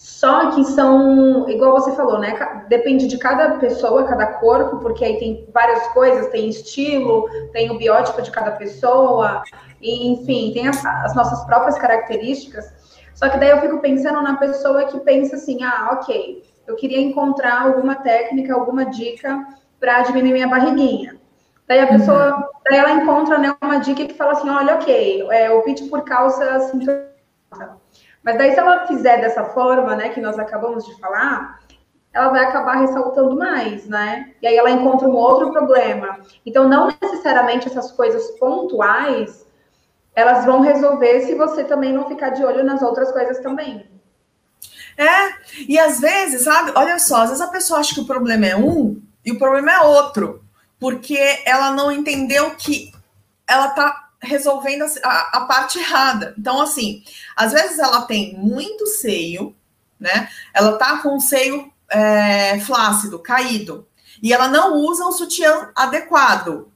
Só 0.00 0.50
que 0.52 0.64
são, 0.64 1.46
igual 1.46 1.72
você 1.72 1.94
falou, 1.94 2.18
né? 2.18 2.34
Depende 2.68 3.06
de 3.06 3.18
cada 3.18 3.58
pessoa, 3.58 4.04
cada 4.04 4.26
corpo, 4.26 4.78
porque 4.78 5.04
aí 5.04 5.18
tem 5.18 5.46
várias 5.52 5.86
coisas, 5.88 6.28
tem 6.28 6.48
estilo, 6.48 7.28
tem 7.52 7.70
o 7.70 7.76
biótipo 7.76 8.22
de 8.22 8.30
cada 8.30 8.52
pessoa, 8.52 9.42
enfim, 9.78 10.52
tem 10.54 10.68
as, 10.68 10.82
as 10.86 11.14
nossas 11.14 11.44
próprias 11.44 11.76
características. 11.76 12.72
Só 13.14 13.28
que 13.28 13.36
daí 13.36 13.50
eu 13.50 13.60
fico 13.60 13.78
pensando 13.80 14.22
na 14.22 14.38
pessoa 14.38 14.86
que 14.86 14.98
pensa 15.00 15.36
assim: 15.36 15.62
ah, 15.62 15.90
ok, 15.92 16.44
eu 16.66 16.76
queria 16.76 16.98
encontrar 16.98 17.60
alguma 17.60 17.96
técnica, 17.96 18.54
alguma 18.54 18.86
dica 18.86 19.46
para 19.78 20.00
diminuir 20.00 20.32
minha 20.32 20.48
barriguinha. 20.48 21.20
Daí 21.68 21.78
a 21.78 21.86
pessoa, 21.86 22.36
uhum. 22.36 22.42
daí 22.64 22.78
ela 22.78 22.92
encontra 22.92 23.36
né, 23.36 23.54
uma 23.62 23.76
dica 23.80 24.06
que 24.06 24.14
fala 24.14 24.32
assim: 24.32 24.48
olha, 24.48 24.76
ok, 24.76 25.28
é, 25.30 25.50
o 25.50 25.60
pitch 25.60 25.90
por 25.90 26.04
calça 26.04 26.58
cintura. 26.70 27.10
Mas 28.22 28.36
daí, 28.36 28.52
se 28.52 28.58
ela 28.58 28.86
fizer 28.86 29.20
dessa 29.20 29.44
forma, 29.44 29.96
né, 29.96 30.10
que 30.10 30.20
nós 30.20 30.38
acabamos 30.38 30.84
de 30.84 30.98
falar, 31.00 31.60
ela 32.12 32.28
vai 32.28 32.44
acabar 32.44 32.80
ressaltando 32.80 33.36
mais, 33.36 33.86
né? 33.86 34.32
E 34.42 34.46
aí 34.46 34.56
ela 34.56 34.70
encontra 34.70 35.08
um 35.08 35.14
outro 35.14 35.52
problema. 35.52 36.18
Então, 36.44 36.68
não 36.68 36.92
necessariamente 37.00 37.68
essas 37.68 37.92
coisas 37.92 38.30
pontuais 38.32 39.46
elas 40.14 40.44
vão 40.44 40.60
resolver 40.60 41.20
se 41.20 41.34
você 41.34 41.64
também 41.64 41.92
não 41.92 42.08
ficar 42.08 42.30
de 42.30 42.44
olho 42.44 42.64
nas 42.64 42.82
outras 42.82 43.12
coisas 43.12 43.38
também. 43.40 43.88
É, 44.96 45.32
e 45.68 45.78
às 45.78 46.00
vezes, 46.00 46.42
sabe, 46.42 46.72
olha 46.74 46.98
só, 46.98 47.22
às 47.22 47.30
vezes 47.30 47.40
a 47.40 47.48
pessoa 47.48 47.80
acha 47.80 47.94
que 47.94 48.00
o 48.00 48.06
problema 48.06 48.46
é 48.46 48.56
um 48.56 49.00
e 49.24 49.32
o 49.32 49.38
problema 49.38 49.72
é 49.72 49.80
outro, 49.80 50.44
porque 50.78 51.18
ela 51.46 51.70
não 51.70 51.90
entendeu 51.90 52.50
que 52.56 52.92
ela 53.46 53.68
tá 53.68 54.09
resolvendo 54.22 54.84
a, 55.02 55.38
a 55.38 55.40
parte 55.46 55.78
errada. 55.78 56.34
Então, 56.38 56.60
assim, 56.60 57.02
às 57.36 57.52
vezes 57.52 57.78
ela 57.78 58.02
tem 58.02 58.36
muito 58.36 58.86
seio, 58.86 59.54
né? 59.98 60.28
Ela 60.54 60.76
tá 60.76 60.98
com 60.98 61.16
o 61.16 61.20
seio 61.20 61.72
é, 61.88 62.60
flácido, 62.60 63.18
caído, 63.18 63.86
e 64.22 64.32
ela 64.32 64.48
não 64.48 64.76
usa 64.76 65.06
um 65.06 65.12
sutiã 65.12 65.70
adequado 65.74 66.70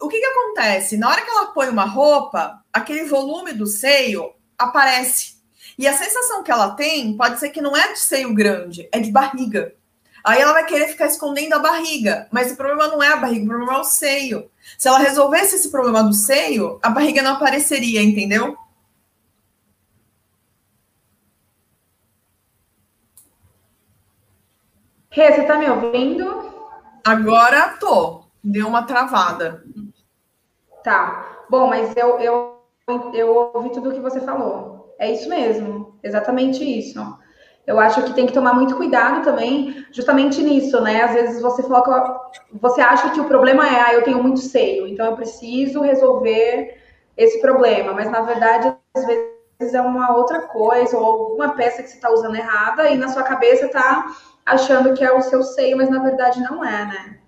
o 0.00 0.08
que, 0.08 0.18
que 0.18 0.26
acontece? 0.26 0.96
Na 0.96 1.08
hora 1.08 1.22
que 1.22 1.30
ela 1.30 1.46
põe 1.46 1.68
uma 1.68 1.84
roupa, 1.84 2.62
aquele 2.72 3.04
volume 3.04 3.52
do 3.52 3.66
seio 3.66 4.32
aparece. 4.58 5.36
E 5.78 5.86
a 5.86 5.96
sensação 5.96 6.42
que 6.42 6.50
ela 6.50 6.70
tem 6.70 7.16
pode 7.16 7.38
ser 7.38 7.50
que 7.50 7.60
não 7.60 7.76
é 7.76 7.92
de 7.92 7.98
seio 7.98 8.34
grande, 8.34 8.88
é 8.92 9.00
de 9.00 9.10
barriga. 9.10 9.74
Aí 10.26 10.40
ela 10.40 10.52
vai 10.52 10.66
querer 10.66 10.88
ficar 10.88 11.06
escondendo 11.06 11.52
a 11.54 11.60
barriga, 11.60 12.26
mas 12.32 12.50
o 12.50 12.56
problema 12.56 12.88
não 12.88 13.00
é 13.00 13.12
a 13.12 13.16
barriga, 13.16 13.44
o 13.44 13.48
problema 13.48 13.74
é 13.74 13.78
o 13.78 13.84
seio. 13.84 14.50
Se 14.76 14.88
ela 14.88 14.98
resolvesse 14.98 15.54
esse 15.54 15.70
problema 15.70 16.02
do 16.02 16.12
seio, 16.12 16.80
a 16.82 16.90
barriga 16.90 17.22
não 17.22 17.34
apareceria, 17.34 18.02
entendeu? 18.02 18.58
Rê, 25.10 25.32
você 25.32 25.44
tá 25.44 25.58
me 25.58 25.70
ouvindo? 25.70 26.52
Agora 27.04 27.76
tô. 27.78 28.24
Deu 28.42 28.66
uma 28.66 28.82
travada. 28.82 29.62
Tá. 30.82 31.44
Bom, 31.48 31.68
mas 31.68 31.96
eu, 31.96 32.18
eu, 32.18 32.62
eu 33.14 33.52
ouvi 33.54 33.70
tudo 33.70 33.90
o 33.90 33.92
que 33.92 34.00
você 34.00 34.20
falou. 34.20 34.92
É 34.98 35.12
isso 35.12 35.28
mesmo. 35.28 36.00
Exatamente 36.02 36.64
isso. 36.64 37.00
Eu 37.66 37.80
acho 37.80 38.02
que 38.04 38.12
tem 38.12 38.26
que 38.26 38.32
tomar 38.32 38.54
muito 38.54 38.76
cuidado 38.76 39.24
também, 39.24 39.84
justamente 39.90 40.40
nisso, 40.40 40.80
né? 40.80 41.02
Às 41.02 41.12
vezes 41.12 41.42
você 41.42 41.62
foca, 41.64 42.16
você 42.52 42.80
acha 42.80 43.10
que 43.10 43.20
o 43.20 43.24
problema 43.24 43.66
é, 43.66 43.80
ah, 43.80 43.94
eu 43.94 44.02
tenho 44.02 44.22
muito 44.22 44.38
seio, 44.40 44.86
então 44.86 45.06
eu 45.06 45.16
preciso 45.16 45.80
resolver 45.80 46.80
esse 47.16 47.40
problema, 47.40 47.92
mas 47.92 48.10
na 48.10 48.20
verdade, 48.20 48.76
às 48.94 49.06
vezes 49.06 49.74
é 49.74 49.80
uma 49.80 50.14
outra 50.16 50.42
coisa, 50.42 50.96
ou 50.96 51.04
alguma 51.04 51.54
peça 51.54 51.82
que 51.82 51.88
você 51.88 51.96
está 51.96 52.10
usando 52.10 52.36
errada, 52.36 52.88
e 52.88 52.96
na 52.96 53.08
sua 53.08 53.24
cabeça 53.24 53.66
está 53.66 54.14
achando 54.44 54.94
que 54.94 55.02
é 55.02 55.12
o 55.12 55.22
seu 55.22 55.42
seio, 55.42 55.76
mas 55.76 55.90
na 55.90 55.98
verdade 55.98 56.40
não 56.40 56.64
é, 56.64 56.84
né? 56.84 57.18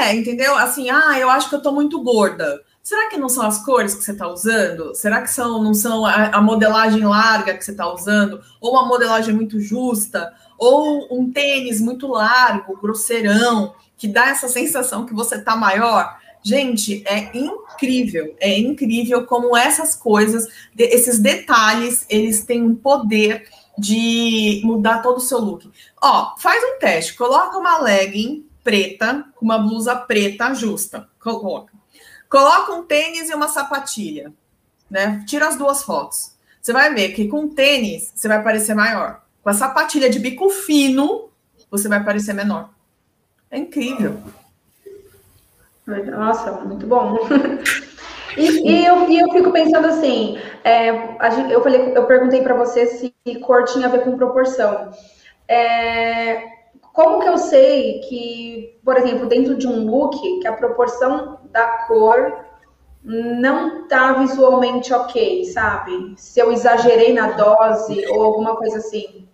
É, 0.00 0.14
entendeu? 0.14 0.56
Assim, 0.56 0.88
ah, 0.90 1.18
eu 1.18 1.28
acho 1.28 1.48
que 1.48 1.56
eu 1.56 1.62
tô 1.62 1.72
muito 1.72 2.00
gorda. 2.02 2.60
Será 2.86 3.10
que 3.10 3.16
não 3.16 3.28
são 3.28 3.44
as 3.44 3.64
cores 3.64 3.96
que 3.96 4.04
você 4.04 4.12
está 4.12 4.28
usando? 4.28 4.94
Será 4.94 5.20
que 5.20 5.28
são, 5.28 5.60
não 5.60 5.74
são 5.74 6.06
a, 6.06 6.26
a 6.26 6.40
modelagem 6.40 7.04
larga 7.04 7.52
que 7.52 7.64
você 7.64 7.72
está 7.72 7.92
usando? 7.92 8.40
Ou 8.60 8.74
uma 8.74 8.86
modelagem 8.86 9.34
muito 9.34 9.58
justa? 9.58 10.32
Ou 10.56 11.08
um 11.10 11.28
tênis 11.32 11.80
muito 11.80 12.06
largo, 12.06 12.78
grosseirão, 12.80 13.74
que 13.96 14.06
dá 14.06 14.28
essa 14.28 14.46
sensação 14.46 15.04
que 15.04 15.12
você 15.12 15.34
está 15.34 15.56
maior? 15.56 16.16
Gente, 16.44 17.02
é 17.08 17.36
incrível, 17.36 18.36
é 18.38 18.56
incrível 18.56 19.26
como 19.26 19.56
essas 19.56 19.96
coisas, 19.96 20.46
esses 20.78 21.18
detalhes, 21.18 22.06
eles 22.08 22.44
têm 22.44 22.62
um 22.62 22.76
poder 22.76 23.48
de 23.76 24.60
mudar 24.62 25.02
todo 25.02 25.16
o 25.16 25.20
seu 25.20 25.40
look. 25.40 25.68
Ó, 26.00 26.36
faz 26.38 26.62
um 26.62 26.78
teste, 26.78 27.16
coloca 27.16 27.58
uma 27.58 27.78
legging 27.78 28.46
preta 28.62 29.24
uma 29.40 29.58
blusa 29.58 29.94
preta 29.94 30.52
justa. 30.52 31.08
Coloca. 31.20 31.72
Coloca 32.28 32.72
um 32.72 32.82
tênis 32.82 33.30
e 33.30 33.34
uma 33.34 33.48
sapatilha, 33.48 34.32
né? 34.90 35.24
Tira 35.26 35.48
as 35.48 35.56
duas 35.56 35.82
fotos. 35.82 36.32
Você 36.60 36.72
vai 36.72 36.92
ver 36.92 37.10
que 37.10 37.28
com 37.28 37.48
tênis 37.48 38.12
você 38.14 38.26
vai 38.26 38.42
parecer 38.42 38.74
maior. 38.74 39.22
Com 39.42 39.50
a 39.50 39.54
sapatilha 39.54 40.10
de 40.10 40.18
bico 40.18 40.50
fino, 40.50 41.28
você 41.70 41.88
vai 41.88 42.02
parecer 42.02 42.32
menor. 42.32 42.70
É 43.50 43.58
incrível. 43.58 44.20
Nossa, 45.86 46.52
muito 46.52 46.86
bom. 46.86 47.16
E, 48.36 48.70
e, 48.70 48.84
eu, 48.84 49.08
e 49.08 49.18
eu 49.18 49.30
fico 49.32 49.50
pensando 49.50 49.86
assim, 49.86 50.38
é, 50.62 50.90
eu 51.50 51.62
falei, 51.62 51.96
eu 51.96 52.04
perguntei 52.04 52.42
para 52.42 52.54
você 52.54 52.86
se 52.86 53.14
cor 53.40 53.64
tinha 53.64 53.86
a 53.86 53.90
ver 53.90 54.04
com 54.04 54.16
proporção. 54.16 54.90
É, 55.48 56.42
como 56.92 57.20
que 57.20 57.28
eu 57.28 57.38
sei 57.38 58.00
que, 58.00 58.78
por 58.84 58.96
exemplo, 58.96 59.26
dentro 59.26 59.56
de 59.56 59.66
um 59.66 59.86
look, 59.88 60.40
que 60.40 60.46
a 60.46 60.52
proporção 60.52 61.38
da 61.56 61.66
cor 61.86 62.44
não 63.02 63.86
tá 63.88 64.12
visualmente 64.14 64.92
ok, 64.92 65.44
sabe? 65.46 66.14
Se 66.18 66.38
eu 66.38 66.52
exagerei 66.52 67.14
na 67.14 67.30
dose 67.32 68.04
ou 68.08 68.22
alguma 68.22 68.56
coisa 68.56 68.78
assim. 68.78 69.26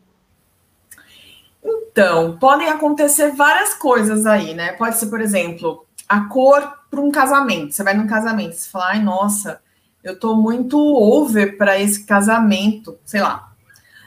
Então, 1.65 2.37
podem 2.39 2.69
acontecer 2.69 3.33
várias 3.33 3.75
coisas 3.75 4.25
aí, 4.25 4.55
né? 4.55 4.73
Pode 4.73 4.99
ser, 4.99 5.07
por 5.07 5.21
exemplo, 5.21 5.85
a 6.09 6.29
cor 6.29 6.81
para 6.91 7.01
um 7.01 7.11
casamento. 7.11 7.73
Você 7.73 7.83
vai 7.83 7.95
num 7.95 8.07
casamento, 8.07 8.55
você 8.55 8.69
fala, 8.69 8.91
ai, 8.91 9.03
nossa, 9.03 9.61
eu 10.05 10.19
tô 10.19 10.37
muito 10.37 10.79
over 10.79 11.57
para 11.57 11.79
esse 11.79 12.05
casamento, 12.05 12.99
sei 13.05 13.21
lá. 13.21 13.53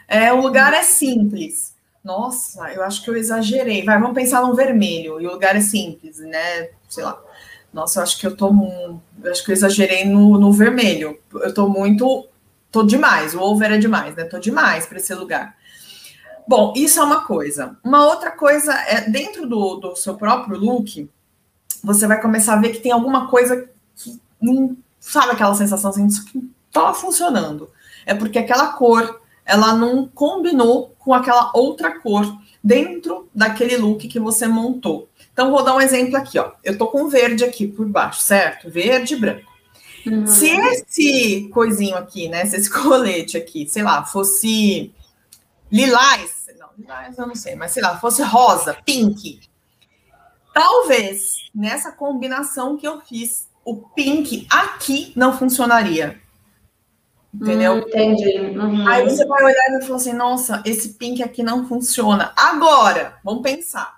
É, 0.08 0.32
o 0.32 0.42
lugar 0.42 0.74
é 0.74 0.84
simples. 0.84 1.76
Nossa, 2.04 2.72
eu 2.72 2.84
acho 2.84 3.04
que 3.04 3.10
eu 3.10 3.18
exagerei. 3.18 3.84
Vai, 3.84 4.00
vamos 4.00 4.14
pensar 4.14 4.42
no 4.42 4.54
vermelho, 4.54 5.20
e 5.20 5.26
o 5.26 5.32
lugar 5.32 5.56
é 5.56 5.62
simples, 5.62 6.20
né? 6.20 6.70
Sei 6.88 7.04
lá. 7.04 7.20
Nossa, 7.76 8.00
eu 8.00 8.04
acho 8.04 8.18
que 8.18 8.26
eu 8.26 8.34
tô. 8.34 8.48
Eu 9.22 9.32
acho 9.32 9.44
que 9.44 9.52
eu 9.52 9.54
exagerei 9.54 10.06
no, 10.06 10.40
no 10.40 10.50
vermelho. 10.50 11.20
Eu 11.34 11.54
tô 11.54 11.68
muito. 11.68 12.26
Tô 12.72 12.84
demais. 12.84 13.36
O 13.36 13.42
over 13.42 13.70
é 13.74 13.78
demais, 13.78 14.16
né? 14.16 14.24
Tô 14.24 14.40
demais 14.40 14.86
para 14.86 14.98
esse 14.98 15.14
lugar. 15.14 15.58
Bom, 16.48 16.72
isso 16.74 17.02
é 17.02 17.04
uma 17.04 17.26
coisa. 17.26 17.78
Uma 17.84 18.06
outra 18.06 18.32
coisa 18.32 18.74
é 18.74 19.10
dentro 19.10 19.46
do, 19.46 19.76
do 19.76 19.96
seu 19.98 20.16
próprio 20.16 20.58
look, 20.58 21.10
você 21.84 22.08
vai 22.08 22.22
começar 22.22 22.54
a 22.54 22.62
ver 22.62 22.70
que 22.70 22.80
tem 22.80 22.94
alguma 22.94 23.28
coisa 23.28 23.70
que 23.94 24.22
não 24.40 24.78
sabe 24.98 25.34
aquela 25.34 25.54
sensação 25.54 25.90
assim, 25.90 26.06
isso 26.06 26.24
que 26.28 26.50
tá 26.72 26.94
funcionando. 26.94 27.70
É 28.06 28.14
porque 28.14 28.40
aquela 28.40 28.72
cor 28.72 29.20
ela 29.44 29.74
não 29.74 30.08
combinou 30.08 30.96
com 30.98 31.14
aquela 31.14 31.52
outra 31.54 32.00
cor 32.00 32.26
dentro 32.66 33.30
daquele 33.34 33.78
look 33.78 34.08
que 34.08 34.20
você 34.20 34.48
montou. 34.48 35.08
Então, 35.32 35.52
vou 35.52 35.64
dar 35.64 35.76
um 35.76 35.82
exemplo 35.82 36.18
aqui, 36.18 36.40
ó. 36.40 36.52
Eu 36.64 36.76
tô 36.76 36.88
com 36.88 37.08
verde 37.08 37.44
aqui 37.44 37.68
por 37.68 37.88
baixo, 37.88 38.24
certo? 38.24 38.72
Verde 38.72 39.14
e 39.14 39.18
branco. 39.18 39.54
Uhum. 40.08 40.26
Se 40.26 40.48
esse 40.48 41.48
coisinho 41.54 41.96
aqui, 41.96 42.28
né? 42.28 42.44
Se 42.46 42.56
esse 42.56 42.70
colete 42.74 43.38
aqui, 43.38 43.68
sei 43.70 43.84
lá, 43.84 44.04
fosse 44.04 44.92
lilás, 45.72 46.48
não, 46.60 46.70
lilás 46.76 47.16
eu 47.16 47.28
não 47.28 47.36
sei, 47.36 47.56
mas 47.56 47.72
sei 47.72 47.84
lá, 47.84 48.00
fosse 48.00 48.24
rosa, 48.24 48.76
pink, 48.84 49.42
talvez 50.52 51.50
nessa 51.54 51.92
combinação 51.92 52.78
que 52.78 52.88
eu 52.88 53.00
fiz, 53.02 53.48
o 53.64 53.76
pink 53.76 54.48
aqui 54.50 55.14
não 55.16 55.38
funcionaria. 55.38 56.20
Entendeu? 57.42 57.74
Hum, 57.74 57.80
entendi. 57.80 58.58
Uhum. 58.58 58.88
Aí 58.88 59.04
você 59.04 59.26
vai 59.26 59.44
olhar 59.44 59.80
e 59.80 59.86
falar 59.86 59.96
assim: 59.98 60.14
nossa, 60.14 60.62
esse 60.66 60.94
pink 60.94 61.22
aqui 61.22 61.44
não 61.44 61.68
funciona. 61.68 62.32
Agora, 62.36 63.18
vamos 63.24 63.44
pensar. 63.44 63.96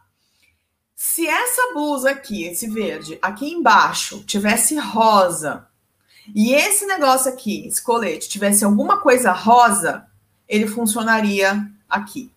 Se 0.95 1.27
essa 1.27 1.73
blusa 1.73 2.09
aqui, 2.09 2.45
esse 2.45 2.67
verde, 2.67 3.19
aqui 3.21 3.47
embaixo, 3.53 4.23
tivesse 4.25 4.75
rosa, 4.77 5.67
e 6.33 6.53
esse 6.53 6.85
negócio 6.85 7.31
aqui, 7.31 7.67
esse 7.67 7.81
colete, 7.81 8.27
tivesse 8.27 8.65
alguma 8.65 8.99
coisa 8.99 9.31
rosa, 9.31 10.05
ele 10.47 10.65
funcionaria 10.65 11.67
aqui. 11.87 12.31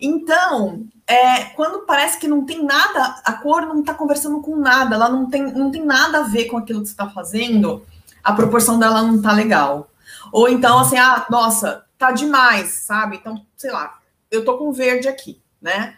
Então, 0.00 0.86
é, 1.06 1.44
quando 1.56 1.86
parece 1.86 2.18
que 2.18 2.26
não 2.26 2.44
tem 2.44 2.64
nada, 2.64 3.20
a 3.24 3.32
cor 3.34 3.62
não 3.62 3.80
está 3.80 3.94
conversando 3.94 4.40
com 4.40 4.56
nada, 4.56 4.94
ela 4.94 5.08
não 5.08 5.28
tem, 5.28 5.42
não 5.52 5.70
tem 5.70 5.84
nada 5.84 6.20
a 6.20 6.22
ver 6.22 6.46
com 6.46 6.56
aquilo 6.56 6.80
que 6.80 6.86
você 6.86 6.92
está 6.92 7.08
fazendo, 7.10 7.84
a 8.22 8.32
proporção 8.32 8.78
dela 8.78 9.02
não 9.02 9.16
está 9.16 9.32
legal. 9.32 9.90
Ou 10.34 10.48
então, 10.48 10.80
assim, 10.80 10.98
ah, 10.98 11.24
nossa, 11.30 11.86
tá 11.96 12.10
demais, 12.10 12.84
sabe? 12.86 13.18
Então, 13.18 13.46
sei 13.56 13.70
lá, 13.70 14.00
eu 14.28 14.44
tô 14.44 14.58
com 14.58 14.72
verde 14.72 15.06
aqui, 15.06 15.40
né? 15.62 15.96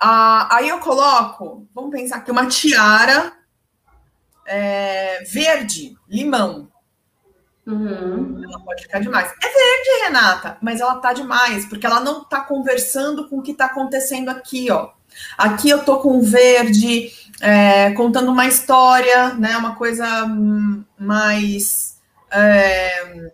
Ah, 0.00 0.48
aí 0.56 0.68
eu 0.68 0.80
coloco, 0.80 1.68
vamos 1.72 1.92
pensar 1.92 2.16
aqui, 2.16 2.32
uma 2.32 2.46
tiara 2.46 3.32
é, 4.44 5.22
verde, 5.22 5.96
limão. 6.08 6.68
Uhum. 7.64 8.42
Ela 8.42 8.58
pode 8.64 8.82
ficar 8.82 8.98
demais. 8.98 9.32
É 9.40 9.46
verde, 9.46 10.04
Renata, 10.04 10.58
mas 10.60 10.80
ela 10.80 10.96
tá 10.96 11.12
demais, 11.12 11.64
porque 11.66 11.86
ela 11.86 12.00
não 12.00 12.24
tá 12.24 12.40
conversando 12.40 13.28
com 13.28 13.38
o 13.38 13.42
que 13.42 13.54
tá 13.54 13.66
acontecendo 13.66 14.30
aqui, 14.30 14.68
ó. 14.68 14.90
Aqui 15.38 15.70
eu 15.70 15.84
tô 15.84 16.00
com 16.00 16.20
verde, 16.22 17.12
é, 17.40 17.92
contando 17.92 18.32
uma 18.32 18.48
história, 18.48 19.32
né? 19.34 19.56
Uma 19.56 19.76
coisa 19.76 20.24
hum, 20.24 20.84
mais. 20.98 22.00
É, 22.32 23.30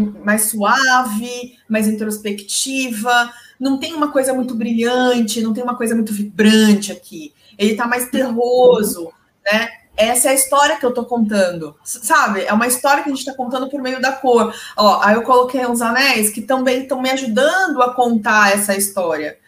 mais 0.00 0.50
suave, 0.50 1.58
mais 1.68 1.88
introspectiva. 1.88 3.32
Não 3.58 3.78
tem 3.78 3.94
uma 3.94 4.12
coisa 4.12 4.32
muito 4.32 4.54
brilhante, 4.54 5.42
não 5.42 5.52
tem 5.52 5.62
uma 5.62 5.76
coisa 5.76 5.94
muito 5.94 6.12
vibrante 6.12 6.92
aqui. 6.92 7.32
Ele 7.58 7.74
tá 7.74 7.86
mais 7.86 8.10
terroso, 8.10 9.12
né? 9.44 9.68
Essa 9.96 10.28
é 10.28 10.30
a 10.32 10.34
história 10.34 10.76
que 10.76 10.84
eu 10.84 10.92
tô 10.92 11.06
contando, 11.06 11.74
sabe? 11.82 12.42
É 12.42 12.52
uma 12.52 12.66
história 12.66 13.02
que 13.02 13.08
a 13.08 13.14
gente 13.14 13.24
tá 13.24 13.32
contando 13.32 13.70
por 13.70 13.80
meio 13.80 14.00
da 14.00 14.12
cor. 14.12 14.54
Ó, 14.76 15.00
aí 15.02 15.14
eu 15.14 15.22
coloquei 15.22 15.64
uns 15.66 15.80
anéis 15.80 16.28
que 16.28 16.42
também 16.42 16.82
estão 16.82 17.00
me 17.00 17.10
ajudando 17.10 17.80
a 17.80 17.94
contar 17.94 18.52
essa 18.52 18.76
história. 18.76 19.38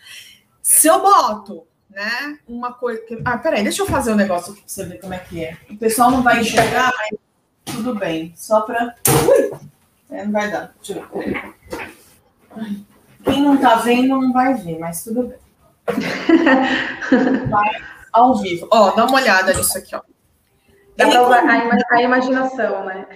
Se 0.63 0.89
eu 0.89 1.03
boto, 1.03 1.67
né, 1.91 2.39
uma 2.49 2.73
coisa. 2.73 3.03
Que... 3.03 3.21
Ah, 3.25 3.37
peraí, 3.37 3.63
deixa 3.63 3.83
eu 3.83 3.87
fazer 3.87 4.11
o 4.11 4.15
um 4.15 4.17
negócio 4.17 4.53
aqui 4.53 4.63
pra 4.63 4.71
você 4.71 4.85
ver 4.85 5.01
como 5.01 5.13
é 5.13 5.19
que 5.19 5.45
é. 5.45 5.57
O 5.69 5.77
pessoal 5.77 6.11
não 6.11 6.23
vai 6.23 6.41
enxergar, 6.41 6.93
mas 6.97 7.21
tudo 7.67 7.95
bem. 7.95 8.33
Só 8.35 8.63
pra. 8.63 8.95
Ui! 9.29 9.68
É, 10.11 10.25
não 10.25 10.33
vai 10.33 10.51
dar. 10.51 10.75
Deixa 10.77 11.01
eu 11.01 11.21
ver. 11.21 11.55
Quem 13.25 13.43
não 13.43 13.57
tá 13.59 13.77
vendo 13.77 14.21
não 14.21 14.33
vai 14.33 14.55
ver, 14.55 14.79
mas 14.79 15.05
tudo 15.05 15.25
bem. 15.25 15.39
Vai 17.49 17.71
ao 18.13 18.37
vivo. 18.37 18.69
Ó, 18.71 18.91
dá 18.91 19.07
uma 19.07 19.17
olhada 19.17 19.55
nisso 19.55 19.79
aqui, 19.79 19.95
ó. 19.95 20.03
Dá 20.97 21.09
pra 21.09 21.23
usar 21.23 21.45
a, 21.49 21.97
a 21.97 22.03
imaginação, 22.03 22.85
né? 22.85 23.07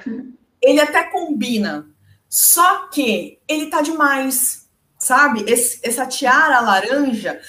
Ele 0.60 0.80
até 0.80 1.04
combina. 1.04 1.86
Só 2.28 2.86
que 2.88 3.40
ele 3.46 3.66
tá 3.66 3.82
demais, 3.82 4.68
sabe? 4.98 5.44
Esse, 5.46 5.80
essa 5.86 6.06
tiara 6.06 6.60
laranja, 6.60 7.40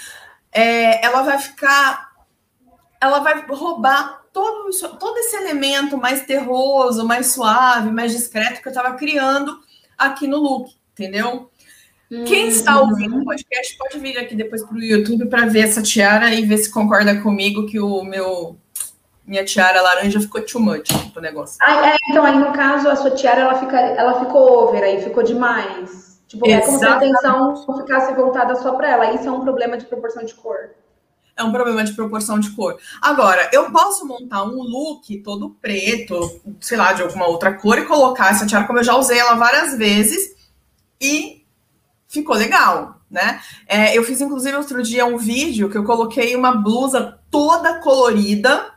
é, 0.52 1.06
ela 1.06 1.22
vai 1.22 1.38
ficar. 1.38 2.12
Ela 3.00 3.20
vai 3.20 3.46
roubar 3.48 4.23
todo, 4.34 4.70
todo 4.98 5.18
esse 5.20 5.36
elemento 5.36 5.96
mais 5.98 6.26
terroso, 6.26 7.06
mais 7.06 7.28
suave, 7.28 7.92
mais 7.92 8.12
discreto 8.12 8.62
que 8.62 8.68
eu 8.68 8.72
estava 8.72 8.96
criando 8.96 9.60
aqui 9.98 10.28
no 10.28 10.38
look, 10.38 10.72
entendeu? 10.92 11.50
Quem 12.28 12.48
está 12.48 12.80
uhum. 12.80 12.90
ouvindo 12.90 13.18
o 13.20 13.26
podcast 13.26 13.78
pode 13.78 13.98
vir 13.98 14.18
aqui 14.18 14.36
depois 14.36 14.64
para 14.64 14.76
o 14.76 14.84
YouTube 14.84 15.26
para 15.28 15.48
ver 15.48 15.62
essa 15.62 15.82
tiara 15.82 16.32
e 16.34 16.46
ver 16.46 16.58
se 16.58 16.72
concorda 16.72 17.20
comigo 17.22 17.66
que 17.66 17.80
o 17.80 18.04
meu 18.04 18.58
minha 19.26 19.46
tiara 19.46 19.82
laranja 19.82 20.20
ficou 20.20 20.42
too 20.42 20.62
much 20.62 20.92
pro 21.12 21.22
negócio. 21.22 21.58
Ah, 21.62 21.92
é, 21.92 21.96
então 22.10 22.26
aí 22.26 22.38
no 22.38 22.52
caso 22.52 22.90
a 22.90 22.96
sua 22.96 23.12
tiara 23.12 23.42
ela 23.42 23.58
fica, 23.58 23.80
ela 23.80 24.20
ficou 24.20 24.68
over 24.68 24.84
aí, 24.84 25.02
ficou 25.02 25.24
demais. 25.24 26.22
Tipo, 26.28 26.48
Exatamente. 26.48 26.64
é 26.64 26.66
como 26.66 26.80
se 26.80 26.86
a 26.86 26.96
atenção 26.96 27.78
ficasse 27.78 28.14
voltada 28.14 28.56
só 28.56 28.74
para 28.74 28.90
ela. 28.90 29.14
Isso 29.14 29.28
é 29.28 29.32
um 29.32 29.42
problema 29.42 29.78
de 29.78 29.86
proporção 29.86 30.26
de 30.26 30.34
cor. 30.34 30.72
É 31.36 31.44
um 31.44 31.52
problema 31.52 31.84
de 31.84 31.94
proporção 31.94 32.40
de 32.40 32.52
cor. 32.52 32.78
Agora, 33.02 33.50
eu 33.52 33.72
posso 33.72 34.06
montar 34.06 34.44
um 34.44 34.62
look 34.62 35.18
todo 35.20 35.50
preto, 35.62 36.42
sei 36.62 36.78
lá, 36.78 36.94
de 36.94 37.02
alguma 37.02 37.26
outra 37.26 37.54
cor 37.54 37.78
e 37.80 37.86
colocar 37.86 38.32
essa 38.32 38.46
tiara, 38.46 38.68
como 38.68 38.80
eu 38.80 38.84
já 38.84 38.96
usei 38.96 39.18
ela 39.18 39.34
várias 39.34 39.78
vezes, 39.78 40.36
e 41.02 41.44
ficou 42.08 42.36
legal, 42.36 43.02
né? 43.10 43.42
É, 43.68 43.98
eu 43.98 44.04
fiz, 44.04 44.22
inclusive, 44.22 44.56
outro 44.56 44.84
dia 44.84 45.06
um 45.06 45.18
vídeo 45.18 45.70
que 45.70 45.78
eu 45.78 45.84
coloquei 45.84 46.36
uma 46.36 46.56
blusa 46.56 47.20
toda 47.32 47.80
colorida 47.80 48.72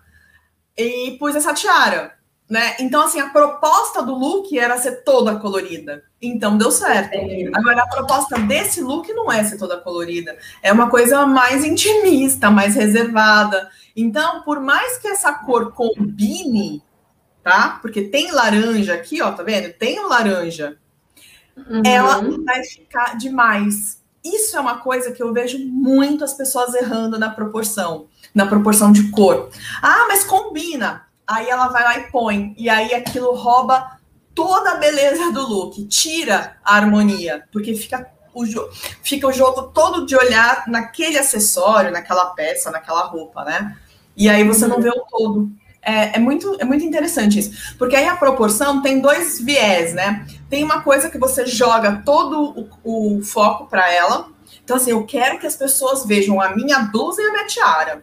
e 0.77 1.17
pus 1.19 1.37
essa 1.37 1.53
tiara, 1.53 2.16
né? 2.49 2.77
Então, 2.79 3.05
assim, 3.05 3.19
a 3.19 3.31
proposta 3.31 4.03
do 4.03 4.15
look 4.15 4.57
era 4.57 4.79
ser 4.79 5.03
toda 5.03 5.37
colorida. 5.37 6.05
Então, 6.23 6.57
deu 6.57 6.71
certo. 6.71 7.17
Agora, 7.55 7.83
a 7.83 7.89
proposta 7.89 8.39
desse 8.39 8.81
look 8.81 9.13
não 9.13 9.31
é 9.31 9.43
ser 9.45 9.59
toda 9.59 9.77
colorida. 9.79 10.37
É 10.63 10.73
uma 10.73 10.89
coisa 10.89 11.27
mais 11.27 11.65
intimista, 11.65 12.51
mais 12.51 12.75
reservada. 12.75 13.69
Então, 13.97 14.43
por 14.43 14.61
mais 14.61 14.97
que 14.99 15.09
essa 15.09 15.33
cor 15.33 15.73
combine, 15.73 16.83
tá? 17.43 17.79
Porque 17.83 18.03
tem 18.03 18.31
laranja 18.31 18.95
aqui, 18.95 19.21
ó, 19.21 19.33
tá 19.33 19.43
vendo? 19.43 19.73
Tem 19.73 19.99
um 19.99 20.09
laranja. 20.09 20.79
Uhum. 21.57 21.83
Ela 21.85 22.21
vai 22.45 22.63
ficar 22.65 23.17
demais. 23.17 24.05
Isso 24.25 24.57
é 24.57 24.61
uma 24.61 24.79
coisa 24.79 25.13
que 25.13 25.23
eu 25.23 25.33
vejo 25.33 25.59
muito 25.59 26.25
as 26.25 26.35
pessoas 26.35 26.75
errando 26.75 27.19
na 27.19 27.31
proporção 27.31 28.09
na 28.37 28.47
proporção 28.47 28.93
de 28.93 29.11
cor. 29.11 29.49
Ah, 29.83 30.05
mas 30.09 30.23
combina. 30.23 31.06
Aí 31.27 31.49
ela 31.49 31.69
vai 31.69 31.83
lá 31.83 31.99
e 31.99 32.11
põe. 32.11 32.55
E 32.57 32.69
aí 32.69 32.95
aquilo 32.95 33.35
rouba 33.35 33.99
toda 34.35 34.73
a 34.73 34.77
beleza 34.77 35.33
do 35.33 35.49
look, 35.49 35.83
tira 35.89 36.59
a 36.63 36.77
harmonia, 36.77 37.45
porque 37.51 37.75
fica 37.75 38.07
o, 38.35 38.45
fica 39.03 39.27
o 39.27 39.33
jogo 39.33 39.63
todo 39.69 40.05
de 40.05 40.15
olhar 40.15 40.65
naquele 40.69 41.19
acessório, 41.19 41.91
naquela 41.91 42.27
peça, 42.27 42.71
naquela 42.71 43.07
roupa, 43.07 43.45
né? 43.45 43.75
E 44.15 44.29
aí 44.29 44.45
você 44.45 44.67
não 44.67 44.81
vê 44.81 44.91
o 44.91 45.07
todo. 45.09 45.51
É, 45.81 46.17
é, 46.17 46.19
muito, 46.19 46.55
é 46.61 46.65
muito 46.65 46.85
interessante 46.85 47.39
isso. 47.39 47.77
Porque 47.79 47.97
aí 47.97 48.07
a 48.07 48.17
proporção 48.17 48.83
tem 48.83 49.01
dois 49.01 49.41
viés, 49.41 49.95
né? 49.95 50.27
Tem 50.51 50.63
uma 50.63 50.83
coisa 50.83 51.09
que 51.09 51.17
você 51.17 51.47
joga 51.47 52.03
todo 52.05 52.69
o, 52.85 53.17
o 53.17 53.23
foco 53.23 53.67
para 53.67 53.91
ela. 53.91 54.29
Então, 54.63 54.77
assim, 54.77 54.91
eu 54.91 55.05
quero 55.07 55.39
que 55.39 55.47
as 55.47 55.57
pessoas 55.57 56.05
vejam 56.05 56.41
a 56.41 56.55
minha 56.55 56.81
blusa 56.81 57.23
e 57.23 57.25
a 57.25 57.33
minha 57.33 57.47
tiara 57.47 58.03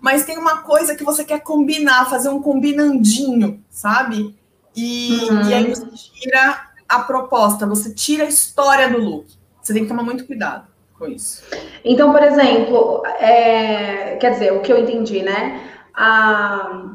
mas 0.00 0.24
tem 0.24 0.38
uma 0.38 0.58
coisa 0.58 0.94
que 0.94 1.04
você 1.04 1.24
quer 1.24 1.40
combinar, 1.40 2.08
fazer 2.08 2.28
um 2.28 2.40
combinandinho, 2.40 3.62
sabe? 3.70 4.36
E, 4.74 5.28
uhum. 5.30 5.48
e 5.48 5.54
aí 5.54 5.68
você 5.68 5.86
tira 5.86 6.68
a 6.88 7.00
proposta, 7.00 7.66
você 7.66 7.92
tira 7.92 8.24
a 8.24 8.28
história 8.28 8.88
do 8.88 8.98
look. 8.98 9.26
Você 9.60 9.72
tem 9.74 9.82
que 9.82 9.88
tomar 9.88 10.02
muito 10.02 10.26
cuidado 10.26 10.66
com 10.98 11.06
isso. 11.06 11.42
Então, 11.84 12.12
por 12.12 12.22
exemplo, 12.22 13.02
é, 13.18 14.16
quer 14.16 14.30
dizer, 14.32 14.52
o 14.52 14.60
que 14.60 14.72
eu 14.72 14.78
entendi, 14.78 15.22
né? 15.22 15.62
A, 15.94 16.94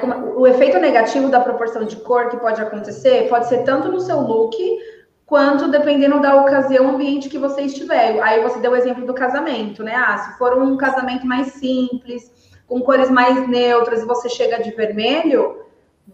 como, 0.00 0.40
o 0.40 0.46
efeito 0.46 0.78
negativo 0.78 1.28
da 1.28 1.40
proporção 1.40 1.84
de 1.84 1.96
cor 1.96 2.28
que 2.28 2.36
pode 2.36 2.60
acontecer 2.60 3.28
pode 3.28 3.48
ser 3.48 3.58
tanto 3.64 3.90
no 3.90 4.00
seu 4.00 4.20
look 4.20 4.56
quanto 5.26 5.68
dependendo 5.68 6.20
da 6.20 6.40
ocasião, 6.40 6.90
ambiente 6.90 7.28
que 7.28 7.38
você 7.38 7.62
estiver. 7.62 8.20
Aí 8.22 8.42
você 8.42 8.58
deu 8.58 8.72
o 8.72 8.76
exemplo 8.76 9.06
do 9.06 9.14
casamento, 9.14 9.82
né? 9.82 9.94
Ah, 9.94 10.18
se 10.18 10.38
for 10.38 10.56
um 10.60 10.76
casamento 10.76 11.26
mais 11.26 11.52
simples, 11.54 12.30
com 12.66 12.80
cores 12.80 13.10
mais 13.10 13.48
neutras 13.48 14.02
e 14.02 14.06
você 14.06 14.28
chega 14.28 14.62
de 14.62 14.70
vermelho, 14.70 15.64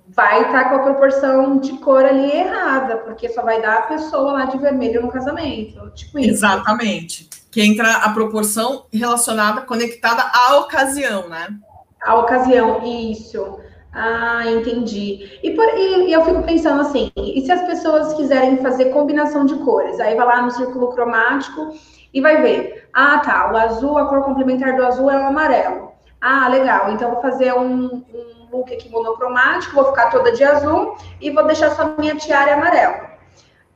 vai 0.08 0.42
estar 0.42 0.64
tá 0.64 0.68
com 0.70 0.76
a 0.76 0.82
proporção 0.82 1.58
de 1.58 1.72
cor 1.78 2.04
ali 2.04 2.30
errada, 2.30 2.98
porque 2.98 3.28
só 3.28 3.42
vai 3.42 3.60
dar 3.60 3.78
a 3.78 3.82
pessoa 3.82 4.32
lá 4.32 4.44
de 4.44 4.58
vermelho 4.58 5.02
no 5.02 5.10
casamento. 5.10 5.90
Tipo 5.90 6.18
isso. 6.18 6.30
Exatamente. 6.30 7.28
Que 7.50 7.62
entra 7.62 7.92
a 7.96 8.10
proporção 8.10 8.86
relacionada, 8.92 9.62
conectada 9.62 10.22
à 10.22 10.58
ocasião, 10.58 11.28
né? 11.28 11.48
A 12.00 12.14
ocasião, 12.16 12.80
isso. 12.84 13.58
Ah, 13.92 14.42
entendi. 14.46 15.40
E, 15.42 15.50
por, 15.50 15.64
e, 15.76 16.08
e, 16.08 16.12
eu 16.12 16.24
fico 16.24 16.42
pensando 16.42 16.80
assim, 16.80 17.10
e 17.16 17.40
se 17.40 17.50
as 17.50 17.62
pessoas 17.62 18.14
quiserem 18.14 18.58
fazer 18.58 18.86
combinação 18.86 19.44
de 19.44 19.56
cores? 19.56 19.98
Aí 19.98 20.14
vai 20.14 20.26
lá 20.26 20.42
no 20.42 20.50
círculo 20.50 20.92
cromático 20.92 21.74
e 22.14 22.20
vai 22.20 22.40
ver. 22.40 22.88
Ah, 22.92 23.18
tá, 23.18 23.52
o 23.52 23.56
azul, 23.56 23.98
a 23.98 24.06
cor 24.06 24.22
complementar 24.22 24.76
do 24.76 24.84
azul 24.84 25.10
é 25.10 25.18
o 25.18 25.26
amarelo. 25.26 25.92
Ah, 26.20 26.48
legal. 26.48 26.92
Então 26.92 27.12
vou 27.12 27.22
fazer 27.22 27.52
um, 27.54 28.04
um 28.14 28.48
look 28.52 28.72
aqui 28.72 28.88
monocromático, 28.90 29.74
vou 29.74 29.86
ficar 29.86 30.10
toda 30.10 30.32
de 30.32 30.44
azul 30.44 30.96
e 31.20 31.30
vou 31.30 31.44
deixar 31.46 31.70
só 31.70 31.94
minha 31.98 32.14
tiara 32.16 32.54
amarela. 32.54 33.10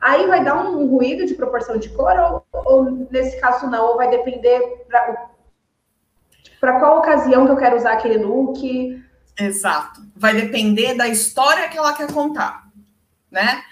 Aí 0.01 0.27
vai 0.27 0.45
dar 0.45 0.57
um, 0.57 0.87
ruído 0.87 1.25
de 1.25 1.35
proporção 1.35 1.79
de 1.79 1.89
cor 1.89 2.13
ou, 2.19 2.45
ou 2.53 2.85
nesse 3.11 3.41
caso 3.41 3.67
não, 3.69 3.87
ou 3.87 3.97
vai 3.97 4.11
depender 4.11 4.85
para 6.61 6.79
qual 6.79 6.99
ocasião 6.99 7.47
que 7.47 7.53
eu 7.53 7.57
quero 7.57 7.77
usar 7.77 7.95
aquele 7.95 8.19
look. 8.19 9.03
Exato. 9.39 10.03
Vai 10.17 10.35
depender 10.35 10.95
da 10.95 11.09
história 11.09 11.69
que 11.69 11.77
ela 11.77 11.93
quer 11.93 12.13
contar, 12.13 12.69
né? 13.31 13.63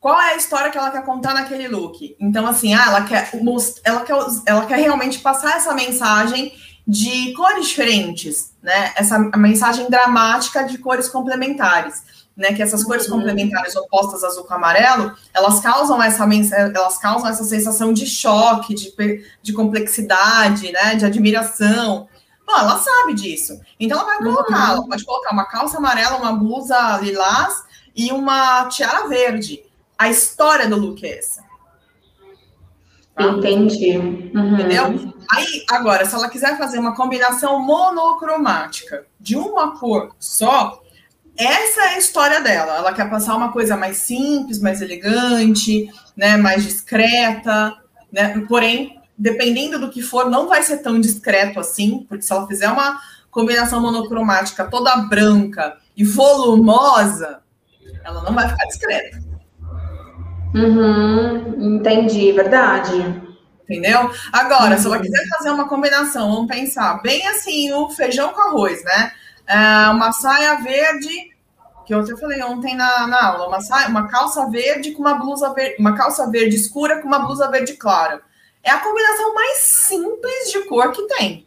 Qual 0.00 0.20
é 0.20 0.34
a 0.34 0.36
história 0.36 0.70
que 0.70 0.76
ela 0.76 0.90
quer 0.90 1.02
contar 1.02 1.32
naquele 1.32 1.66
look? 1.66 2.14
Então, 2.20 2.46
assim, 2.46 2.74
ah, 2.74 2.84
ela 2.88 3.04
quer, 3.04 3.30
ela 3.82 4.00
quer, 4.02 4.14
ela 4.44 4.66
quer 4.66 4.76
realmente 4.76 5.20
passar 5.20 5.56
essa 5.56 5.72
mensagem 5.72 6.52
de 6.86 7.32
cores 7.32 7.68
diferentes, 7.68 8.52
né? 8.62 8.92
Essa 8.96 9.18
mensagem 9.18 9.88
dramática 9.88 10.64
de 10.64 10.76
cores 10.76 11.08
complementares, 11.08 12.02
né? 12.36 12.52
Que 12.52 12.62
essas 12.62 12.84
cores 12.84 13.08
uhum. 13.08 13.16
complementares 13.16 13.74
opostas 13.76 14.22
azul 14.22 14.44
com 14.44 14.52
amarelo, 14.52 15.16
elas 15.32 15.60
causam 15.60 16.02
essa 16.02 16.28
elas 16.52 16.98
causam 16.98 17.30
essa 17.30 17.44
sensação 17.44 17.92
de 17.92 18.06
choque, 18.06 18.74
de, 18.74 18.92
de 19.42 19.52
complexidade, 19.54 20.70
né? 20.70 20.96
De 20.96 21.06
admiração. 21.06 22.08
Bom, 22.46 22.56
ela 22.56 22.78
sabe 22.78 23.14
disso. 23.14 23.60
Então 23.80 23.98
ela 23.98 24.06
vai 24.06 24.18
colocar, 24.18 24.70
uhum. 24.70 24.76
ela 24.76 24.86
pode 24.86 25.04
colocar 25.04 25.32
uma 25.32 25.44
calça 25.44 25.78
amarela, 25.78 26.16
uma 26.16 26.32
blusa 26.32 26.98
lilás 27.00 27.64
e 27.96 28.12
uma 28.12 28.66
tiara 28.66 29.08
verde. 29.08 29.64
A 29.96 30.08
história 30.08 30.68
do 30.68 30.76
look 30.76 31.04
é 31.04 31.18
essa. 31.18 31.42
Tá? 33.14 33.24
Entendi. 33.24 33.96
Uhum. 33.96 34.54
Entendeu? 34.54 35.14
Aí, 35.30 35.64
agora, 35.70 36.04
se 36.04 36.14
ela 36.14 36.28
quiser 36.28 36.58
fazer 36.58 36.78
uma 36.78 36.94
combinação 36.94 37.60
monocromática 37.60 39.06
de 39.18 39.36
uma 39.36 39.78
cor 39.78 40.14
só, 40.18 40.82
essa 41.36 41.80
é 41.82 41.94
a 41.94 41.98
história 41.98 42.40
dela. 42.40 42.76
Ela 42.76 42.92
quer 42.92 43.08
passar 43.08 43.36
uma 43.36 43.52
coisa 43.52 43.76
mais 43.76 43.98
simples, 43.98 44.60
mais 44.60 44.82
elegante, 44.82 45.90
né, 46.16 46.36
mais 46.36 46.62
discreta, 46.62 47.76
né? 48.12 48.40
Porém, 48.48 49.00
dependendo 49.16 49.78
do 49.78 49.90
que 49.90 50.02
for, 50.02 50.28
não 50.30 50.48
vai 50.48 50.62
ser 50.62 50.78
tão 50.78 51.00
discreto 51.00 51.60
assim, 51.60 52.04
porque 52.08 52.22
se 52.22 52.32
ela 52.32 52.46
fizer 52.46 52.68
uma 52.68 53.00
combinação 53.30 53.80
monocromática 53.80 54.64
toda 54.64 54.96
branca 54.96 55.76
e 55.96 56.04
volumosa, 56.04 57.40
ela 58.04 58.22
não 58.22 58.34
vai 58.34 58.48
ficar 58.48 58.66
discreta. 58.66 59.18
Uhum, 60.54 61.76
entendi, 61.76 62.30
verdade. 62.32 63.22
Entendeu? 63.64 64.10
Agora, 64.32 64.74
uhum. 64.74 64.78
se 64.78 64.86
ela 64.86 64.96
uhum. 64.96 65.02
quiser 65.02 65.26
fazer 65.28 65.50
uma 65.50 65.68
combinação, 65.68 66.32
vamos 66.32 66.48
pensar 66.48 67.00
bem 67.02 67.26
assim, 67.28 67.72
o 67.72 67.90
feijão 67.90 68.32
com 68.32 68.40
arroz, 68.40 68.84
né? 68.84 69.12
É 69.46 69.88
uma 69.88 70.12
saia 70.12 70.56
verde, 70.62 71.34
que 71.84 71.94
eu 71.94 72.18
falei 72.18 72.42
ontem 72.42 72.76
na, 72.76 73.06
na 73.06 73.26
aula, 73.26 73.48
uma, 73.48 73.60
saia, 73.60 73.88
uma 73.88 74.06
calça 74.08 74.48
verde 74.48 74.92
com 74.92 75.00
uma 75.00 75.14
blusa 75.14 75.52
verde, 75.52 75.76
uma 75.78 75.94
calça 75.96 76.30
verde 76.30 76.56
escura 76.56 77.00
com 77.00 77.08
uma 77.08 77.20
blusa 77.20 77.50
verde 77.50 77.74
clara. 77.74 78.22
É 78.64 78.70
a 78.70 78.80
combinação 78.80 79.34
mais 79.34 79.58
simples 79.58 80.50
de 80.50 80.62
cor 80.62 80.90
que 80.90 81.06
tem. 81.06 81.46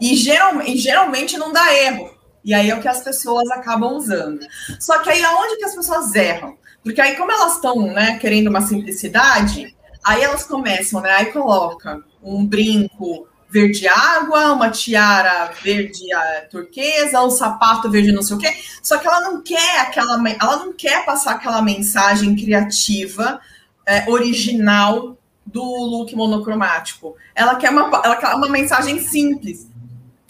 E, 0.00 0.14
geral, 0.14 0.60
e 0.62 0.76
geralmente 0.76 1.38
não 1.38 1.52
dá 1.52 1.72
erro. 1.74 2.14
E 2.44 2.52
aí 2.52 2.68
é 2.68 2.74
o 2.74 2.80
que 2.80 2.88
as 2.88 3.02
pessoas 3.02 3.50
acabam 3.50 3.94
usando. 3.94 4.40
Só 4.78 4.98
que 4.98 5.08
aí 5.08 5.24
aonde 5.24 5.56
que 5.56 5.64
as 5.64 5.74
pessoas 5.74 6.14
erram? 6.14 6.58
Porque 6.82 7.00
aí, 7.00 7.16
como 7.16 7.32
elas 7.32 7.54
estão 7.54 7.86
né, 7.86 8.18
querendo 8.18 8.48
uma 8.48 8.60
simplicidade, 8.60 9.74
aí 10.04 10.22
elas 10.22 10.44
começam, 10.44 11.00
né? 11.00 11.10
Aí 11.12 11.32
coloca 11.32 12.04
um 12.22 12.44
brinco 12.44 13.26
verde 13.48 13.88
água, 13.88 14.52
uma 14.52 14.68
tiara 14.68 15.50
verde 15.62 16.04
uh, 16.14 16.50
turquesa, 16.50 17.22
um 17.22 17.30
sapato 17.30 17.90
verde 17.90 18.12
não 18.12 18.20
sei 18.20 18.36
o 18.36 18.38
quê. 18.38 18.54
Só 18.82 18.98
que 18.98 19.06
ela 19.06 19.22
não 19.22 19.40
quer 19.40 19.80
aquela, 19.80 20.22
ela 20.38 20.56
não 20.56 20.72
quer 20.74 21.06
passar 21.06 21.36
aquela 21.36 21.62
mensagem 21.62 22.36
criativa, 22.36 23.40
é, 23.86 24.10
original 24.10 25.16
do 25.54 25.62
look 25.62 26.14
monocromático. 26.16 27.16
Ela 27.32 27.54
quer 27.54 27.70
uma, 27.70 28.02
ela 28.04 28.16
quer 28.16 28.34
uma 28.34 28.48
mensagem 28.48 28.98
simples. 28.98 29.70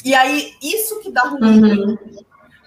E 0.05 0.15
aí, 0.15 0.53
isso 0.63 1.01
que 1.01 1.11
dá 1.11 1.23
ruído. 1.23 1.67
Uhum. 1.67 1.99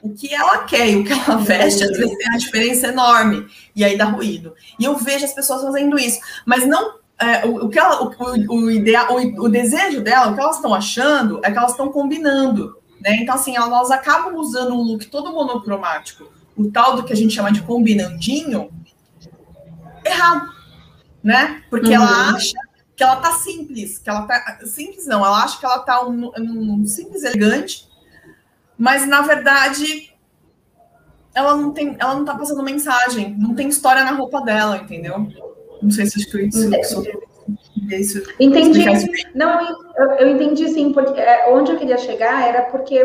O 0.01 0.13
que 0.13 0.33
ela 0.33 0.63
quer 0.63 0.89
e 0.89 0.95
o 0.97 1.03
que 1.03 1.13
ela 1.13 1.37
veste, 1.37 1.83
às 1.83 1.91
vezes 1.91 2.17
tem 2.17 2.29
uma 2.29 2.39
diferença 2.39 2.87
enorme. 2.87 3.45
E 3.75 3.85
aí 3.85 3.95
dá 3.95 4.05
ruído. 4.05 4.55
E 4.79 4.85
eu 4.85 4.97
vejo 4.97 5.23
as 5.23 5.33
pessoas 5.33 5.61
fazendo 5.61 5.99
isso. 5.99 6.19
Mas 6.45 6.67
não 6.67 6.95
é, 7.19 7.45
o, 7.45 7.65
o, 7.65 7.69
que 7.69 7.77
ela, 7.77 8.03
o, 8.03 8.55
o, 8.55 8.71
ideal, 8.71 9.07
o, 9.11 9.45
o, 9.45 9.49
desejo 9.49 10.01
dela, 10.01 10.31
o 10.31 10.33
que 10.33 10.39
elas 10.39 10.55
estão 10.55 10.73
achando 10.73 11.39
é 11.43 11.51
que 11.51 11.57
elas 11.57 11.71
estão 11.71 11.91
combinando. 11.91 12.75
Né? 12.99 13.17
Então, 13.21 13.35
assim, 13.35 13.55
elas 13.55 13.91
acabam 13.91 14.35
usando 14.35 14.73
um 14.73 14.81
look 14.81 15.05
todo 15.05 15.31
monocromático, 15.31 16.31
o 16.55 16.71
tal 16.71 16.95
do 16.95 17.03
que 17.03 17.13
a 17.13 17.15
gente 17.15 17.35
chama 17.35 17.51
de 17.51 17.61
combinandinho, 17.61 18.71
errado. 20.03 20.56
Né? 21.27 21.61
Porque 21.69 21.89
uhum. 21.89 21.95
ela 21.95 22.29
acha 22.29 22.57
que 22.95 23.03
ela 23.03 23.17
tá 23.17 23.33
simples, 23.33 23.97
que 23.97 24.09
ela 24.09 24.21
tá. 24.21 24.59
Simples 24.65 25.05
não, 25.05 25.25
ela 25.25 25.43
acha 25.43 25.59
que 25.59 25.65
ela 25.65 25.79
tá 25.79 26.07
um, 26.07 26.31
um 26.37 26.85
simples 26.85 27.25
elegante, 27.25 27.85
mas 28.77 29.05
na 29.05 29.21
verdade 29.23 30.13
ela 31.35 31.53
não 31.53 31.73
tem, 31.73 31.97
ela 31.99 32.15
não 32.15 32.23
tá 32.23 32.33
passando 32.33 32.63
mensagem, 32.63 33.35
não 33.37 33.53
tem 33.53 33.67
história 33.67 34.05
na 34.05 34.11
roupa 34.11 34.39
dela, 34.39 34.77
entendeu? 34.77 35.27
Não 35.81 35.91
sei 35.91 36.05
se 36.05 36.25
eu 36.33 36.47
isso. 36.47 37.03
isso 37.91 38.23
entendi. 38.39 38.85
Não, 39.35 39.61
eu, 39.97 40.11
eu, 40.19 40.29
entendi 40.29 40.69
sim, 40.69 40.93
porque 40.93 41.19
é, 41.19 41.53
onde 41.53 41.73
eu 41.73 41.77
queria 41.77 41.97
chegar 41.97 42.47
era 42.47 42.61
porque 42.63 43.03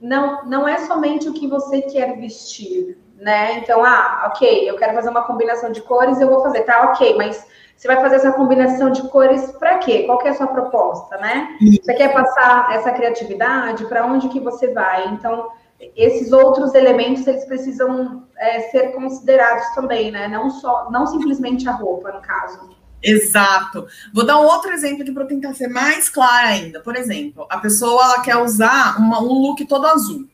não, 0.00 0.46
não 0.46 0.66
é 0.66 0.78
somente 0.86 1.28
o 1.28 1.34
que 1.34 1.46
você 1.46 1.82
quer 1.82 2.18
vestir, 2.18 2.96
né? 3.22 3.58
Então, 3.58 3.84
ah, 3.84 4.24
ok, 4.26 4.68
eu 4.68 4.76
quero 4.76 4.94
fazer 4.94 5.08
uma 5.08 5.22
combinação 5.22 5.70
de 5.70 5.80
cores, 5.80 6.20
eu 6.20 6.28
vou 6.28 6.42
fazer, 6.42 6.62
tá, 6.62 6.90
ok, 6.90 7.16
mas 7.16 7.46
você 7.76 7.86
vai 7.86 8.00
fazer 8.00 8.16
essa 8.16 8.32
combinação 8.32 8.90
de 8.90 9.08
cores 9.08 9.52
para 9.52 9.78
quê? 9.78 10.02
Qual 10.04 10.18
que 10.18 10.28
é 10.28 10.32
a 10.32 10.34
sua 10.34 10.48
proposta, 10.48 11.16
né? 11.18 11.56
Você 11.60 11.94
quer 11.94 12.12
passar 12.12 12.74
essa 12.74 12.92
criatividade? 12.92 13.86
Para 13.86 14.06
onde 14.06 14.28
que 14.28 14.40
você 14.40 14.72
vai? 14.72 15.08
Então, 15.08 15.48
esses 15.96 16.32
outros 16.32 16.74
elementos 16.74 17.26
eles 17.26 17.44
precisam 17.44 18.24
é, 18.36 18.60
ser 18.70 18.92
considerados 18.92 19.66
também, 19.74 20.10
né? 20.10 20.28
Não 20.28 20.50
só, 20.50 20.90
não 20.90 21.06
simplesmente 21.06 21.68
a 21.68 21.72
roupa, 21.72 22.12
no 22.12 22.20
caso. 22.20 22.70
Exato. 23.02 23.86
Vou 24.14 24.24
dar 24.24 24.38
um 24.38 24.44
outro 24.44 24.72
exemplo 24.72 25.02
aqui 25.02 25.10
para 25.10 25.26
tentar 25.26 25.54
ser 25.54 25.66
mais 25.66 26.08
clara 26.08 26.48
ainda. 26.48 26.80
Por 26.80 26.94
exemplo, 26.94 27.46
a 27.50 27.58
pessoa 27.58 28.04
ela 28.04 28.22
quer 28.22 28.36
usar 28.36 28.96
uma, 28.98 29.20
um 29.20 29.32
look 29.42 29.64
todo 29.64 29.86
azul, 29.86 30.28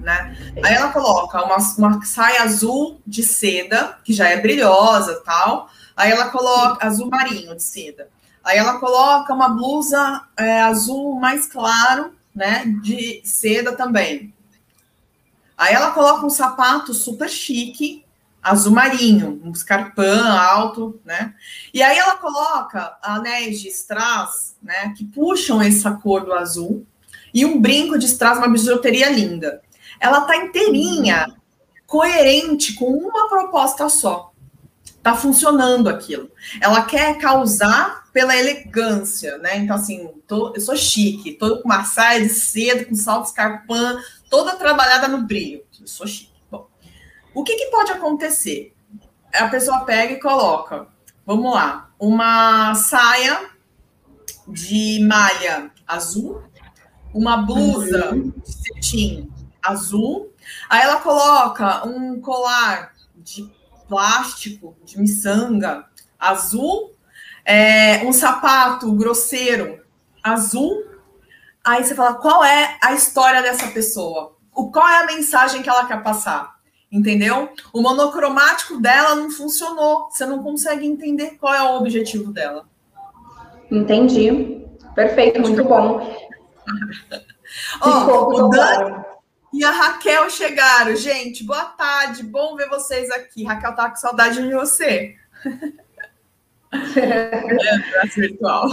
né? 0.00 0.36
Aí 0.62 0.74
ela 0.74 0.90
coloca 0.92 1.42
uma, 1.42 1.56
uma 1.78 2.04
saia 2.04 2.42
azul 2.42 3.00
de 3.06 3.22
seda, 3.22 3.98
que 4.04 4.12
já 4.12 4.28
é 4.28 4.40
brilhosa, 4.40 5.22
tal. 5.24 5.68
Aí 5.96 6.10
ela 6.10 6.28
coloca 6.28 6.86
azul 6.86 7.08
marinho 7.08 7.54
de 7.56 7.62
seda. 7.62 8.08
Aí 8.42 8.58
ela 8.58 8.78
coloca 8.78 9.32
uma 9.32 9.48
blusa 9.48 10.22
é, 10.36 10.60
azul 10.60 11.18
mais 11.18 11.46
claro, 11.46 12.14
né? 12.34 12.64
De 12.82 13.22
seda 13.24 13.72
também. 13.72 14.34
Aí 15.56 15.72
ela 15.72 15.92
coloca 15.92 16.26
um 16.26 16.30
sapato 16.30 16.92
super 16.92 17.28
chique, 17.28 18.04
azul 18.42 18.72
marinho, 18.72 19.40
um 19.42 19.52
escarpão 19.52 20.30
alto, 20.36 21.00
né? 21.04 21.34
E 21.72 21.82
aí 21.82 21.96
ela 21.96 22.16
coloca 22.16 22.98
anéis 23.02 23.60
de 23.60 23.68
strass, 23.68 24.56
né? 24.62 24.92
Que 24.96 25.04
puxam 25.04 25.62
essa 25.62 25.92
cor 25.92 26.24
do 26.24 26.34
azul 26.34 26.86
e 27.32 27.44
um 27.44 27.60
brinco 27.60 27.98
de 27.98 28.06
strass, 28.06 28.38
uma 28.38 28.48
bijuteria 28.48 29.10
linda. 29.10 29.62
Ela 30.00 30.22
tá 30.22 30.36
inteirinha, 30.36 31.26
coerente 31.86 32.74
com 32.74 32.86
uma 32.86 33.28
proposta 33.28 33.88
só. 33.88 34.32
Tá 35.02 35.14
funcionando 35.14 35.88
aquilo. 35.88 36.30
Ela 36.60 36.82
quer 36.82 37.18
causar 37.18 38.04
pela 38.12 38.36
elegância, 38.36 39.36
né? 39.38 39.58
Então, 39.58 39.76
assim, 39.76 40.10
tô, 40.26 40.52
eu 40.54 40.60
sou 40.60 40.76
chique, 40.76 41.34
tô 41.34 41.58
com 41.58 41.68
uma 41.68 41.84
saia 41.84 42.22
de 42.22 42.28
seda, 42.30 42.84
com 42.84 42.94
salto 42.94 43.26
escarpão, 43.26 43.98
toda 44.30 44.56
trabalhada 44.56 45.08
no 45.08 45.22
brilho. 45.22 45.62
Eu 45.80 45.86
sou 45.86 46.06
chique. 46.06 46.32
Bom, 46.50 46.66
o 47.34 47.44
que, 47.44 47.54
que 47.54 47.70
pode 47.70 47.92
acontecer? 47.92 48.74
A 49.32 49.48
pessoa 49.48 49.80
pega 49.80 50.14
e 50.14 50.20
coloca, 50.20 50.86
vamos 51.26 51.52
lá, 51.52 51.90
uma 51.98 52.74
saia 52.76 53.50
de 54.46 55.00
malha 55.04 55.70
azul, 55.86 56.40
uma 57.12 57.38
blusa 57.38 58.14
uhum. 58.14 58.30
de 58.30 58.52
cetim 58.52 59.33
azul, 59.64 60.32
aí 60.68 60.82
ela 60.82 61.00
coloca 61.00 61.86
um 61.86 62.20
colar 62.20 62.92
de 63.16 63.50
plástico, 63.88 64.76
de 64.84 64.98
miçanga 64.98 65.86
azul, 66.18 66.94
é, 67.44 68.04
um 68.04 68.12
sapato 68.12 68.92
grosseiro 68.92 69.82
azul, 70.22 70.94
Aí 71.64 71.82
você 71.82 71.94
fala, 71.94 72.14
qual 72.14 72.44
é 72.44 72.76
a 72.82 72.92
história 72.92 73.40
dessa 73.40 73.68
pessoa? 73.68 74.36
O, 74.54 74.70
qual 74.70 74.86
é 74.86 75.02
a 75.02 75.06
mensagem 75.06 75.62
que 75.62 75.68
ela 75.70 75.86
quer 75.86 76.02
passar? 76.02 76.56
Entendeu? 76.92 77.48
O 77.72 77.80
monocromático 77.80 78.78
dela 78.78 79.14
não 79.14 79.30
funcionou. 79.30 80.10
Você 80.10 80.26
não 80.26 80.42
consegue 80.42 80.86
entender 80.86 81.38
qual 81.40 81.54
é 81.54 81.62
o 81.62 81.76
objetivo 81.76 82.30
dela. 82.30 82.66
Entendi. 83.70 84.62
Perfeito, 84.94 85.40
muito 85.40 85.64
bom. 85.64 86.14
Ó, 87.80 88.06
oh, 88.06 88.44
o 88.44 88.48
Dan 88.50 89.04
e 89.54 89.64
a 89.64 89.70
Raquel 89.70 90.28
chegaram. 90.28 90.96
Gente, 90.96 91.44
boa 91.44 91.64
tarde. 91.64 92.24
Bom 92.24 92.56
ver 92.56 92.68
vocês 92.68 93.08
aqui. 93.12 93.44
Raquel 93.44 93.72
tá 93.76 93.88
com 93.88 93.94
saudade 93.94 94.42
de 94.42 94.52
você. 94.52 95.14
é, 96.96 98.06
virtual. 98.16 98.66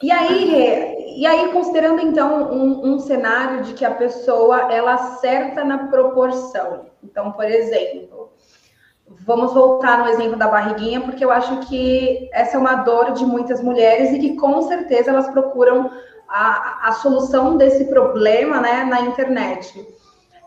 E 0.00 0.12
aí, 0.12 1.16
e 1.16 1.26
aí 1.26 1.52
considerando 1.52 2.00
então 2.00 2.52
um, 2.52 2.94
um, 2.94 3.00
cenário 3.00 3.64
de 3.64 3.74
que 3.74 3.84
a 3.84 3.90
pessoa 3.90 4.72
ela 4.72 4.94
acerta 4.94 5.64
na 5.64 5.88
proporção. 5.88 6.86
Então, 7.02 7.32
por 7.32 7.44
exemplo, 7.44 8.32
vamos 9.08 9.52
voltar 9.52 9.98
no 9.98 10.10
exemplo 10.10 10.36
da 10.36 10.46
barriguinha, 10.46 11.00
porque 11.00 11.24
eu 11.24 11.32
acho 11.32 11.58
que 11.66 12.30
essa 12.32 12.56
é 12.56 12.60
uma 12.60 12.76
dor 12.76 13.14
de 13.14 13.26
muitas 13.26 13.60
mulheres 13.60 14.12
e 14.12 14.20
que 14.20 14.36
com 14.36 14.62
certeza 14.62 15.10
elas 15.10 15.28
procuram 15.28 15.90
a, 16.32 16.88
a 16.88 16.92
solução 16.92 17.58
desse 17.58 17.84
problema 17.84 18.60
né, 18.60 18.84
na 18.84 19.02
internet. 19.02 19.86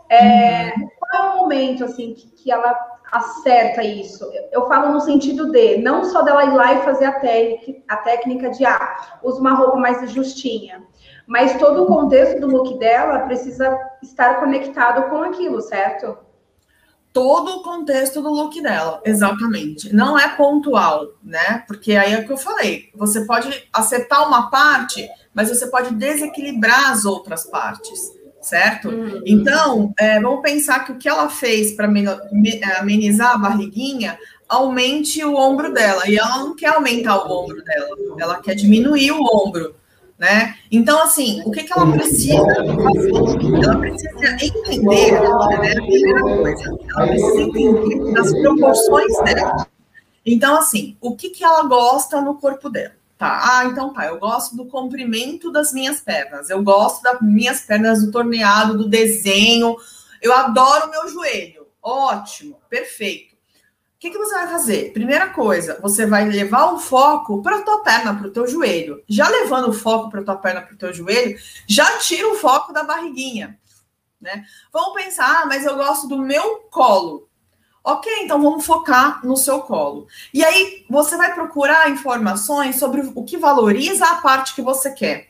É, 0.09 0.73
uhum. 0.75 0.89
Qual 0.99 1.13
é 1.13 1.29
o 1.29 1.37
momento 1.37 1.83
assim 1.83 2.13
que, 2.13 2.27
que 2.31 2.51
ela 2.51 2.75
acerta 3.11 3.83
isso? 3.83 4.27
Eu 4.51 4.67
falo 4.67 4.91
no 4.91 4.99
sentido 5.01 5.51
de 5.51 5.77
não 5.77 6.03
só 6.05 6.23
dela 6.23 6.43
ir 6.45 6.53
lá 6.53 6.73
e 6.73 6.83
fazer 6.83 7.05
a, 7.05 7.19
técnica, 7.19 7.81
a 7.87 7.97
técnica 7.97 8.49
de 8.49 8.65
ah, 8.65 9.19
usa 9.23 9.39
uma 9.39 9.53
roupa 9.53 9.77
mais 9.77 10.11
justinha, 10.11 10.83
mas 11.27 11.57
todo 11.57 11.83
o 11.83 11.87
contexto 11.87 12.39
do 12.39 12.47
look 12.47 12.77
dela 12.79 13.19
precisa 13.19 13.77
estar 14.01 14.39
conectado 14.39 15.09
com 15.09 15.21
aquilo, 15.23 15.61
certo? 15.61 16.17
Todo 17.13 17.59
o 17.59 17.63
contexto 17.63 18.21
do 18.21 18.29
look 18.29 18.61
dela, 18.61 19.01
exatamente. 19.05 19.95
Não 19.95 20.19
é 20.19 20.35
pontual, 20.35 21.13
né? 21.23 21.63
Porque 21.65 21.95
aí 21.95 22.13
é 22.13 22.19
o 22.19 22.25
que 22.25 22.33
eu 22.33 22.37
falei. 22.37 22.89
Você 22.93 23.25
pode 23.25 23.69
acertar 23.71 24.27
uma 24.27 24.49
parte, 24.49 25.09
mas 25.35 25.49
você 25.49 25.67
pode 25.67 25.93
desequilibrar 25.93 26.91
as 26.91 27.05
outras 27.05 27.45
partes 27.45 28.15
certo? 28.45 28.89
Uhum. 28.89 29.21
Então, 29.25 29.91
é, 29.97 30.21
vamos 30.21 30.41
pensar 30.41 30.85
que 30.85 30.91
o 30.91 30.97
que 30.97 31.09
ela 31.09 31.29
fez 31.29 31.71
para 31.71 31.87
amenizar 32.79 33.31
a 33.31 33.37
barriguinha 33.39 34.19
aumente 34.47 35.23
o 35.23 35.35
ombro 35.35 35.73
dela. 35.73 36.07
E 36.07 36.17
ela 36.17 36.37
não 36.37 36.55
quer 36.55 36.75
aumentar 36.75 37.17
o 37.17 37.31
ombro 37.31 37.63
dela, 37.63 37.89
ela 38.19 38.41
quer 38.41 38.53
diminuir 38.53 39.11
o 39.11 39.21
ombro. 39.21 39.75
Né? 40.17 40.55
Então, 40.71 41.01
assim, 41.03 41.41
o 41.45 41.51
que, 41.51 41.63
que 41.63 41.73
ela 41.73 41.91
precisa 41.91 42.37
fazer? 42.37 43.11
Ela 43.63 43.79
precisa 43.79 44.45
entender, 44.45 45.11
né? 45.11 45.73
A 45.73 45.81
primeira 45.81 46.21
coisa, 46.21 46.77
ela 46.95 47.07
precisa 47.07 47.41
entender 47.41 48.19
as 48.19 48.31
proporções 48.31 49.23
dela. 49.25 49.67
Então, 50.25 50.57
assim, 50.57 50.95
o 51.01 51.17
que, 51.17 51.31
que 51.31 51.43
ela 51.43 51.63
gosta 51.63 52.21
no 52.21 52.35
corpo 52.35 52.69
dela? 52.69 52.93
Tá, 53.17 53.59
ah, 53.59 53.65
então 53.65 53.93
tá, 53.93 54.07
eu 54.07 54.19
gosto 54.19 54.57
do 54.57 54.65
comprimento 54.65 55.49
das 55.49 55.71
minhas 55.71 56.01
pernas, 56.01 56.49
eu 56.49 56.61
gosto 56.61 57.01
das 57.01 57.21
minhas 57.21 57.61
pernas 57.61 58.03
do 58.03 58.11
torneado, 58.11 58.77
do 58.77 58.89
desenho, 58.89 59.77
eu 60.21 60.33
adoro 60.33 60.91
meu 60.91 61.07
joelho. 61.07 61.65
Ótimo, 61.81 62.59
perfeito. 62.69 63.35
O 63.35 63.37
que, 63.99 64.09
que 64.09 64.17
você 64.17 64.33
vai 64.33 64.47
fazer? 64.47 64.91
Primeira 64.91 65.29
coisa, 65.29 65.79
você 65.81 66.05
vai 66.05 66.25
levar 66.29 66.73
o 66.73 66.79
foco 66.79 67.41
para 67.41 67.59
a 67.59 67.61
tua 67.61 67.81
perna, 67.83 68.13
para 68.13 68.27
o 68.27 68.31
teu 68.31 68.45
joelho. 68.47 69.01
Já 69.07 69.29
levando 69.29 69.69
o 69.69 69.73
foco 69.73 70.09
para 70.09 70.19
a 70.19 70.23
tua 70.23 70.35
perna, 70.35 70.61
para 70.61 70.73
o 70.73 70.77
teu 70.77 70.93
joelho, 70.93 71.39
já 71.67 71.97
tira 71.99 72.27
o 72.27 72.35
foco 72.35 72.73
da 72.73 72.83
barriguinha. 72.83 73.57
Né? 74.19 74.43
Vamos 74.73 75.01
pensar, 75.01 75.43
ah, 75.43 75.45
mas 75.45 75.65
eu 75.65 75.75
gosto 75.75 76.07
do 76.07 76.17
meu 76.17 76.67
colo. 76.69 77.29
Ok, 77.87 78.11
então 78.23 78.41
vamos 78.41 78.65
focar 78.65 79.23
no 79.23 79.37
seu 79.37 79.59
colo. 79.59 80.07
E 80.33 80.43
aí 80.43 80.83
você 80.89 81.15
vai 81.15 81.35
procurar 81.35 81.87
informações 81.91 82.79
sobre 82.79 83.11
o 83.13 83.23
que 83.23 83.37
valoriza 83.37 84.07
a 84.07 84.15
parte 84.15 84.55
que 84.55 84.61
você 84.63 84.89
quer. 84.89 85.27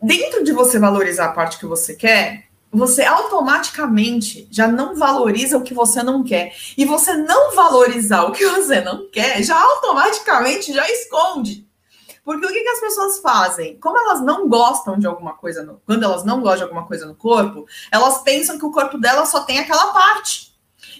dentro 0.00 0.44
de 0.44 0.52
você 0.52 0.78
valorizar 0.78 1.26
a 1.26 1.32
parte 1.32 1.58
que 1.58 1.66
você 1.66 1.94
quer, 1.94 2.44
você 2.70 3.02
automaticamente 3.02 4.46
já 4.48 4.68
não 4.68 4.94
valoriza 4.94 5.58
o 5.58 5.62
que 5.62 5.74
você 5.74 6.04
não 6.04 6.22
quer. 6.22 6.54
E 6.78 6.84
você 6.84 7.16
não 7.16 7.52
valorizar 7.52 8.22
o 8.26 8.32
que 8.32 8.46
você 8.46 8.80
não 8.80 9.10
quer, 9.10 9.42
já 9.42 9.60
automaticamente 9.60 10.72
já 10.72 10.88
esconde. 10.88 11.66
Porque 12.24 12.46
o 12.46 12.48
que, 12.48 12.62
que 12.62 12.68
as 12.68 12.80
pessoas 12.80 13.18
fazem? 13.18 13.76
Como 13.80 13.98
elas 13.98 14.20
não 14.20 14.48
gostam 14.48 14.96
de 14.96 15.08
alguma 15.08 15.34
coisa, 15.34 15.64
no, 15.64 15.82
quando 15.84 16.04
elas 16.04 16.24
não 16.24 16.40
gostam 16.40 16.58
de 16.58 16.62
alguma 16.62 16.86
coisa 16.86 17.06
no 17.06 17.16
corpo, 17.16 17.66
elas 17.90 18.22
pensam 18.22 18.56
que 18.56 18.64
o 18.64 18.70
corpo 18.70 18.96
dela 18.98 19.26
só 19.26 19.40
tem 19.40 19.58
aquela 19.58 19.92
parte. 19.92 20.51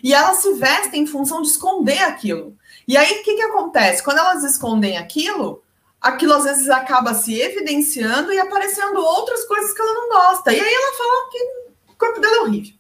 E 0.03 0.13
elas 0.13 0.39
se 0.39 0.53
vestem 0.55 1.03
em 1.03 1.07
função 1.07 1.43
de 1.43 1.49
esconder 1.49 2.03
aquilo. 2.03 2.57
E 2.89 2.97
aí, 2.97 3.21
o 3.21 3.23
que, 3.23 3.35
que 3.37 3.43
acontece? 3.43 4.03
Quando 4.03 4.19
elas 4.19 4.43
escondem 4.43 4.99
aquilo, 4.99 5.63
aquilo 6.01 6.35
às 6.35 6.45
vezes 6.45 6.69
acaba 6.69 7.15
se 7.15 7.41
evidenciando 7.41 8.33
e 8.33 8.41
aparecendo 8.41 8.97
outras 8.97 9.45
coisas 9.45 9.73
que 9.73 9.81
ela 9.81 9.95
não 9.95 10.09
gosta. 10.09 10.53
E 10.53 10.61
aí 10.61 10.75
ela 10.75 10.97
fala 10.97 11.31
que 11.31 11.93
o 11.93 11.97
corpo 11.97 12.21
dela 12.21 12.37
é 12.37 12.41
horrível. 12.41 12.75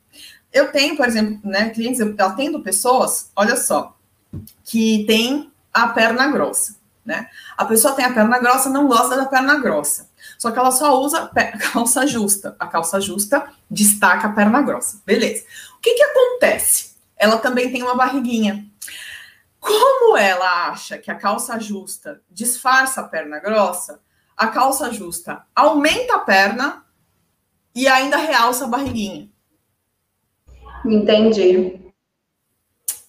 Eu 0.52 0.72
tenho, 0.72 0.96
por 0.96 1.06
exemplo, 1.06 1.40
né, 1.48 1.70
clientes, 1.70 2.00
eu 2.00 2.14
atendo 2.18 2.62
pessoas, 2.62 3.30
olha 3.34 3.56
só, 3.56 3.96
que 4.64 5.04
tem 5.06 5.50
a 5.72 5.88
perna 5.88 6.26
grossa, 6.30 6.76
né? 7.04 7.28
A 7.56 7.64
pessoa 7.64 7.94
tem 7.94 8.04
a 8.04 8.12
perna 8.12 8.38
grossa, 8.38 8.68
não 8.68 8.86
gosta 8.86 9.16
da 9.16 9.24
perna 9.24 9.58
grossa. 9.58 10.10
Só 10.38 10.50
que 10.50 10.58
ela 10.58 10.70
só 10.70 11.00
usa 11.00 11.30
calça 11.72 12.06
justa. 12.06 12.54
A 12.58 12.66
calça 12.66 13.00
justa 13.00 13.48
destaca 13.70 14.28
a 14.28 14.32
perna 14.32 14.60
grossa. 14.60 15.00
Beleza. 15.06 15.44
O 15.78 15.80
que 15.80 15.94
que 15.94 16.02
acontece? 16.02 16.91
Ela 17.22 17.38
também 17.38 17.70
tem 17.70 17.84
uma 17.84 17.94
barriguinha. 17.94 18.66
Como 19.60 20.16
ela 20.16 20.70
acha 20.70 20.98
que 20.98 21.08
a 21.08 21.14
calça 21.14 21.56
justa 21.60 22.20
disfarça 22.28 23.00
a 23.00 23.04
perna 23.04 23.38
grossa, 23.38 24.00
a 24.36 24.48
calça 24.48 24.92
justa 24.92 25.46
aumenta 25.54 26.16
a 26.16 26.18
perna 26.18 26.84
e 27.72 27.86
ainda 27.86 28.16
realça 28.16 28.64
a 28.64 28.66
barriguinha. 28.66 29.30
Entendi. 30.84 31.80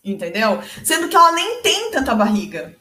Entendeu? 0.05 0.61
Sendo 0.85 1.09
que 1.09 1.15
ela 1.15 1.31
nem 1.31 1.63
tem 1.63 1.89
tanta 1.89 2.13
barriga. 2.13 2.77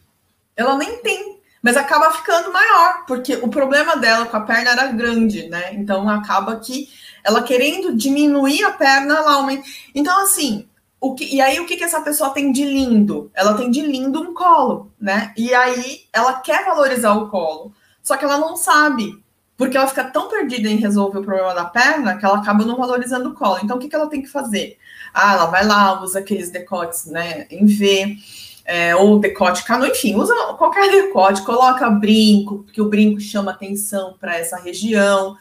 Ela 0.54 0.76
nem 0.76 0.98
tem. 0.98 1.40
Mas 1.62 1.78
acaba 1.78 2.12
ficando 2.12 2.52
maior, 2.52 3.06
porque 3.06 3.36
o 3.36 3.48
problema 3.48 3.96
dela 3.96 4.26
com 4.26 4.36
a 4.36 4.40
perna 4.40 4.72
era 4.72 4.88
grande, 4.88 5.48
né? 5.48 5.72
Então 5.72 6.06
acaba 6.10 6.60
que 6.60 6.90
ela 7.24 7.42
querendo 7.42 7.96
diminuir 7.96 8.64
a 8.64 8.72
perna, 8.72 9.16
ela 9.16 9.32
aumenta. 9.32 9.66
Então, 9.94 10.22
assim, 10.22 10.68
o 11.02 11.16
que, 11.16 11.24
e 11.34 11.40
aí, 11.40 11.58
o 11.58 11.66
que, 11.66 11.76
que 11.76 11.82
essa 11.82 12.00
pessoa 12.00 12.30
tem 12.30 12.52
de 12.52 12.64
lindo? 12.64 13.28
Ela 13.34 13.54
tem 13.54 13.72
de 13.72 13.80
lindo 13.80 14.22
um 14.22 14.32
colo, 14.32 14.92
né? 15.00 15.34
E 15.36 15.52
aí, 15.52 16.02
ela 16.12 16.34
quer 16.34 16.64
valorizar 16.64 17.12
o 17.14 17.28
colo, 17.28 17.74
só 18.00 18.16
que 18.16 18.24
ela 18.24 18.38
não 18.38 18.56
sabe, 18.56 19.20
porque 19.56 19.76
ela 19.76 19.88
fica 19.88 20.04
tão 20.04 20.28
perdida 20.28 20.68
em 20.68 20.76
resolver 20.76 21.18
o 21.18 21.24
problema 21.24 21.52
da 21.54 21.64
perna 21.64 22.16
que 22.16 22.24
ela 22.24 22.38
acaba 22.38 22.64
não 22.64 22.76
valorizando 22.76 23.30
o 23.30 23.34
colo. 23.34 23.58
Então, 23.64 23.78
o 23.78 23.80
que, 23.80 23.88
que 23.88 23.96
ela 23.96 24.08
tem 24.08 24.22
que 24.22 24.28
fazer? 24.28 24.78
Ah, 25.12 25.32
ela 25.32 25.46
vai 25.46 25.66
lá, 25.66 26.00
usa 26.00 26.20
aqueles 26.20 26.52
decotes, 26.52 27.06
né, 27.06 27.48
em 27.50 27.66
V, 27.66 28.16
é, 28.64 28.94
ou 28.94 29.18
decote 29.18 29.64
cano, 29.64 29.84
enfim, 29.84 30.14
usa 30.14 30.32
qualquer 30.56 30.88
decote, 30.88 31.42
coloca 31.42 31.90
brinco, 31.90 32.62
porque 32.62 32.80
o 32.80 32.88
brinco 32.88 33.20
chama 33.20 33.50
atenção 33.50 34.16
para 34.20 34.36
essa 34.38 34.56
região. 34.56 35.36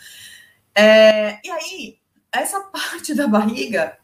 É, 0.74 1.38
e 1.45 1.51
aí, 1.51 1.97
essa 2.32 2.59
parte 2.74 3.14
da 3.14 3.28
barriga 3.28 4.01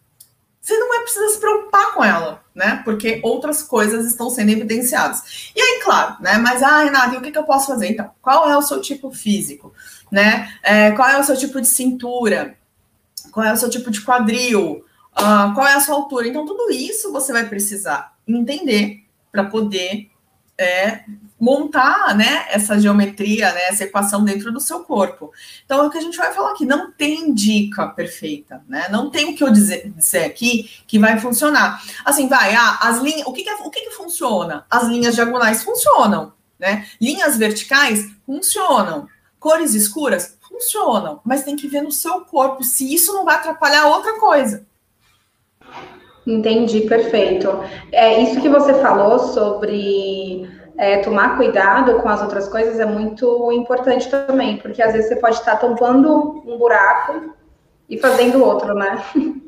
você 0.68 0.78
não 0.78 0.90
vai 0.90 1.00
precisar 1.00 1.30
se 1.30 1.40
preocupar 1.40 1.94
com 1.94 2.04
ela, 2.04 2.44
né? 2.54 2.82
Porque 2.84 3.22
outras 3.24 3.64
coisas 3.64 4.06
estão 4.06 4.30
sendo 4.30 4.50
evidenciadas. 4.50 5.52
E 5.56 5.62
aí, 5.62 5.80
claro, 5.82 6.18
né? 6.20 6.38
Mas, 6.38 6.62
ah, 6.62 6.84
Renata, 6.84 7.16
e 7.16 7.18
o 7.18 7.22
que, 7.22 7.32
que 7.32 7.38
eu 7.38 7.46
posso 7.46 7.68
fazer? 7.68 7.88
Então, 7.88 8.12
qual 8.22 8.50
é 8.50 8.58
o 8.58 8.62
seu 8.62 8.82
tipo 8.82 9.10
físico, 9.10 9.74
né? 10.12 10.54
É, 10.62 10.92
qual 10.92 11.08
é 11.08 11.18
o 11.18 11.24
seu 11.24 11.38
tipo 11.38 11.62
de 11.62 11.68
cintura? 11.68 12.58
Qual 13.32 13.46
é 13.46 13.54
o 13.54 13.56
seu 13.56 13.70
tipo 13.70 13.90
de 13.90 14.02
quadril? 14.02 14.84
Uh, 15.18 15.54
qual 15.56 15.66
é 15.66 15.76
a 15.76 15.80
sua 15.80 15.96
altura? 15.96 16.28
Então, 16.28 16.46
tudo 16.46 16.70
isso 16.70 17.14
você 17.14 17.32
vai 17.32 17.48
precisar 17.48 18.14
entender 18.28 19.06
para 19.32 19.46
poder 19.46 20.12
é, 20.58 21.06
montar 21.40 22.16
né, 22.16 22.48
essa 22.50 22.80
geometria, 22.80 23.52
né, 23.54 23.68
essa 23.68 23.84
equação 23.84 24.24
dentro 24.24 24.52
do 24.52 24.60
seu 24.60 24.80
corpo. 24.84 25.32
Então, 25.66 25.84
é 25.84 25.88
o 25.88 25.90
que 25.90 25.98
a 25.98 26.02
gente 26.02 26.18
vai 26.18 26.34
falar 26.34 26.52
aqui, 26.52 26.66
não 26.66 26.92
tem 26.92 27.34
dica 27.34 27.88
perfeita, 27.88 28.64
né? 28.68 28.88
Não 28.90 29.10
tem 29.10 29.30
o 29.30 29.36
que 29.36 29.44
eu 29.44 29.52
dizer, 29.52 29.92
dizer 29.96 30.26
aqui 30.26 30.70
que 30.88 30.98
vai 30.98 31.20
funcionar. 31.20 31.82
Assim, 32.04 32.28
vai, 32.28 32.56
ah, 32.56 32.80
as 32.82 33.00
linhas, 33.00 33.28
o 33.28 33.34
que, 33.34 33.44
que, 33.44 33.52
o 33.52 33.70
que, 33.70 33.82
que 33.82 33.92
funciona? 33.92 34.66
As 34.70 34.88
linhas 34.88 35.16
diagonais 35.16 35.64
funcionam, 35.64 36.34
né? 36.60 36.88
Linhas 37.00 37.38
verticais 37.38 38.10
funcionam. 38.26 39.08
Cores 39.40 39.76
escuras 39.76 40.36
funcionam, 40.42 41.22
mas 41.24 41.44
tem 41.44 41.56
que 41.56 41.68
ver 41.68 41.82
no 41.82 41.92
seu 41.92 42.22
corpo 42.22 42.64
se 42.64 42.92
isso 42.92 43.14
não 43.14 43.24
vai 43.24 43.36
atrapalhar 43.36 43.86
outra 43.86 44.20
coisa. 44.20 44.66
Entendi, 46.26 46.82
perfeito. 46.82 47.48
É 47.92 48.22
isso 48.22 48.42
que 48.42 48.50
você 48.50 48.74
falou 48.82 49.20
sobre 49.20 50.50
é, 50.78 51.00
tomar 51.00 51.36
cuidado 51.38 52.00
com 52.00 52.08
as 52.08 52.22
outras 52.22 52.48
coisas 52.48 52.80
é 52.80 52.86
muito 52.86 53.52
importante 53.52 54.10
também, 54.10 54.58
porque 54.58 54.82
às 54.82 54.94
vezes 54.94 55.10
você 55.10 55.16
pode 55.16 55.38
estar 55.38 55.56
tampando 55.56 56.44
um 56.46 56.58
buraco 56.58 57.36
e 57.90 57.98
fazendo 57.98 58.44
outro, 58.44 58.74
né? 58.74 59.04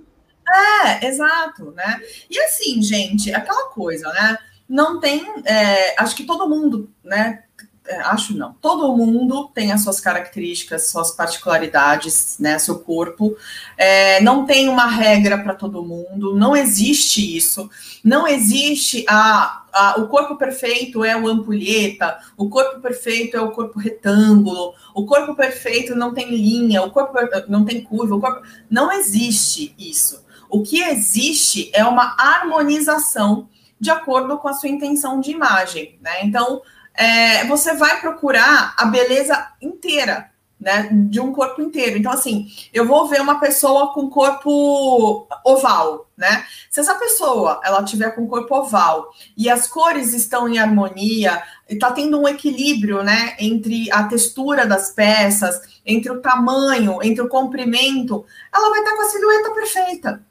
É, 0.52 1.06
exato, 1.06 1.72
né? 1.76 2.02
E 2.28 2.40
assim, 2.40 2.82
gente, 2.82 3.32
aquela 3.32 3.70
coisa, 3.70 4.12
né? 4.12 4.36
Não 4.68 5.00
tem, 5.00 5.24
é, 5.46 5.94
acho 6.02 6.16
que 6.16 6.24
todo 6.24 6.50
mundo, 6.50 6.90
né, 7.04 7.44
é, 7.90 8.02
acho 8.02 8.38
não. 8.38 8.54
Todo 8.54 8.96
mundo 8.96 9.50
tem 9.52 9.72
as 9.72 9.82
suas 9.82 10.00
características, 10.00 10.90
suas 10.90 11.10
particularidades, 11.10 12.38
né? 12.40 12.60
Seu 12.60 12.78
corpo. 12.80 13.36
É, 13.76 14.22
não 14.22 14.46
tem 14.46 14.70
uma 14.70 14.86
regra 14.86 15.40
para 15.40 15.56
todo 15.56 15.84
mundo, 15.84 16.36
não 16.36 16.56
existe 16.56 17.36
isso. 17.36 17.68
Não 18.04 18.28
existe 18.28 19.04
a, 19.10 19.16
a, 19.18 19.59
o 19.98 20.08
corpo 20.08 20.36
perfeito 20.36 21.04
é 21.04 21.16
o 21.16 21.28
ampulheta, 21.28 22.20
o 22.38 22.50
corpo 22.50 22.80
perfeito 22.80 23.38
é 23.38 23.42
o 23.42 23.52
corpo 23.52 23.80
retângulo, 23.80 24.74
o 24.94 25.06
corpo 25.06 25.36
perfeito 25.36 25.96
não 25.96 26.14
tem 26.14 26.30
linha, 26.30 26.82
o 26.82 26.92
corpo 26.92 27.14
não 27.48 27.66
tem 27.66 27.82
curva, 27.82 28.20
corpo. 28.20 28.42
Não 28.70 28.92
existe 28.92 29.76
isso. 29.78 30.26
O 30.50 30.64
que 30.64 30.82
existe 30.82 31.70
é 31.74 31.86
uma 31.86 32.16
harmonização 32.18 33.48
de 33.80 33.92
acordo 33.92 34.38
com 34.38 34.48
a 34.48 34.54
sua 34.54 34.70
intenção 34.70 35.20
de 35.20 35.32
imagem, 35.32 35.98
né? 36.02 36.24
Então, 36.24 36.62
é, 36.94 37.46
você 37.46 37.76
vai 37.76 38.02
procurar 38.02 38.76
a 38.78 38.86
beleza 38.86 39.54
inteira, 39.62 40.32
né? 40.60 40.90
De 40.92 41.20
um 41.20 41.32
corpo 41.32 41.62
inteiro. 41.62 41.98
Então, 41.98 42.12
assim, 42.12 42.48
eu 42.74 42.86
vou 42.86 43.08
ver 43.08 43.22
uma 43.22 43.40
pessoa 43.40 43.94
com 43.94 44.10
corpo 44.10 45.28
oval, 45.46 46.10
né? 46.18 46.46
Se 46.70 46.80
essa 46.80 46.96
pessoa 46.96 47.62
ela 47.64 47.84
tiver 47.84 48.12
com 48.12 48.28
corpo 48.28 48.56
oval 48.56 49.10
e 49.38 49.50
as 49.50 49.68
cores 49.68 50.14
estão 50.14 50.50
em 50.50 50.60
harmonia, 50.60 51.42
e 51.70 51.78
tá 51.78 51.92
tendo 51.92 52.20
um 52.20 52.28
equilíbrio, 52.28 53.04
né? 53.04 53.36
Entre 53.40 53.92
a 53.92 54.04
textura 54.04 54.66
das 54.66 54.92
peças, 54.92 55.80
entre 55.86 56.12
o 56.12 56.22
tamanho, 56.22 57.00
entre 57.04 57.22
o 57.22 57.30
comprimento, 57.30 58.26
ela 58.54 58.70
vai 58.70 58.80
estar 58.80 58.96
com 58.96 59.02
a 59.04 59.06
silhueta 59.06 59.52
perfeita. 59.52 60.29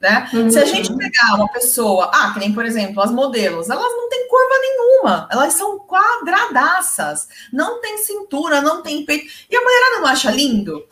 Né? 0.00 0.28
Uhum. 0.32 0.50
Se 0.50 0.58
a 0.58 0.64
gente 0.64 0.94
pegar 0.96 1.34
uma 1.34 1.48
pessoa, 1.48 2.10
ah, 2.14 2.32
que 2.32 2.38
nem, 2.38 2.52
por 2.52 2.64
exemplo, 2.64 3.02
as 3.02 3.10
modelos, 3.10 3.68
elas 3.68 3.92
não 3.92 4.08
têm 4.08 4.28
curva 4.28 4.54
nenhuma, 4.60 5.28
elas 5.30 5.54
são 5.54 5.78
quadradaças, 5.80 7.28
não 7.52 7.80
tem 7.80 7.98
cintura, 7.98 8.60
não 8.60 8.80
tem 8.80 9.04
peito. 9.04 9.26
E 9.50 9.56
a 9.56 9.60
mulherada 9.60 10.00
não 10.00 10.06
acha 10.06 10.30
lindo? 10.30 10.86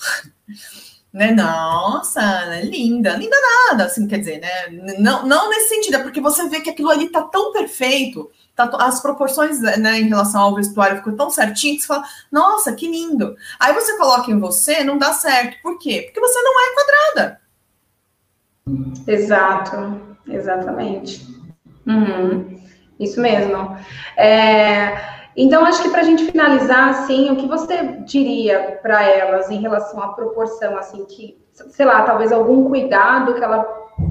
né? 1.17 1.31
Nossa, 1.31 2.21
é 2.21 2.63
linda, 2.63 3.17
linda 3.17 3.37
nada, 3.69 3.85
assim, 3.85 4.07
quer 4.07 4.19
dizer, 4.19 4.39
né? 4.39 4.97
Não, 4.99 5.25
não 5.25 5.49
nesse 5.49 5.71
sentido, 5.71 5.97
é 5.97 6.03
porque 6.03 6.21
você 6.21 6.49
vê 6.49 6.61
que 6.61 6.69
aquilo 6.69 6.91
ali 6.91 7.09
tá 7.09 7.23
tão 7.23 7.53
perfeito, 7.53 8.31
tá, 8.55 8.69
as 8.81 9.01
proporções 9.01 9.61
né, 9.61 9.99
em 9.99 10.09
relação 10.09 10.43
ao 10.43 10.55
vestuário 10.55 10.99
ficou 10.99 11.15
tão 11.15 11.31
certinho 11.31 11.77
que 11.77 11.83
você 11.83 11.87
fala, 11.87 12.05
nossa, 12.31 12.73
que 12.75 12.87
lindo. 12.87 13.35
Aí 13.59 13.73
você 13.73 13.97
coloca 13.97 14.31
em 14.31 14.39
você, 14.39 14.85
não 14.85 14.99
dá 14.99 15.13
certo. 15.13 15.57
Por 15.63 15.79
quê? 15.79 16.03
Porque 16.05 16.21
você 16.21 16.43
não 16.43 16.53
é 16.61 16.75
quadrada. 16.75 17.46
Exato, 19.07 20.01
exatamente. 20.29 21.25
Uhum, 21.87 22.61
isso 22.99 23.21
mesmo. 23.21 23.77
É, 24.17 25.17
então, 25.37 25.65
acho 25.65 25.83
que 25.83 25.91
para 25.91 26.01
a 26.01 26.05
gente 26.05 26.25
finalizar, 26.25 26.89
assim, 26.89 27.31
o 27.31 27.37
que 27.37 27.47
você 27.47 28.01
diria 28.05 28.79
para 28.83 29.05
elas 29.05 29.51
em 29.51 29.61
relação 29.61 30.03
à 30.03 30.09
proporção, 30.09 30.77
assim, 30.77 31.05
que, 31.05 31.39
sei 31.53 31.87
lá, 31.87 32.03
talvez 32.03 32.33
algum 32.33 32.65
cuidado 32.69 33.35
que 33.35 33.45
ela 33.45 33.63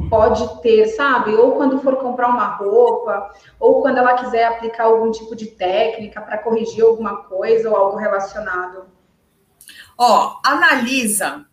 pode 0.10 0.62
ter, 0.62 0.88
sabe? 0.88 1.36
Ou 1.36 1.54
quando 1.54 1.80
for 1.80 1.98
comprar 1.98 2.30
uma 2.30 2.56
roupa, 2.56 3.32
ou 3.60 3.82
quando 3.82 3.98
ela 3.98 4.14
quiser 4.14 4.46
aplicar 4.46 4.86
algum 4.86 5.12
tipo 5.12 5.36
de 5.36 5.48
técnica 5.48 6.22
para 6.22 6.38
corrigir 6.38 6.84
alguma 6.84 7.24
coisa 7.24 7.70
ou 7.70 7.76
algo 7.76 7.98
relacionado. 7.98 8.86
Ó, 9.98 10.38
analisa 10.46 11.46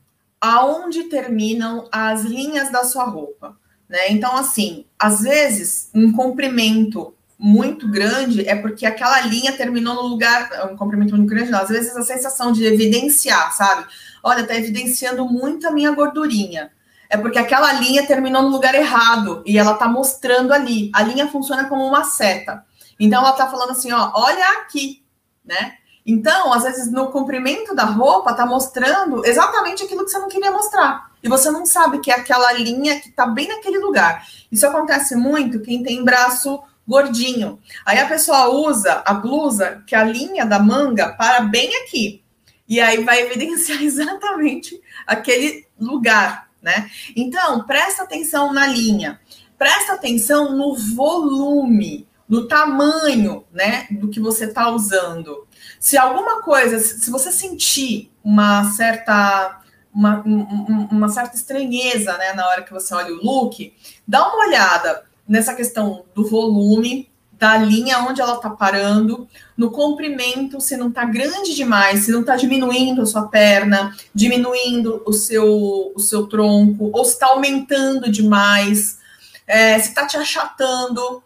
aonde 0.42 1.04
terminam 1.04 1.88
as 1.92 2.22
linhas 2.22 2.72
da 2.72 2.82
sua 2.82 3.04
roupa, 3.04 3.56
né? 3.88 4.10
Então, 4.10 4.36
assim, 4.36 4.84
às 4.98 5.20
vezes, 5.20 5.88
um 5.94 6.12
comprimento 6.12 7.14
muito 7.38 7.88
grande, 7.88 8.48
é 8.48 8.56
porque 8.56 8.84
aquela 8.84 9.20
linha 9.20 9.52
terminou 9.52 9.94
no 9.94 10.02
lugar, 10.02 10.68
um 10.72 10.76
comprimento 10.76 11.16
muito 11.16 11.28
grande, 11.28 11.50
não. 11.50 11.60
às 11.60 11.68
vezes 11.68 11.96
a 11.96 12.02
sensação 12.02 12.50
de 12.50 12.64
evidenciar, 12.64 13.52
sabe? 13.52 13.86
Olha, 14.20 14.44
tá 14.44 14.56
evidenciando 14.56 15.24
muito 15.26 15.68
a 15.68 15.70
minha 15.70 15.92
gordurinha. 15.92 16.72
É 17.08 17.16
porque 17.16 17.38
aquela 17.38 17.72
linha 17.74 18.06
terminou 18.06 18.42
no 18.42 18.48
lugar 18.48 18.74
errado 18.74 19.42
e 19.46 19.58
ela 19.58 19.74
tá 19.74 19.86
mostrando 19.86 20.52
ali. 20.52 20.90
A 20.94 21.02
linha 21.02 21.28
funciona 21.28 21.68
como 21.68 21.86
uma 21.86 22.04
seta. 22.04 22.64
Então 22.98 23.20
ela 23.20 23.32
tá 23.32 23.48
falando 23.48 23.70
assim, 23.70 23.92
ó, 23.92 24.12
olha 24.14 24.60
aqui, 24.60 25.04
né? 25.44 25.74
Então, 26.04 26.52
às 26.52 26.64
vezes, 26.64 26.90
no 26.90 27.10
comprimento 27.10 27.74
da 27.74 27.84
roupa, 27.84 28.34
tá 28.34 28.44
mostrando 28.44 29.24
exatamente 29.24 29.84
aquilo 29.84 30.04
que 30.04 30.10
você 30.10 30.18
não 30.18 30.28
queria 30.28 30.50
mostrar. 30.50 31.12
E 31.22 31.28
você 31.28 31.50
não 31.50 31.64
sabe 31.64 32.00
que 32.00 32.10
é 32.10 32.14
aquela 32.14 32.52
linha 32.52 33.00
que 33.00 33.10
tá 33.10 33.26
bem 33.26 33.48
naquele 33.48 33.78
lugar. 33.78 34.26
Isso 34.50 34.66
acontece 34.66 35.14
muito 35.14 35.60
quem 35.60 35.82
tem 35.82 36.04
braço 36.04 36.60
gordinho. 36.86 37.60
Aí 37.86 37.98
a 37.98 38.08
pessoa 38.08 38.48
usa 38.48 39.02
a 39.04 39.14
blusa, 39.14 39.82
que 39.86 39.94
a 39.94 40.02
linha 40.02 40.44
da 40.44 40.58
manga 40.58 41.14
para 41.14 41.42
bem 41.42 41.70
aqui. 41.82 42.22
E 42.68 42.80
aí 42.80 43.04
vai 43.04 43.20
evidenciar 43.20 43.82
exatamente 43.84 44.80
aquele 45.06 45.66
lugar, 45.78 46.48
né? 46.60 46.90
Então, 47.14 47.64
presta 47.64 48.02
atenção 48.02 48.52
na 48.52 48.66
linha. 48.66 49.20
Presta 49.56 49.92
atenção 49.92 50.56
no 50.56 50.74
volume, 50.74 52.08
no 52.28 52.48
tamanho, 52.48 53.44
né, 53.52 53.86
do 53.90 54.08
que 54.08 54.18
você 54.18 54.46
está 54.46 54.70
usando. 54.70 55.46
Se 55.82 55.98
alguma 55.98 56.42
coisa, 56.42 56.78
se 56.78 57.10
você 57.10 57.32
sentir 57.32 58.08
uma 58.22 58.62
certa 58.70 59.60
uma, 59.92 60.22
uma 60.24 61.08
certa 61.08 61.34
estranheza, 61.34 62.16
né, 62.18 62.32
na 62.34 62.46
hora 62.46 62.62
que 62.62 62.72
você 62.72 62.94
olha 62.94 63.12
o 63.12 63.16
look, 63.16 63.74
dá 64.06 64.28
uma 64.28 64.46
olhada 64.46 65.02
nessa 65.26 65.52
questão 65.52 66.04
do 66.14 66.24
volume, 66.24 67.10
da 67.32 67.56
linha 67.56 67.98
onde 67.98 68.20
ela 68.20 68.36
está 68.36 68.48
parando, 68.48 69.28
no 69.56 69.72
comprimento, 69.72 70.60
se 70.60 70.76
não 70.76 70.88
está 70.88 71.04
grande 71.04 71.52
demais, 71.52 72.04
se 72.04 72.12
não 72.12 72.20
está 72.20 72.36
diminuindo 72.36 73.02
a 73.02 73.06
sua 73.06 73.26
perna, 73.26 73.92
diminuindo 74.14 75.02
o 75.04 75.12
seu, 75.12 75.92
o 75.96 75.98
seu 75.98 76.28
tronco, 76.28 76.90
ou 76.92 77.04
se 77.04 77.14
está 77.14 77.26
aumentando 77.26 78.08
demais, 78.08 78.98
é, 79.48 79.76
se 79.80 79.88
está 79.88 80.06
te 80.06 80.16
achatando, 80.16 81.24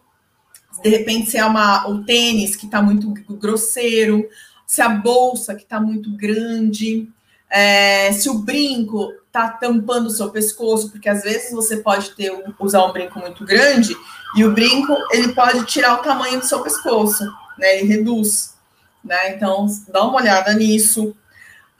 de 0.81 0.89
repente 0.89 1.29
se 1.29 1.37
é 1.37 1.45
uma, 1.45 1.87
o 1.87 2.03
tênis 2.03 2.55
que 2.55 2.65
está 2.65 2.81
muito 2.81 3.13
grosseiro, 3.35 4.27
se 4.67 4.81
a 4.81 4.89
bolsa 4.89 5.55
que 5.55 5.63
está 5.63 5.79
muito 5.79 6.11
grande, 6.11 7.07
é, 7.49 8.11
se 8.11 8.29
o 8.29 8.39
brinco 8.39 9.13
está 9.25 9.47
tampando 9.47 10.07
o 10.07 10.11
seu 10.11 10.29
pescoço, 10.29 10.91
porque 10.91 11.07
às 11.07 11.23
vezes 11.23 11.51
você 11.51 11.77
pode 11.77 12.11
ter 12.11 12.31
usar 12.59 12.85
um 12.85 12.91
brinco 12.91 13.17
muito 13.17 13.45
grande 13.45 13.95
e 14.35 14.43
o 14.43 14.51
brinco 14.51 14.93
ele 15.11 15.33
pode 15.33 15.65
tirar 15.65 15.95
o 15.95 16.03
tamanho 16.03 16.39
do 16.39 16.45
seu 16.45 16.61
pescoço, 16.61 17.23
né? 17.57 17.77
Ele 17.77 17.87
reduz, 17.87 18.55
né? 19.01 19.33
Então 19.33 19.65
dá 19.87 20.03
uma 20.03 20.17
olhada 20.17 20.53
nisso. 20.53 21.15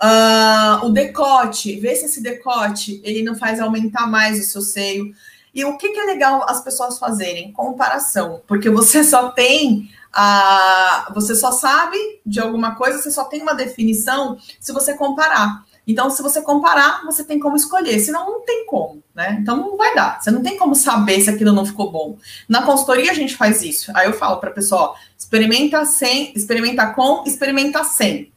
Uh, 0.02 0.86
o 0.86 0.90
decote, 0.90 1.78
vê 1.80 1.96
se 1.96 2.06
esse 2.06 2.22
decote 2.22 3.02
ele 3.04 3.24
não 3.24 3.36
faz 3.36 3.60
aumentar 3.60 4.08
mais 4.08 4.40
o 4.40 4.44
seu 4.44 4.62
seio. 4.62 5.14
E 5.54 5.66
o 5.66 5.76
que, 5.78 5.90
que 5.90 6.00
é 6.00 6.06
legal 6.06 6.46
as 6.48 6.64
pessoas 6.64 7.00
fazerem? 7.00 7.52
Comparação, 7.52 8.42
porque 8.48 8.70
você 8.70 9.04
só 9.04 9.30
tem 9.32 9.90
Você 11.14 11.36
só 11.36 11.52
sabe 11.52 11.98
de 12.26 12.40
alguma 12.40 12.76
coisa, 12.76 13.02
você 13.02 13.12
só 13.12 13.26
tem 13.26 13.42
uma 13.42 13.54
definição 13.54 14.38
se 14.60 14.72
você 14.72 14.94
comparar. 14.96 15.66
Então, 15.88 16.10
se 16.10 16.22
você 16.22 16.42
comparar, 16.42 17.06
você 17.06 17.24
tem 17.24 17.40
como 17.40 17.56
escolher, 17.56 17.98
senão 18.00 18.26
não 18.26 18.42
tem 18.42 18.66
como, 18.66 19.02
né? 19.16 19.38
Então 19.40 19.56
não 19.56 19.78
vai 19.78 19.96
dar. 19.96 20.22
Você 20.22 20.30
não 20.30 20.44
tem 20.44 20.58
como 20.58 20.76
saber 20.76 21.22
se 21.22 21.30
aquilo 21.30 21.54
não 21.54 21.66
ficou 21.66 21.90
bom. 21.90 22.18
Na 22.50 22.64
consultoria 22.64 23.10
a 23.10 23.14
gente 23.14 23.38
faz 23.38 23.62
isso. 23.62 23.90
Aí 23.96 24.06
eu 24.06 24.14
falo 24.14 24.38
para 24.38 24.50
a 24.50 24.54
pessoa, 24.54 24.96
experimenta 25.18 25.86
sem, 25.86 26.34
experimenta 26.36 26.88
com, 26.88 27.24
experimenta 27.26 27.86
sem. 27.86 28.34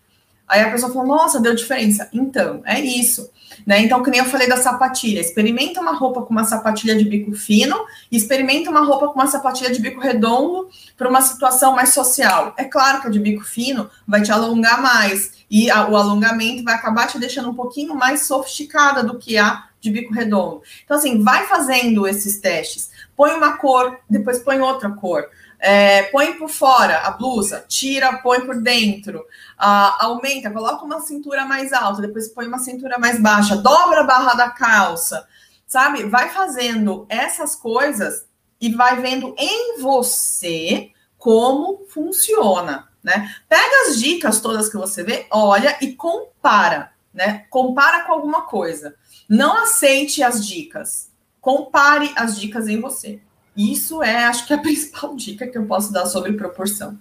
Aí 0.51 0.63
a 0.63 0.71
pessoa 0.73 0.93
falou, 0.93 1.07
nossa, 1.07 1.39
deu 1.39 1.55
diferença. 1.55 2.09
Então, 2.13 2.61
é 2.65 2.81
isso. 2.81 3.31
Né? 3.65 3.83
Então, 3.83 4.03
que 4.03 4.11
nem 4.11 4.19
eu 4.19 4.27
falei 4.27 4.49
da 4.49 4.57
sapatilha. 4.57 5.21
Experimenta 5.21 5.81
uma 5.81 5.93
roupa 5.93 6.23
com 6.23 6.31
uma 6.31 6.43
sapatilha 6.43 6.97
de 6.97 7.05
bico 7.05 7.33
fino 7.33 7.77
e 8.11 8.17
experimenta 8.17 8.69
uma 8.69 8.81
roupa 8.81 9.07
com 9.09 9.15
uma 9.15 9.29
sapatilha 9.29 9.71
de 9.71 9.81
bico 9.81 10.01
redondo 10.01 10.69
para 10.97 11.09
uma 11.09 11.23
situação 11.23 11.75
mais 11.75 11.95
social. 11.95 12.53
É 12.57 12.65
claro 12.65 13.01
que 13.01 13.07
a 13.07 13.11
de 13.11 13.21
bico 13.21 13.45
fino 13.45 13.89
vai 14.05 14.23
te 14.23 14.33
alongar 14.33 14.83
mais 14.83 15.35
e 15.49 15.71
a, 15.71 15.89
o 15.89 15.97
alongamento 15.97 16.65
vai 16.65 16.75
acabar 16.75 17.07
te 17.07 17.19
deixando 17.19 17.51
um 17.51 17.55
pouquinho 17.55 17.95
mais 17.95 18.23
sofisticada 18.23 19.05
do 19.05 19.19
que 19.19 19.39
a 19.39 19.67
de 19.81 19.91
bico 19.91 20.13
redondo. 20.13 20.63
Então, 20.85 20.97
assim, 20.97 21.23
vai 21.23 21.47
fazendo 21.47 22.09
esses 22.09 22.39
testes. 22.39 22.91
Põe 23.17 23.31
uma 23.33 23.57
cor, 23.57 23.99
depois 24.09 24.41
põe 24.41 24.61
outra 24.61 24.91
cor. 24.91 25.27
É, 25.63 26.05
põe 26.05 26.39
por 26.39 26.49
fora 26.49 27.01
a 27.01 27.11
blusa, 27.11 27.65
tira, 27.69 28.19
põe 28.23 28.47
por 28.47 28.63
dentro, 28.63 29.23
aumenta, 29.59 30.51
coloca 30.51 30.85
uma 30.85 31.01
cintura 31.01 31.45
mais 31.45 31.71
alta, 31.73 32.01
depois 32.01 32.29
põe 32.29 32.47
uma 32.47 32.59
cintura 32.59 32.99
mais 32.99 33.21
baixa, 33.21 33.57
dobra 33.57 34.01
a 34.01 34.05
barra 34.05 34.33
da 34.33 34.49
calça, 34.49 35.29
sabe? 35.67 36.05
Vai 36.05 36.31
fazendo 36.31 37.05
essas 37.11 37.55
coisas 37.55 38.27
e 38.59 38.75
vai 38.75 39.03
vendo 39.03 39.35
em 39.39 39.81
você 39.81 40.91
como 41.19 41.85
funciona, 41.91 42.89
né? 43.03 43.31
Pega 43.47 43.89
as 43.89 44.01
dicas 44.01 44.41
todas 44.41 44.71
que 44.71 44.79
você 44.79 45.03
vê, 45.03 45.27
olha 45.31 45.77
e 45.83 45.95
compara, 45.95 46.91
né? 47.13 47.45
Compara 47.51 48.05
com 48.05 48.13
alguma 48.13 48.43
coisa. 48.43 48.95
Não 49.29 49.57
aceite 49.59 50.23
as 50.23 50.47
dicas. 50.47 51.11
Compare 51.39 52.13
as 52.17 52.41
dicas 52.41 52.67
em 52.67 52.81
você. 52.81 53.21
Isso 53.57 54.03
é, 54.03 54.25
acho 54.25 54.47
que, 54.47 54.55
a 54.55 54.59
principal 54.63 55.15
dica 55.15 55.47
que 55.47 55.59
eu 55.59 55.67
posso 55.67 55.93
dar 55.93 56.07
sobre 56.07 56.33
proporção 56.33 56.99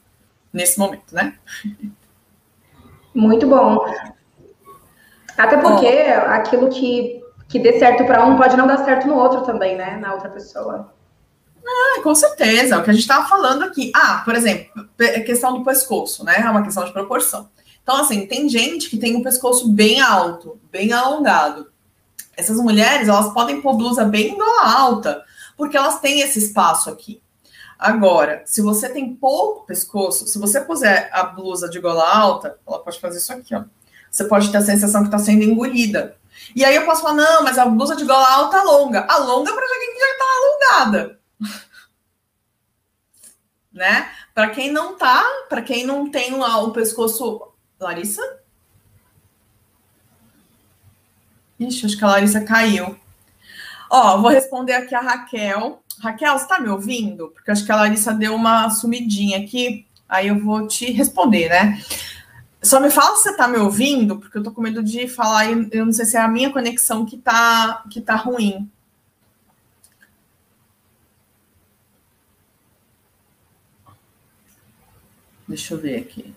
nesse 0.52 0.80
momento, 0.80 1.14
né? 1.14 1.36
Muito 3.14 3.48
bom. 3.48 3.86
Até 5.38 5.58
porque 5.58 5.88
aquilo 5.88 6.70
que, 6.70 7.22
que 7.48 7.60
dê 7.60 7.80
certo 7.80 8.06
para 8.06 8.26
um 8.26 8.38
pode 8.38 8.58
não 8.58 8.68
dar 8.68 8.84
certo 8.84 9.08
no 9.08 9.16
outro 9.16 9.42
também, 9.42 9.78
né? 9.78 9.98
Na 9.98 10.14
outra 10.14 10.30
pessoa. 10.30 10.94
Ah, 11.66 12.02
com 12.02 12.16
certeza, 12.16 12.78
o 12.78 12.84
que 12.84 12.90
a 12.90 12.94
gente 12.94 13.04
estava 13.04 13.28
falando 13.28 13.64
aqui. 13.64 13.92
Ah, 13.96 14.22
por 14.26 14.36
exemplo, 14.36 14.90
questão 15.26 15.58
do 15.58 15.64
pescoço, 15.64 16.24
né? 16.24 16.42
É 16.42 16.50
uma 16.50 16.64
questão 16.64 16.84
de 16.84 16.92
proporção. 16.92 17.50
Então, 17.82 18.02
assim, 18.02 18.26
tem 18.28 18.50
gente 18.50 18.90
que 18.90 18.98
tem 18.98 19.16
um 19.16 19.24
pescoço 19.24 19.70
bem 19.70 20.02
alto, 20.02 20.60
bem 20.72 20.92
alongado. 20.92 21.68
Essas 22.36 22.58
mulheres, 22.58 23.08
elas 23.08 23.34
podem 23.34 23.62
pôr 23.62 23.76
blusa 23.76 24.06
bem 24.06 24.38
alta, 24.62 25.24
porque 25.60 25.76
elas 25.76 26.00
têm 26.00 26.22
esse 26.22 26.40
espaço 26.40 26.90
aqui. 26.90 27.22
Agora, 27.78 28.44
se 28.46 28.62
você 28.62 28.88
tem 28.88 29.14
pouco 29.14 29.66
pescoço, 29.66 30.26
se 30.26 30.40
você 30.40 30.62
puser 30.62 31.10
a 31.12 31.24
blusa 31.24 31.70
de 31.70 31.82
gola 31.82 32.10
alta, 32.10 32.58
ela 32.66 32.80
pode 32.80 32.98
fazer 32.98 33.18
isso 33.18 33.34
aqui, 33.34 33.54
ó. 33.54 33.66
Você 34.10 34.24
pode 34.24 34.50
ter 34.50 34.58
a 34.58 34.62
sensação 34.62 35.02
que 35.02 35.08
está 35.08 35.20
sendo 35.20 35.44
engolida. 35.44 36.16
E 36.56 36.64
aí 36.64 36.78
eu 36.78 36.86
posso 36.86 37.02
falar, 37.02 37.16
não, 37.16 37.44
mas 37.44 37.58
a 37.58 37.66
blusa 37.66 37.94
de 37.98 38.06
gola 38.06 38.26
alta 38.26 38.58
alonga. 38.58 39.02
Alonga 39.02 39.54
para 39.54 39.68
quem 39.68 40.00
já 40.00 40.12
está 40.12 40.26
alongada. 40.80 41.20
né? 43.74 44.10
Para 44.34 44.50
quem 44.52 44.72
não 44.72 44.98
tá, 44.98 45.22
para 45.50 45.62
quem 45.62 45.86
não 45.86 46.10
tem 46.10 46.34
o 46.34 46.72
pescoço. 46.72 47.52
Larissa? 47.78 48.40
Ixi, 51.60 51.86
acho 51.86 51.98
que 51.98 52.06
a 52.06 52.08
Larissa 52.08 52.42
caiu. 52.46 52.98
Ó, 53.90 54.22
vou 54.22 54.30
responder 54.30 54.74
aqui 54.74 54.94
a 54.94 55.02
Raquel. 55.02 55.82
Raquel, 56.00 56.38
você 56.38 56.44
está 56.44 56.60
me 56.60 56.70
ouvindo? 56.70 57.30
Porque 57.30 57.52
acho 57.52 57.66
que 57.66 57.72
a 57.72 57.76
Larissa 57.76 58.14
deu 58.14 58.36
uma 58.36 58.70
sumidinha 58.70 59.40
aqui. 59.40 59.86
Aí 60.08 60.28
eu 60.28 60.40
vou 60.40 60.68
te 60.68 60.92
responder, 60.92 61.50
né? 61.50 61.82
Só 62.62 62.80
me 62.80 62.90
fala 62.90 63.16
se 63.16 63.24
você 63.24 63.32
está 63.32 63.48
me 63.48 63.58
ouvindo, 63.58 64.18
porque 64.20 64.38
eu 64.38 64.44
tô 64.44 64.52
com 64.52 64.62
medo 64.62 64.84
de 64.84 65.08
falar 65.08 65.46
e 65.46 65.70
eu 65.72 65.86
não 65.86 65.94
sei 65.94 66.06
se 66.06 66.18
é 66.18 66.20
a 66.20 66.28
minha 66.28 66.52
conexão 66.52 67.06
que 67.06 67.18
tá, 67.18 67.84
que 67.90 68.02
tá 68.02 68.16
ruim. 68.16 68.70
Deixa 75.48 75.74
eu 75.74 75.80
ver 75.80 76.02
aqui. 76.02 76.36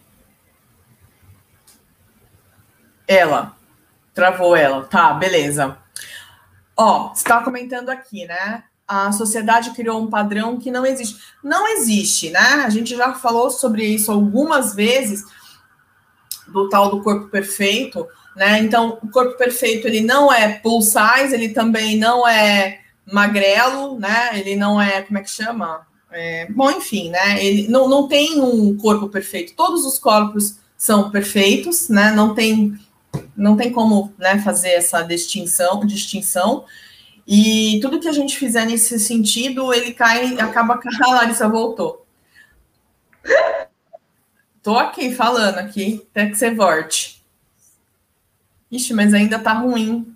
Ela. 3.07 3.55
Travou 4.14 4.57
ela. 4.57 4.84
Tá, 4.84 5.12
beleza. 5.12 5.82
Ó, 6.77 7.12
estava 7.12 7.45
comentando 7.45 7.91
aqui, 7.91 8.27
né? 8.27 8.64
A 8.87 9.12
sociedade 9.12 9.70
criou 9.70 10.01
um 10.01 10.11
padrão 10.11 10.59
que 10.59 10.70
não 10.70 10.85
existe. 10.85 11.18
Não 11.43 11.66
existe, 11.77 12.31
né? 12.31 12.64
A 12.64 12.70
gente 12.70 12.97
já 12.97 13.14
falou 13.14 13.51
sobre 13.51 13.85
isso 13.85 14.11
algumas 14.11 14.75
vezes, 14.75 15.25
do 16.49 16.68
tal 16.68 16.91
do 16.91 17.03
corpo 17.03 17.29
perfeito, 17.29 18.07
né? 18.37 18.59
Então, 18.59 18.99
o 19.03 19.09
corpo 19.09 19.37
perfeito, 19.37 19.87
ele 19.87 20.01
não 20.01 20.33
é 20.33 20.59
plus 20.59 20.87
size, 20.87 21.35
ele 21.35 21.51
também 21.51 21.97
não 21.97 22.27
é 22.27 22.81
magrelo, 23.11 23.99
né? 23.99 24.39
Ele 24.39 24.57
não 24.57 24.81
é, 24.81 25.03
como 25.03 25.18
é 25.18 25.23
que 25.23 25.31
chama? 25.31 25.87
É, 26.11 26.47
bom, 26.51 26.70
enfim, 26.70 27.11
né? 27.11 27.43
Ele 27.43 27.68
não, 27.68 27.89
não 27.89 28.07
tem 28.07 28.41
um 28.41 28.77
corpo 28.77 29.09
perfeito. 29.09 29.55
Todos 29.55 29.85
os 29.85 29.99
corpos 29.99 30.57
são 30.77 31.11
perfeitos, 31.11 31.89
né? 31.89 32.12
Não 32.12 32.35
tem 32.35 32.79
não 33.36 33.56
tem 33.56 33.72
como 33.72 34.12
né, 34.18 34.38
fazer 34.38 34.70
essa 34.70 35.02
distinção, 35.02 35.84
distinção. 35.86 36.64
E 37.26 37.78
tudo 37.80 38.00
que 38.00 38.08
a 38.08 38.12
gente 38.12 38.36
fizer 38.36 38.64
nesse 38.66 38.98
sentido, 38.98 39.72
ele 39.72 39.92
cai, 39.92 40.38
acaba. 40.40 40.80
A 41.02 41.08
Larissa 41.14 41.48
voltou. 41.48 42.06
Tô 44.62 44.78
aqui 44.78 45.12
falando 45.12 45.58
aqui, 45.58 46.06
até 46.10 46.28
que 46.28 46.36
você 46.36 46.54
volte. 46.54 47.22
Ixi, 48.70 48.94
mas 48.94 49.12
ainda 49.12 49.38
tá 49.38 49.52
ruim. 49.52 50.14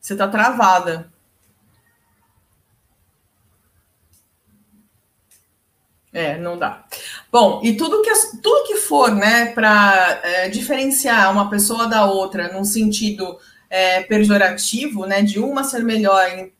Você 0.00 0.14
tá 0.16 0.28
travada. 0.28 1.10
É, 6.12 6.38
não 6.38 6.58
dá. 6.58 6.84
Bom, 7.30 7.60
e 7.62 7.76
tudo 7.76 8.02
que, 8.02 8.10
tudo 8.42 8.66
que 8.66 8.76
for, 8.76 9.14
né, 9.14 9.46
para 9.46 10.20
é, 10.24 10.48
diferenciar 10.48 11.30
uma 11.30 11.48
pessoa 11.48 11.86
da 11.86 12.04
outra 12.04 12.52
num 12.52 12.64
sentido 12.64 13.38
é, 13.68 14.02
pejorativo, 14.02 15.06
né, 15.06 15.22
de 15.22 15.38
uma 15.38 15.62
ser 15.62 15.84
melhor 15.84 16.26
em 16.28 16.52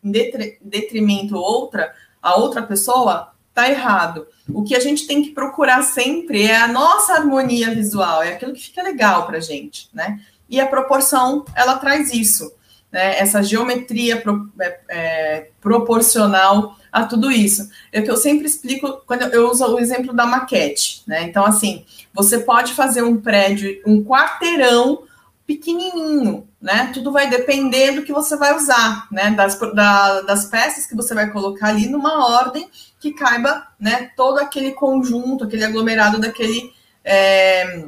detrimento 0.62 1.36
outra, 1.36 1.92
a 2.22 2.36
outra 2.36 2.62
pessoa, 2.62 3.32
tá 3.52 3.68
errado. 3.68 4.28
O 4.48 4.62
que 4.62 4.76
a 4.76 4.80
gente 4.80 5.08
tem 5.08 5.22
que 5.22 5.30
procurar 5.30 5.82
sempre 5.82 6.44
é 6.44 6.56
a 6.56 6.68
nossa 6.68 7.14
harmonia 7.14 7.74
visual, 7.74 8.22
é 8.22 8.34
aquilo 8.34 8.52
que 8.52 8.62
fica 8.62 8.82
legal 8.82 9.26
para 9.26 9.40
gente, 9.40 9.88
né? 9.92 10.20
E 10.48 10.60
a 10.60 10.66
proporção, 10.66 11.44
ela 11.54 11.78
traz 11.78 12.12
isso, 12.12 12.52
né? 12.92 13.18
Essa 13.18 13.42
geometria 13.42 14.20
pro, 14.20 14.48
é, 14.60 14.80
é, 14.88 15.48
proporcional 15.60 16.76
a 16.92 17.04
tudo 17.04 17.30
isso. 17.30 17.68
É 17.92 18.02
que 18.02 18.10
eu 18.10 18.16
sempre 18.16 18.46
explico 18.46 19.02
quando 19.06 19.22
eu 19.22 19.50
uso 19.50 19.64
o 19.66 19.78
exemplo 19.78 20.12
da 20.12 20.26
maquete, 20.26 21.02
né? 21.06 21.22
Então, 21.22 21.44
assim, 21.44 21.84
você 22.12 22.40
pode 22.40 22.74
fazer 22.74 23.02
um 23.02 23.20
prédio, 23.20 23.80
um 23.86 24.02
quarteirão 24.04 25.04
pequenininho, 25.46 26.46
né? 26.60 26.90
Tudo 26.94 27.10
vai 27.10 27.28
depender 27.28 27.92
do 27.92 28.02
que 28.02 28.12
você 28.12 28.36
vai 28.36 28.56
usar, 28.56 29.08
né? 29.10 29.30
Das, 29.32 29.58
da, 29.74 30.20
das 30.22 30.44
peças 30.46 30.86
que 30.86 30.94
você 30.94 31.14
vai 31.14 31.30
colocar 31.30 31.68
ali 31.68 31.88
numa 31.88 32.40
ordem 32.40 32.68
que 33.00 33.12
caiba, 33.12 33.66
né? 33.78 34.10
Todo 34.16 34.38
aquele 34.38 34.72
conjunto, 34.72 35.44
aquele 35.44 35.64
aglomerado 35.64 36.20
daquele 36.20 36.72
é, 37.04 37.86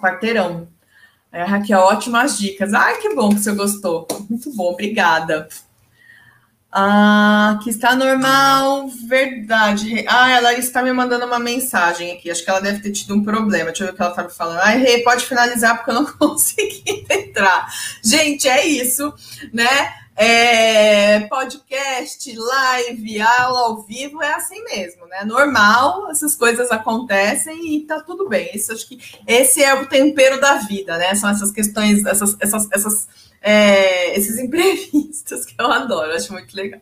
quarteirão. 0.00 0.68
É, 1.30 1.44
Raquel, 1.44 1.80
ótimas 1.80 2.38
dicas. 2.38 2.74
Ai, 2.74 2.98
que 2.98 3.14
bom 3.14 3.30
que 3.30 3.40
você 3.40 3.52
gostou. 3.52 4.06
Muito 4.28 4.54
bom, 4.54 4.72
obrigada. 4.72 5.48
Ah, 6.74 7.60
que 7.62 7.68
está 7.68 7.94
normal, 7.94 8.88
verdade. 9.06 10.06
Ah, 10.08 10.30
ela 10.30 10.54
está 10.54 10.82
me 10.82 10.90
mandando 10.90 11.26
uma 11.26 11.38
mensagem 11.38 12.12
aqui. 12.12 12.30
Acho 12.30 12.42
que 12.42 12.48
ela 12.48 12.62
deve 12.62 12.80
ter 12.80 12.92
tido 12.92 13.14
um 13.14 13.22
problema. 13.22 13.66
Deixa 13.66 13.82
eu 13.82 13.88
ver 13.88 13.92
o 13.92 13.96
que 13.96 14.00
ela 14.00 14.10
está 14.10 14.22
me 14.22 14.30
falando. 14.30 14.60
Ai, 14.60 14.78
Rê, 14.78 15.02
pode 15.02 15.26
finalizar 15.26 15.76
porque 15.76 15.90
eu 15.90 15.94
não 15.94 16.06
consegui 16.16 17.04
entrar. 17.10 17.68
Gente, 18.02 18.48
é 18.48 18.66
isso, 18.66 19.12
né? 19.52 19.92
É, 20.16 21.20
podcast, 21.20 22.34
live, 22.34 23.20
aula 23.20 23.60
ao 23.60 23.82
vivo 23.82 24.22
é 24.22 24.32
assim 24.34 24.62
mesmo, 24.64 25.06
né? 25.08 25.24
Normal, 25.24 26.10
essas 26.10 26.34
coisas 26.34 26.70
acontecem 26.70 27.76
e 27.76 27.80
tá 27.80 28.00
tudo 28.00 28.28
bem. 28.28 28.50
Isso 28.54 28.72
acho 28.72 28.88
que 28.88 28.98
esse 29.26 29.62
é 29.62 29.74
o 29.74 29.86
tempero 29.86 30.40
da 30.40 30.54
vida, 30.54 30.96
né? 30.96 31.14
São 31.14 31.28
essas 31.28 31.50
questões, 31.50 32.04
essas, 32.06 32.36
essas, 32.40 32.68
essas 32.70 33.08
é, 33.42 34.16
esses 34.16 34.38
imprevistos 34.42 35.44
que 35.44 35.54
eu 35.58 35.66
adoro, 35.66 36.14
acho 36.14 36.32
muito 36.32 36.54
legal. 36.56 36.80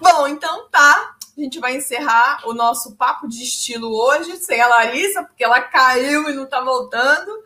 Bom, 0.00 0.28
então 0.28 0.68
tá. 0.68 1.16
A 1.36 1.40
gente 1.40 1.58
vai 1.58 1.76
encerrar 1.76 2.42
o 2.44 2.52
nosso 2.52 2.94
papo 2.94 3.26
de 3.26 3.42
estilo 3.42 3.88
hoje 3.88 4.36
sem 4.36 4.60
a 4.60 4.68
Larissa, 4.68 5.24
porque 5.24 5.42
ela 5.42 5.62
caiu 5.62 6.28
e 6.28 6.34
não 6.34 6.44
tá 6.44 6.60
voltando. 6.60 7.42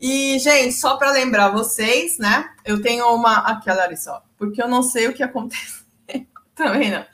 E, 0.00 0.38
gente, 0.40 0.74
só 0.74 0.96
para 0.96 1.12
lembrar 1.12 1.50
vocês, 1.50 2.18
né? 2.18 2.50
Eu 2.64 2.82
tenho 2.82 3.06
uma. 3.14 3.38
Aqui, 3.38 3.70
a 3.70 3.74
Larissa, 3.74 4.12
ó, 4.12 4.20
porque 4.36 4.60
eu 4.60 4.66
não 4.66 4.82
sei 4.82 5.06
o 5.06 5.14
que 5.14 5.22
aconteceu. 5.22 5.84
Também 6.54 6.90
não. 6.90 7.06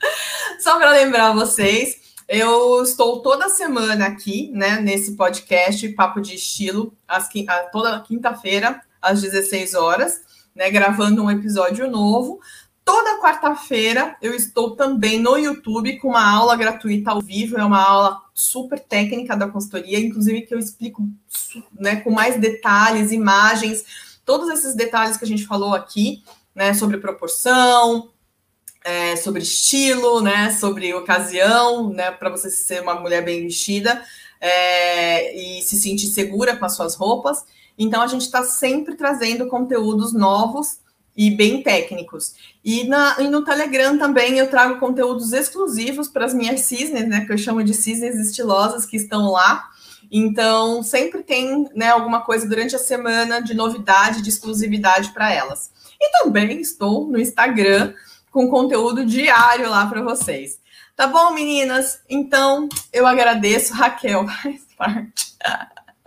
Só 0.59 0.79
para 0.79 0.91
lembrar 0.91 1.31
vocês, 1.33 1.95
eu 2.27 2.81
estou 2.81 3.21
toda 3.21 3.47
semana 3.47 4.07
aqui, 4.07 4.49
né, 4.51 4.79
nesse 4.81 5.15
podcast 5.15 5.87
Papo 5.89 6.19
de 6.19 6.35
Estilo, 6.35 6.91
às, 7.07 7.29
toda 7.71 8.01
quinta-feira, 8.01 8.81
às 8.99 9.21
16 9.21 9.75
horas 9.75 10.25
né, 10.55 10.71
gravando 10.71 11.23
um 11.23 11.29
episódio 11.29 11.89
novo. 11.89 12.39
Toda 12.83 13.19
quarta-feira 13.19 14.15
eu 14.21 14.33
estou 14.33 14.75
também 14.75 15.19
no 15.19 15.37
YouTube 15.37 15.97
com 15.97 16.09
uma 16.09 16.31
aula 16.31 16.55
gratuita 16.55 17.11
ao 17.11 17.21
vivo, 17.21 17.57
é 17.57 17.65
uma 17.65 17.81
aula 17.81 18.21
super 18.33 18.79
técnica 18.79 19.35
da 19.35 19.47
consultoria, 19.47 19.99
inclusive 19.99 20.43
que 20.43 20.53
eu 20.53 20.59
explico 20.59 21.07
né, 21.73 21.97
com 21.97 22.11
mais 22.11 22.39
detalhes, 22.39 23.11
imagens, 23.11 23.83
todos 24.23 24.49
esses 24.49 24.75
detalhes 24.75 25.17
que 25.17 25.25
a 25.25 25.27
gente 25.27 25.45
falou 25.45 25.73
aqui, 25.73 26.23
né, 26.53 26.73
sobre 26.73 26.97
proporção, 26.97 28.09
é, 28.83 29.15
sobre 29.15 29.41
estilo, 29.41 30.21
né, 30.21 30.51
sobre 30.51 30.93
ocasião, 30.93 31.89
né, 31.89 32.11
para 32.11 32.29
você 32.29 32.51
ser 32.51 32.83
uma 32.83 32.93
mulher 32.93 33.25
bem 33.25 33.41
vestida 33.41 34.03
é, 34.39 35.35
e 35.35 35.61
se 35.63 35.75
sentir 35.75 36.07
segura 36.07 36.55
com 36.55 36.65
as 36.65 36.75
suas 36.75 36.93
roupas. 36.93 37.45
Então, 37.77 38.01
a 38.01 38.07
gente 38.07 38.21
está 38.21 38.43
sempre 38.43 38.95
trazendo 38.95 39.47
conteúdos 39.47 40.13
novos 40.13 40.79
e 41.15 41.31
bem 41.31 41.63
técnicos. 41.63 42.35
E, 42.63 42.83
na, 42.85 43.15
e 43.19 43.27
no 43.27 43.43
Telegram 43.43 43.97
também 43.97 44.37
eu 44.37 44.49
trago 44.49 44.79
conteúdos 44.79 45.31
exclusivos 45.31 46.09
para 46.09 46.25
as 46.25 46.33
minhas 46.33 46.61
cisnes, 46.61 47.07
né? 47.07 47.25
Que 47.25 47.33
eu 47.33 47.37
chamo 47.37 47.63
de 47.63 47.73
cisnes 47.73 48.15
estilosas 48.15 48.85
que 48.85 48.97
estão 48.97 49.31
lá. 49.31 49.69
Então, 50.11 50.83
sempre 50.83 51.23
tem 51.23 51.69
né, 51.73 51.89
alguma 51.89 52.21
coisa 52.21 52.47
durante 52.47 52.75
a 52.75 52.79
semana 52.79 53.41
de 53.41 53.53
novidade, 53.53 54.21
de 54.21 54.29
exclusividade 54.29 55.11
para 55.13 55.33
elas. 55.33 55.71
E 55.99 56.11
também 56.23 56.59
estou 56.59 57.07
no 57.07 57.19
Instagram 57.19 57.93
com 58.29 58.49
conteúdo 58.49 59.05
diário 59.05 59.69
lá 59.69 59.85
para 59.87 60.01
vocês. 60.01 60.59
Tá 60.95 61.07
bom, 61.07 61.31
meninas? 61.31 62.01
Então, 62.09 62.69
eu 62.91 63.07
agradeço. 63.07 63.73
Raquel 63.73 64.27
faz 64.43 64.61
parte. 64.77 65.35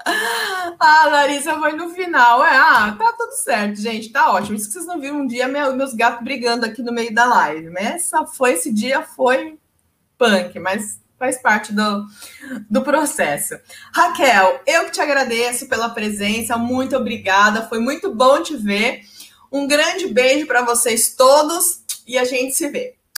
Ah, 0.80 1.08
Larissa 1.08 1.58
foi 1.58 1.72
no 1.72 1.90
final. 1.90 2.44
É, 2.44 2.56
ah, 2.56 2.94
tá 2.96 3.12
tudo 3.12 3.32
certo, 3.32 3.80
gente. 3.80 4.10
Tá 4.10 4.30
ótimo. 4.30 4.54
Isso 4.56 4.66
que 4.66 4.74
vocês 4.74 4.86
não 4.86 5.00
viram 5.00 5.22
um 5.22 5.26
dia 5.26 5.48
meus 5.48 5.92
gatos 5.92 6.22
brigando 6.22 6.64
aqui 6.64 6.82
no 6.82 6.92
meio 6.92 7.12
da 7.12 7.24
live. 7.24 7.70
Né? 7.70 7.94
Essa 7.94 8.24
foi, 8.24 8.52
esse 8.52 8.72
dia 8.72 9.02
foi 9.02 9.58
punk, 10.16 10.56
mas 10.60 11.00
faz 11.18 11.42
parte 11.42 11.72
do, 11.72 12.06
do 12.70 12.82
processo. 12.82 13.58
Raquel, 13.92 14.60
eu 14.66 14.84
que 14.84 14.92
te 14.92 15.00
agradeço 15.00 15.68
pela 15.68 15.88
presença. 15.88 16.56
Muito 16.56 16.96
obrigada. 16.96 17.68
Foi 17.68 17.80
muito 17.80 18.14
bom 18.14 18.40
te 18.40 18.56
ver. 18.56 19.00
Um 19.50 19.66
grande 19.66 20.06
beijo 20.06 20.46
para 20.46 20.62
vocês 20.62 21.14
todos 21.14 21.82
e 22.06 22.16
a 22.16 22.24
gente 22.24 22.54
se 22.54 22.68
vê. 22.68 22.97